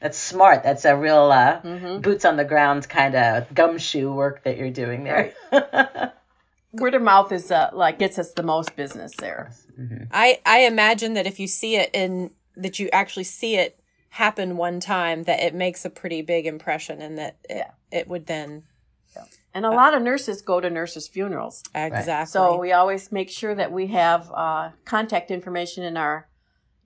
that's 0.00 0.18
smart. 0.18 0.64
That's 0.64 0.84
a 0.84 0.96
real 0.96 1.30
uh, 1.30 1.60
Mm-hmm. 1.62 2.00
boots 2.00 2.24
on 2.24 2.36
the 2.36 2.44
ground 2.44 2.88
kind 2.88 3.14
of 3.14 3.54
gumshoe 3.54 4.12
work 4.12 4.42
that 4.44 4.56
you're 4.58 4.70
doing 4.72 5.04
there. 5.04 5.32
Word 6.72 6.94
of 6.94 7.02
mouth 7.02 7.30
is 7.32 7.50
uh, 7.50 7.70
like 7.72 7.98
gets 7.98 8.18
us 8.18 8.32
the 8.32 8.42
most 8.42 8.74
business 8.76 9.12
there. 9.16 9.52
I 10.10 10.40
I 10.44 10.60
imagine 10.60 11.14
that 11.14 11.26
if 11.26 11.40
you 11.40 11.46
see 11.46 11.76
it 11.76 11.90
in 11.92 12.30
that 12.56 12.78
you 12.78 12.88
actually 12.92 13.24
see 13.24 13.56
it 13.56 13.78
happen 14.10 14.56
one 14.56 14.78
time, 14.78 15.22
that 15.24 15.40
it 15.40 15.54
makes 15.54 15.84
a 15.84 15.90
pretty 15.90 16.20
big 16.22 16.46
impression, 16.46 17.00
and 17.00 17.16
that 17.18 17.36
it, 17.48 17.56
Yeah. 17.56 17.70
it 17.90 18.08
would 18.08 18.26
then 18.26 18.64
And 19.54 19.66
a 19.66 19.70
lot 19.70 19.92
of 19.92 20.02
nurses 20.02 20.40
go 20.40 20.60
to 20.60 20.70
nurses' 20.70 21.06
funerals. 21.08 21.62
exactly. 21.74 22.30
So 22.30 22.58
we 22.58 22.72
always 22.72 23.12
make 23.12 23.28
sure 23.28 23.54
that 23.54 23.70
we 23.70 23.88
have 23.88 24.30
uh, 24.34 24.70
contact 24.86 25.30
information 25.30 25.84
in 25.84 25.98
our 25.98 26.28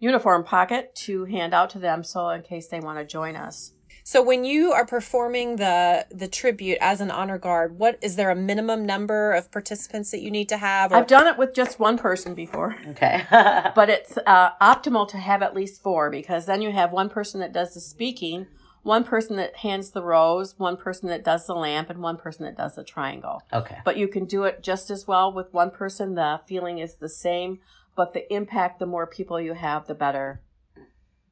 uniform 0.00 0.42
pocket 0.42 0.92
to 1.06 1.24
hand 1.26 1.54
out 1.54 1.70
to 1.70 1.78
them 1.78 2.02
so 2.02 2.28
in 2.30 2.42
case 2.42 2.66
they 2.68 2.80
want 2.80 2.98
to 2.98 3.04
join 3.04 3.36
us. 3.36 3.72
So 4.06 4.22
when 4.22 4.44
you 4.44 4.70
are 4.70 4.86
performing 4.86 5.56
the 5.56 6.06
the 6.12 6.28
tribute 6.28 6.78
as 6.80 7.00
an 7.00 7.10
honor 7.10 7.38
guard, 7.38 7.76
what 7.76 7.98
is 8.00 8.14
there 8.14 8.30
a 8.30 8.36
minimum 8.36 8.86
number 8.86 9.32
of 9.32 9.50
participants 9.50 10.12
that 10.12 10.20
you 10.20 10.30
need 10.30 10.48
to 10.50 10.58
have? 10.58 10.92
Or, 10.92 10.98
I've 10.98 11.08
done 11.08 11.26
it 11.26 11.36
with 11.36 11.52
just 11.52 11.80
one 11.80 11.98
person 11.98 12.32
before, 12.36 12.76
okay. 12.90 13.24
but 13.74 13.90
it's 13.90 14.16
uh, 14.24 14.50
optimal 14.62 15.08
to 15.08 15.18
have 15.18 15.42
at 15.42 15.56
least 15.56 15.82
four 15.82 16.08
because 16.08 16.46
then 16.46 16.62
you 16.62 16.70
have 16.70 16.92
one 16.92 17.08
person 17.08 17.40
that 17.40 17.52
does 17.52 17.74
the 17.74 17.80
speaking, 17.80 18.46
one 18.84 19.02
person 19.02 19.34
that 19.38 19.56
hands 19.56 19.90
the 19.90 20.04
rose, 20.04 20.56
one 20.56 20.76
person 20.76 21.08
that 21.08 21.24
does 21.24 21.48
the 21.48 21.56
lamp, 21.56 21.90
and 21.90 21.98
one 21.98 22.16
person 22.16 22.44
that 22.44 22.56
does 22.56 22.76
the 22.76 22.84
triangle. 22.84 23.42
okay. 23.52 23.78
But 23.84 23.96
you 23.96 24.06
can 24.06 24.24
do 24.24 24.44
it 24.44 24.62
just 24.62 24.88
as 24.88 25.08
well 25.08 25.32
with 25.32 25.52
one 25.52 25.72
person. 25.72 26.14
The 26.14 26.42
feeling 26.46 26.78
is 26.78 26.94
the 26.94 27.08
same, 27.08 27.58
but 27.96 28.12
the 28.12 28.32
impact, 28.32 28.78
the 28.78 28.86
more 28.86 29.08
people 29.08 29.40
you 29.40 29.54
have, 29.54 29.88
the 29.88 29.96
better. 29.96 30.42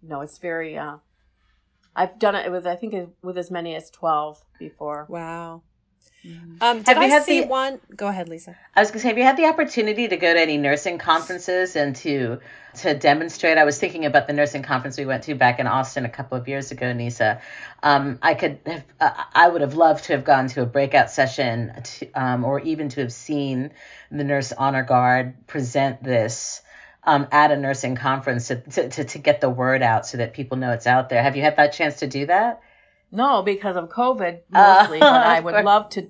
No, 0.02 0.22
it's 0.22 0.38
very. 0.38 0.76
Uh, 0.76 0.96
I've 1.96 2.18
done 2.18 2.34
it 2.34 2.50
with 2.50 2.66
I 2.66 2.76
think 2.76 2.94
with 3.22 3.38
as 3.38 3.50
many 3.50 3.74
as 3.74 3.90
twelve 3.90 4.44
before. 4.58 5.06
wow. 5.08 5.62
Mm-hmm. 6.26 6.56
Um, 6.62 6.78
did 6.78 6.86
Have 6.88 6.96
you 6.96 7.02
I 7.02 7.06
had 7.08 7.22
see 7.24 7.42
the- 7.42 7.48
one? 7.48 7.80
Go 7.94 8.08
ahead, 8.08 8.30
Lisa. 8.30 8.56
I 8.74 8.80
was 8.80 8.90
gonna 8.90 9.00
say, 9.00 9.08
have 9.08 9.18
you 9.18 9.24
had 9.24 9.36
the 9.36 9.44
opportunity 9.44 10.08
to 10.08 10.16
go 10.16 10.32
to 10.32 10.40
any 10.40 10.56
nursing 10.56 10.96
conferences 10.96 11.76
and 11.76 11.94
to 11.96 12.38
to 12.80 12.94
demonstrate? 12.94 13.58
I 13.58 13.64
was 13.64 13.78
thinking 13.78 14.06
about 14.06 14.26
the 14.26 14.32
nursing 14.32 14.62
conference 14.62 14.96
we 14.96 15.04
went 15.04 15.24
to 15.24 15.34
back 15.34 15.58
in 15.60 15.66
Austin 15.66 16.06
a 16.06 16.08
couple 16.08 16.38
of 16.38 16.48
years 16.48 16.70
ago, 16.70 16.94
Nyssa. 16.94 17.42
Um, 17.82 18.18
I 18.22 18.32
could 18.34 18.58
have, 18.64 18.84
uh, 18.98 19.10
I 19.34 19.48
would 19.50 19.60
have 19.60 19.74
loved 19.74 20.04
to 20.04 20.14
have 20.14 20.24
gone 20.24 20.48
to 20.48 20.62
a 20.62 20.66
breakout 20.66 21.10
session, 21.10 21.74
to, 21.84 22.10
um, 22.12 22.44
or 22.44 22.58
even 22.60 22.88
to 22.90 23.00
have 23.02 23.12
seen 23.12 23.72
the 24.10 24.24
nurse 24.24 24.50
honor 24.52 24.82
guard 24.82 25.46
present 25.46 26.02
this. 26.02 26.62
Um, 27.06 27.28
at 27.32 27.50
a 27.50 27.56
nursing 27.56 27.96
conference 27.96 28.48
to, 28.48 28.56
to, 28.56 28.88
to, 28.88 29.04
to 29.04 29.18
get 29.18 29.42
the 29.42 29.50
word 29.50 29.82
out 29.82 30.06
so 30.06 30.16
that 30.16 30.32
people 30.32 30.56
know 30.56 30.70
it's 30.70 30.86
out 30.86 31.10
there. 31.10 31.22
Have 31.22 31.36
you 31.36 31.42
had 31.42 31.56
that 31.58 31.74
chance 31.74 31.96
to 31.96 32.06
do 32.06 32.24
that? 32.26 32.60
No, 33.12 33.42
because 33.42 33.76
of 33.76 33.90
COVID 33.90 34.40
Uh, 34.52 34.78
mostly. 34.80 35.00
but 35.00 35.12
I 35.26 35.38
would 35.40 35.52
course. 35.52 35.64
love 35.66 35.88
to. 35.90 36.08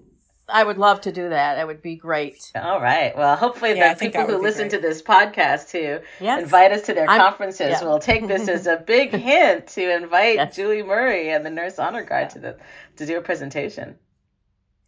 I 0.49 0.63
would 0.63 0.77
love 0.79 1.01
to 1.01 1.11
do 1.13 1.31
that. 1.31 1.55
That 1.57 1.67
would 1.67 1.81
be 1.83 1.97
great. 1.97 2.37
All 2.55 2.81
right. 2.81 3.17
Well, 3.17 3.35
hopefully 3.35 3.75
Yeah, 3.77 3.95
the 3.95 3.99
people 4.01 4.27
who 4.27 4.37
listen 4.43 4.69
great. 4.69 4.83
to 4.83 4.87
this 4.87 5.03
podcast 5.03 5.73
who 5.73 6.01
Yes. 6.23 6.43
invite 6.43 6.71
us 6.71 6.83
to 6.83 6.95
their 6.95 7.09
I'm- 7.09 7.19
conferences 7.21 7.71
yeah. 7.81 7.85
will 7.85 7.99
take 7.99 8.29
this 8.29 8.47
as 8.49 8.67
a 8.67 8.77
big 8.87 9.11
hint 9.11 9.69
to 9.69 9.97
invite 9.97 10.37
Yes. 10.37 10.55
Julie 10.55 10.83
Murray 10.83 11.31
and 11.31 11.45
the 11.47 11.51
Nurse 11.51 11.79
Honor 11.79 12.05
Guard 12.05 12.31
to 12.31 12.39
the 12.39 12.57
to 12.99 13.07
do 13.07 13.17
a 13.19 13.21
presentation. 13.23 13.97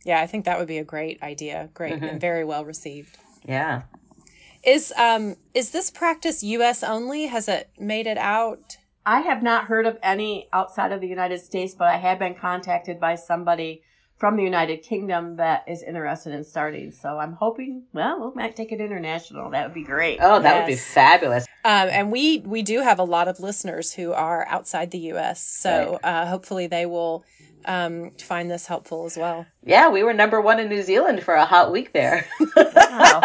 Yeah, 0.04 0.20
I 0.20 0.26
think 0.28 0.44
that 0.44 0.58
would 0.58 0.68
be 0.68 0.78
a 0.78 0.84
great 0.84 1.22
idea. 1.22 1.68
Great 1.74 1.94
Mm-hmm. 1.94 2.04
and 2.04 2.20
very 2.20 2.44
well 2.44 2.64
received. 2.64 3.16
Yeah. 3.44 3.82
Is 4.66 4.92
um 4.98 5.36
is 5.54 5.70
this 5.70 5.90
practice 5.90 6.42
U.S. 6.42 6.82
only? 6.82 7.26
Has 7.26 7.48
it 7.48 7.70
made 7.78 8.08
it 8.08 8.18
out? 8.18 8.78
I 9.06 9.20
have 9.20 9.40
not 9.40 9.66
heard 9.66 9.86
of 9.86 9.96
any 10.02 10.48
outside 10.52 10.90
of 10.90 11.00
the 11.00 11.06
United 11.06 11.40
States, 11.40 11.74
but 11.78 11.86
I 11.86 11.96
have 11.98 12.18
been 12.18 12.34
contacted 12.34 12.98
by 12.98 13.14
somebody 13.14 13.82
from 14.16 14.36
the 14.36 14.42
United 14.42 14.78
Kingdom 14.78 15.36
that 15.36 15.62
is 15.68 15.82
interested 15.82 16.32
in 16.32 16.42
starting. 16.42 16.90
So 16.90 17.18
I'm 17.18 17.34
hoping, 17.34 17.84
well, 17.92 18.28
we 18.28 18.34
might 18.34 18.56
take 18.56 18.72
it 18.72 18.80
international. 18.80 19.50
That 19.50 19.66
would 19.66 19.74
be 19.74 19.84
great. 19.84 20.18
Oh, 20.20 20.40
that 20.40 20.58
would 20.58 20.66
be 20.66 20.74
fabulous. 20.74 21.46
Um, 21.64 21.88
and 21.88 22.10
we 22.10 22.38
we 22.38 22.62
do 22.62 22.80
have 22.80 22.98
a 22.98 23.04
lot 23.04 23.28
of 23.28 23.38
listeners 23.38 23.92
who 23.92 24.12
are 24.12 24.46
outside 24.48 24.90
the 24.90 24.98
U.S. 24.98 25.40
So 25.46 26.00
uh, 26.02 26.26
hopefully 26.26 26.66
they 26.66 26.86
will 26.86 27.24
um, 27.66 28.10
find 28.18 28.50
this 28.50 28.66
helpful 28.66 29.04
as 29.06 29.16
well. 29.16 29.46
Yeah, 29.64 29.90
we 29.90 30.02
were 30.02 30.12
number 30.12 30.40
one 30.40 30.58
in 30.58 30.68
New 30.68 30.82
Zealand 30.82 31.22
for 31.22 31.34
a 31.34 31.44
hot 31.44 31.70
week 31.70 31.92
there. 31.92 32.26
Wow. 32.56 33.20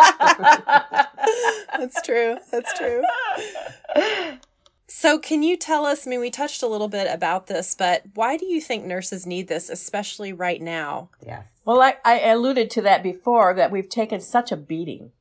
That's 1.77 2.01
true. 2.01 2.38
That's 2.51 2.77
true. 2.77 3.03
So, 4.88 5.17
can 5.19 5.41
you 5.41 5.57
tell 5.57 5.86
us? 5.86 6.05
I 6.05 6.10
mean, 6.10 6.19
we 6.19 6.29
touched 6.29 6.62
a 6.62 6.67
little 6.67 6.89
bit 6.89 7.07
about 7.12 7.47
this, 7.47 7.75
but 7.75 8.03
why 8.13 8.38
do 8.38 8.45
you 8.45 8.60
think 8.60 8.86
nurses 8.86 9.25
need 9.25 9.47
this, 9.47 9.69
especially 9.69 10.34
right 10.34 10.62
now? 10.62 11.10
yeah. 11.25 11.43
Well, 11.63 11.81
I, 11.81 11.95
I 12.03 12.19
alluded 12.19 12.71
to 12.71 12.81
that 12.81 13.03
before 13.03 13.53
that 13.53 13.71
we've 13.71 13.88
taken 13.88 14.19
such 14.19 14.51
a 14.51 14.57
beating 14.57 15.12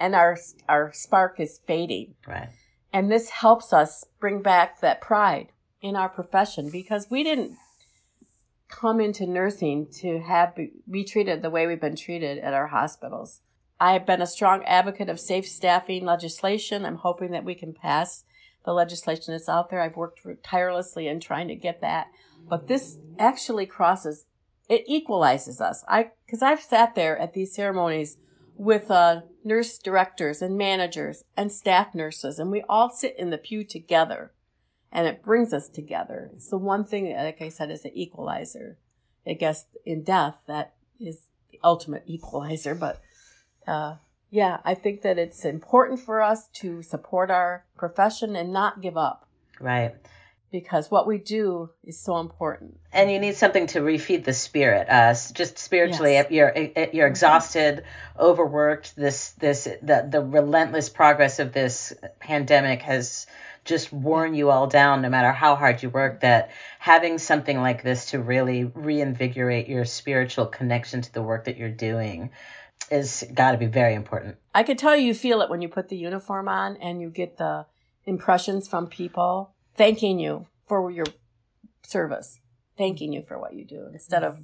and 0.00 0.14
our, 0.14 0.36
our 0.68 0.92
spark 0.92 1.38
is 1.38 1.60
fading. 1.66 2.14
Right. 2.26 2.48
And 2.92 3.10
this 3.10 3.30
helps 3.30 3.72
us 3.72 4.04
bring 4.18 4.42
back 4.42 4.80
that 4.80 5.00
pride 5.00 5.48
in 5.80 5.94
our 5.96 6.08
profession 6.08 6.70
because 6.70 7.08
we 7.10 7.22
didn't 7.22 7.56
come 8.68 9.00
into 9.00 9.26
nursing 9.26 9.86
to 10.00 10.20
have 10.20 10.56
be 10.90 11.04
treated 11.04 11.42
the 11.42 11.50
way 11.50 11.66
we've 11.66 11.80
been 11.80 11.96
treated 11.96 12.38
at 12.38 12.54
our 12.54 12.68
hospitals. 12.68 13.40
I 13.82 13.94
have 13.94 14.06
been 14.06 14.22
a 14.22 14.28
strong 14.28 14.62
advocate 14.64 15.08
of 15.08 15.18
safe 15.18 15.44
staffing 15.44 16.04
legislation. 16.04 16.86
I'm 16.86 16.98
hoping 16.98 17.32
that 17.32 17.44
we 17.44 17.56
can 17.56 17.72
pass 17.72 18.22
the 18.64 18.72
legislation 18.72 19.34
that's 19.34 19.48
out 19.48 19.70
there. 19.70 19.80
I've 19.80 19.96
worked 19.96 20.24
tirelessly 20.44 21.08
in 21.08 21.18
trying 21.18 21.48
to 21.48 21.56
get 21.56 21.80
that. 21.80 22.06
But 22.48 22.68
this 22.68 22.98
actually 23.18 23.66
crosses, 23.66 24.26
it 24.68 24.84
equalizes 24.86 25.60
us. 25.60 25.84
I, 25.88 26.12
cause 26.30 26.42
I've 26.42 26.60
sat 26.60 26.94
there 26.94 27.18
at 27.18 27.32
these 27.32 27.56
ceremonies 27.56 28.18
with 28.54 28.88
uh, 28.88 29.22
nurse 29.42 29.78
directors 29.78 30.42
and 30.42 30.56
managers 30.56 31.24
and 31.36 31.50
staff 31.50 31.92
nurses, 31.92 32.38
and 32.38 32.52
we 32.52 32.62
all 32.68 32.88
sit 32.88 33.18
in 33.18 33.30
the 33.30 33.38
pew 33.38 33.64
together, 33.64 34.32
and 34.92 35.08
it 35.08 35.24
brings 35.24 35.52
us 35.52 35.68
together. 35.68 36.30
It's 36.34 36.50
the 36.50 36.56
one 36.56 36.84
thing, 36.84 37.16
like 37.16 37.42
I 37.42 37.48
said, 37.48 37.72
is 37.72 37.84
an 37.84 37.96
equalizer. 37.96 38.78
I 39.26 39.32
guess 39.32 39.66
in 39.84 40.04
death, 40.04 40.36
that 40.46 40.74
is 41.00 41.26
the 41.50 41.58
ultimate 41.64 42.04
equalizer. 42.06 42.76
But 42.76 43.02
uh, 43.66 43.96
yeah, 44.30 44.58
I 44.64 44.74
think 44.74 45.02
that 45.02 45.18
it's 45.18 45.44
important 45.44 46.00
for 46.00 46.22
us 46.22 46.48
to 46.54 46.82
support 46.82 47.30
our 47.30 47.64
profession 47.76 48.34
and 48.36 48.52
not 48.52 48.80
give 48.80 48.96
up 48.96 49.26
Right. 49.60 49.94
because 50.50 50.90
what 50.90 51.06
we 51.06 51.18
do 51.18 51.70
is 51.84 51.98
so 51.98 52.18
important. 52.18 52.78
and 52.92 53.10
you 53.10 53.18
need 53.18 53.36
something 53.36 53.66
to 53.68 53.80
refeed 53.80 54.24
the 54.24 54.32
spirit 54.32 54.86
uh 54.88 55.14
just 55.32 55.58
spiritually 55.58 56.12
Yes. 56.12 56.26
if 56.26 56.30
you're 56.32 56.52
if 56.54 56.94
you're 56.94 57.06
exhausted 57.06 57.84
overworked 58.18 58.94
this 58.96 59.30
this 59.32 59.64
the 59.82 60.06
the 60.10 60.20
relentless 60.20 60.88
progress 60.90 61.38
of 61.38 61.52
this 61.52 61.92
pandemic 62.20 62.82
has 62.82 63.26
just 63.64 63.92
worn 63.92 64.34
you 64.34 64.50
all 64.50 64.66
down 64.66 65.02
no 65.02 65.08
matter 65.08 65.32
how 65.32 65.54
hard 65.56 65.82
you 65.82 65.88
work 65.90 66.20
that 66.20 66.50
having 66.78 67.18
something 67.18 67.58
like 67.60 67.82
this 67.82 68.10
to 68.10 68.18
really 68.20 68.64
reinvigorate 68.64 69.68
your 69.68 69.84
spiritual 69.84 70.46
connection 70.46 71.00
to 71.02 71.12
the 71.12 71.22
work 71.22 71.44
that 71.44 71.56
you're 71.56 71.68
doing 71.90 72.30
is 72.90 73.24
got 73.34 73.52
to 73.52 73.58
be 73.58 73.66
very 73.66 73.94
important 73.94 74.36
I 74.54 74.62
could 74.62 74.78
tell 74.78 74.94
you, 74.96 75.06
you 75.06 75.14
feel 75.14 75.40
it 75.40 75.48
when 75.48 75.62
you 75.62 75.68
put 75.68 75.88
the 75.88 75.96
uniform 75.96 76.48
on 76.48 76.76
and 76.76 77.00
you 77.00 77.08
get 77.08 77.38
the 77.38 77.66
impressions 78.04 78.68
from 78.68 78.86
people 78.86 79.54
thanking 79.74 80.18
you 80.18 80.46
for 80.66 80.90
your 80.90 81.06
service, 81.82 82.38
thanking 82.76 83.12
you 83.12 83.22
for 83.22 83.38
what 83.38 83.54
you 83.54 83.64
do 83.64 83.88
instead 83.92 84.22
of 84.22 84.38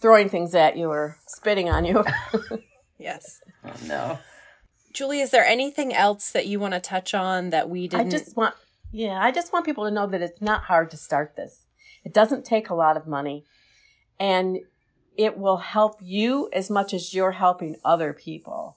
throwing 0.00 0.28
things 0.28 0.54
at 0.54 0.76
you 0.76 0.90
or 0.90 1.18
spitting 1.26 1.68
on 1.68 1.84
you. 1.84 2.04
Yes. 3.00 3.40
oh 3.64 3.72
no 3.86 4.18
Julie, 4.92 5.20
is 5.20 5.30
there 5.30 5.44
anything 5.44 5.94
else 5.94 6.32
that 6.32 6.48
you 6.48 6.58
want 6.58 6.74
to 6.74 6.80
touch 6.80 7.14
on 7.14 7.50
that 7.50 7.70
we 7.70 7.86
didn't? 7.86 8.08
I 8.08 8.10
just 8.10 8.36
want, 8.36 8.56
yeah, 8.90 9.22
I 9.22 9.30
just 9.30 9.52
want 9.52 9.64
people 9.64 9.84
to 9.84 9.90
know 9.92 10.08
that 10.08 10.20
it's 10.20 10.40
not 10.40 10.64
hard 10.64 10.90
to 10.90 10.96
start 10.96 11.36
this. 11.36 11.66
It 12.02 12.12
doesn't 12.12 12.44
take 12.44 12.68
a 12.68 12.74
lot 12.74 12.96
of 12.96 13.06
money 13.06 13.44
and 14.18 14.58
it 15.18 15.36
will 15.36 15.58
help 15.58 15.98
you 16.00 16.48
as 16.52 16.70
much 16.70 16.94
as 16.94 17.12
you're 17.12 17.32
helping 17.32 17.76
other 17.84 18.12
people. 18.14 18.76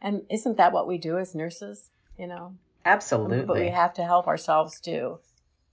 And 0.00 0.22
isn't 0.30 0.56
that 0.56 0.72
what 0.72 0.86
we 0.86 0.96
do 0.96 1.18
as 1.18 1.34
nurses? 1.34 1.90
You 2.16 2.28
know, 2.28 2.54
absolutely 2.84 3.44
but 3.44 3.56
we 3.58 3.68
have 3.68 3.92
to 3.94 4.04
help 4.04 4.26
ourselves 4.26 4.80
too. 4.80 5.18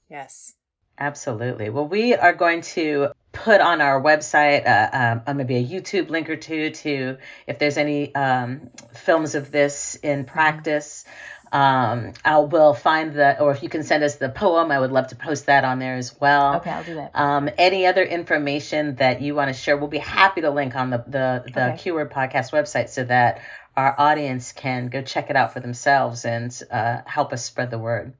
Yes. 0.10 0.54
Absolutely. 1.00 1.70
Well, 1.70 1.88
we 1.88 2.16
are 2.16 2.34
going 2.34 2.62
to 2.62 3.10
put 3.32 3.62
on 3.62 3.82
our 3.82 4.02
website 4.02 4.66
uh, 4.66 5.20
um, 5.28 5.38
maybe 5.38 5.58
a 5.58 5.64
YouTube 5.64 6.10
link 6.10 6.28
or 6.28 6.36
two 6.36 6.72
to 6.72 7.18
if 7.46 7.60
there's 7.60 7.78
any 7.78 8.16
um, 8.16 8.72
films 8.94 9.36
of 9.36 9.52
this 9.52 9.96
in 10.02 10.26
practice. 10.26 11.06
Um, 11.52 12.14
I 12.26 12.40
will 12.40 12.74
find 12.74 13.14
the, 13.14 13.40
or 13.40 13.52
if 13.52 13.64
you 13.64 13.70
can 13.70 13.84
send 13.84 14.04
us 14.04 14.16
the 14.16 14.30
poem, 14.30 14.72
I 14.72 14.80
would 14.80 14.92
love 14.92 15.08
to 15.08 15.16
post 15.16 15.46
that 15.46 15.64
on 15.64 15.80
there 15.80 15.96
as 15.96 16.20
well. 16.20 16.58
Okay, 16.58 16.72
I'll 16.72 16.84
do 16.84 16.96
that. 16.96 17.12
Um, 17.14 17.50
any 17.58 17.86
other 17.86 18.04
information 18.04 18.96
that 18.96 19.22
you 19.22 19.36
want 19.36 19.50
to 19.50 19.54
share, 19.54 19.78
we'll 19.78 19.88
be 19.88 19.98
happy 19.98 20.42
to 20.42 20.50
link 20.50 20.76
on 20.76 20.90
the 20.90 20.98
the, 21.08 21.44
the 21.54 21.68
Okay. 21.68 21.78
Q 21.78 21.94
Word 21.94 22.12
Podcast 22.12 22.52
website 22.52 22.90
so 22.90 23.04
that 23.06 23.42
our 23.76 23.96
audience 23.98 24.52
can 24.52 24.88
go 24.88 25.02
check 25.02 25.30
it 25.30 25.36
out 25.36 25.54
for 25.54 25.60
themselves 25.60 26.26
and 26.26 26.58
uh, 26.72 27.02
help 27.06 27.32
us 27.32 27.46
spread 27.46 27.72
the 27.72 27.78
word. 27.78 28.14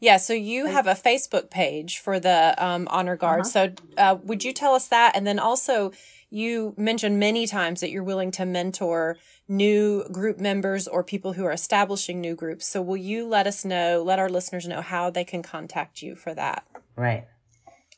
Yeah, 0.00 0.16
so 0.16 0.32
you 0.32 0.66
have 0.66 0.88
a 0.88 0.94
Facebook 0.94 1.48
page 1.48 2.00
for 2.00 2.18
the 2.18 2.56
um, 2.58 2.88
honor 2.90 3.14
guard. 3.14 3.42
Uh-huh. 3.42 3.48
So 3.48 3.72
uh, 3.96 4.16
would 4.24 4.42
you 4.42 4.52
tell 4.52 4.74
us 4.74 4.88
that? 4.88 5.14
And 5.14 5.24
then 5.24 5.38
also, 5.38 5.92
you 6.28 6.74
mentioned 6.76 7.20
many 7.20 7.46
times 7.46 7.82
that 7.82 7.90
you're 7.90 8.02
willing 8.02 8.32
to 8.32 8.44
mentor 8.44 9.16
new 9.52 10.02
group 10.10 10.40
members 10.40 10.88
or 10.88 11.04
people 11.04 11.34
who 11.34 11.44
are 11.44 11.52
establishing 11.52 12.20
new 12.20 12.34
groups. 12.34 12.66
So 12.66 12.82
will 12.82 12.96
you 12.96 13.24
let 13.26 13.46
us 13.46 13.64
know, 13.64 14.02
let 14.04 14.18
our 14.18 14.28
listeners 14.28 14.66
know 14.66 14.80
how 14.80 15.10
they 15.10 15.22
can 15.24 15.42
contact 15.42 16.02
you 16.02 16.16
for 16.16 16.34
that? 16.34 16.66
Right. 16.96 17.28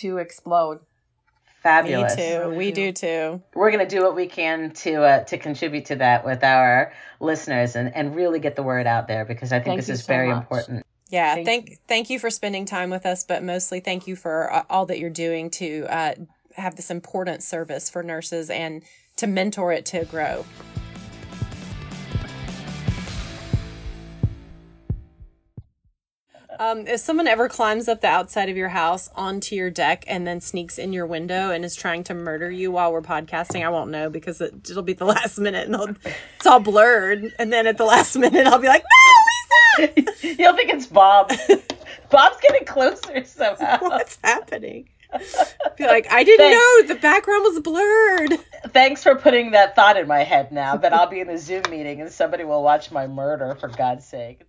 to 0.00 0.18
explode. 0.18 0.80
fabulous. 1.62 2.16
Me 2.16 2.22
too. 2.22 2.48
We 2.50 2.72
do 2.72 2.92
too. 2.92 3.42
We're 3.54 3.70
gonna 3.70 3.88
do 3.88 4.02
what 4.02 4.14
we 4.14 4.26
can 4.26 4.70
to 4.72 5.02
uh, 5.02 5.24
to 5.24 5.38
contribute 5.38 5.86
to 5.86 5.96
that 5.96 6.24
with 6.24 6.44
our 6.44 6.92
listeners 7.20 7.74
and, 7.74 7.94
and 7.94 8.14
really 8.14 8.38
get 8.38 8.54
the 8.54 8.62
word 8.62 8.86
out 8.86 9.08
there 9.08 9.24
because 9.24 9.52
I 9.52 9.58
think 9.58 9.66
Thank 9.66 9.80
this 9.80 9.88
is 9.88 10.04
so 10.04 10.12
very 10.12 10.28
much. 10.28 10.42
important. 10.42 10.86
Yeah, 11.08 11.34
Thank 11.34 11.46
thank 11.46 11.78
thank 11.88 12.10
you 12.10 12.18
for 12.18 12.28
spending 12.28 12.66
time 12.66 12.90
with 12.90 13.06
us, 13.06 13.24
but 13.24 13.42
mostly 13.42 13.80
thank 13.80 14.06
you 14.06 14.16
for 14.16 14.52
uh, 14.52 14.64
all 14.68 14.86
that 14.86 14.98
you're 14.98 15.10
doing 15.10 15.50
to 15.52 15.86
uh, 15.88 16.14
have 16.56 16.76
this 16.76 16.90
important 16.90 17.42
service 17.42 17.88
for 17.88 18.02
nurses 18.02 18.50
and 18.50 18.82
to 19.16 19.26
mentor 19.26 19.72
it 19.72 19.86
to 19.86 20.04
grow. 20.04 20.44
Um, 26.58 26.86
if 26.86 27.00
someone 27.00 27.26
ever 27.26 27.48
climbs 27.48 27.88
up 27.88 28.00
the 28.00 28.06
outside 28.08 28.48
of 28.48 28.56
your 28.56 28.68
house 28.68 29.10
onto 29.14 29.54
your 29.56 29.70
deck 29.70 30.04
and 30.06 30.26
then 30.26 30.40
sneaks 30.40 30.78
in 30.78 30.92
your 30.92 31.06
window 31.06 31.50
and 31.50 31.64
is 31.64 31.74
trying 31.74 32.04
to 32.04 32.14
murder 32.14 32.50
you 32.50 32.70
while 32.70 32.92
we're 32.92 33.02
podcasting, 33.02 33.64
I 33.64 33.68
won't 33.70 33.90
know 33.90 34.10
because 34.10 34.40
it, 34.40 34.68
it'll 34.70 34.82
be 34.82 34.92
the 34.92 35.04
last 35.16 35.38
minute 35.38 35.68
and 35.68 35.96
it's 36.36 36.46
all 36.46 36.60
blurred. 36.60 37.32
And 37.38 37.52
then 37.52 37.66
at 37.66 37.78
the 37.78 37.84
last 37.84 38.16
minute, 38.18 38.46
I'll 38.46 38.58
be 38.58 38.68
like, 38.68 38.84
"No, 39.78 39.86
Lisa!" 39.86 40.02
You'll 40.38 40.56
think 40.56 40.70
it's 40.70 40.86
Bob. 40.86 41.32
Bob's 42.10 42.40
getting 42.40 42.64
closer 42.66 43.24
somehow. 43.24 43.78
what's 43.80 44.18
happening? 44.22 44.88
Be 45.76 45.86
like, 45.86 46.10
I 46.10 46.24
didn't 46.24 46.38
Thanks. 46.38 46.88
know 46.88 46.94
the 46.94 47.00
background 47.00 47.44
was 47.44 47.60
blurred. 47.60 48.32
Thanks 48.68 49.02
for 49.02 49.14
putting 49.14 49.52
that 49.52 49.76
thought 49.76 49.96
in 49.96 50.08
my 50.08 50.24
head 50.24 50.50
now 50.50 50.76
that 50.76 50.92
I'll 50.92 51.06
be 51.08 51.20
in 51.20 51.28
a 51.28 51.38
Zoom 51.38 51.62
meeting 51.70 52.00
and 52.00 52.10
somebody 52.10 52.44
will 52.44 52.62
watch 52.62 52.90
my 52.90 53.06
murder 53.06 53.56
for 53.60 53.68
God's 53.68 54.04
sake. 54.04 54.40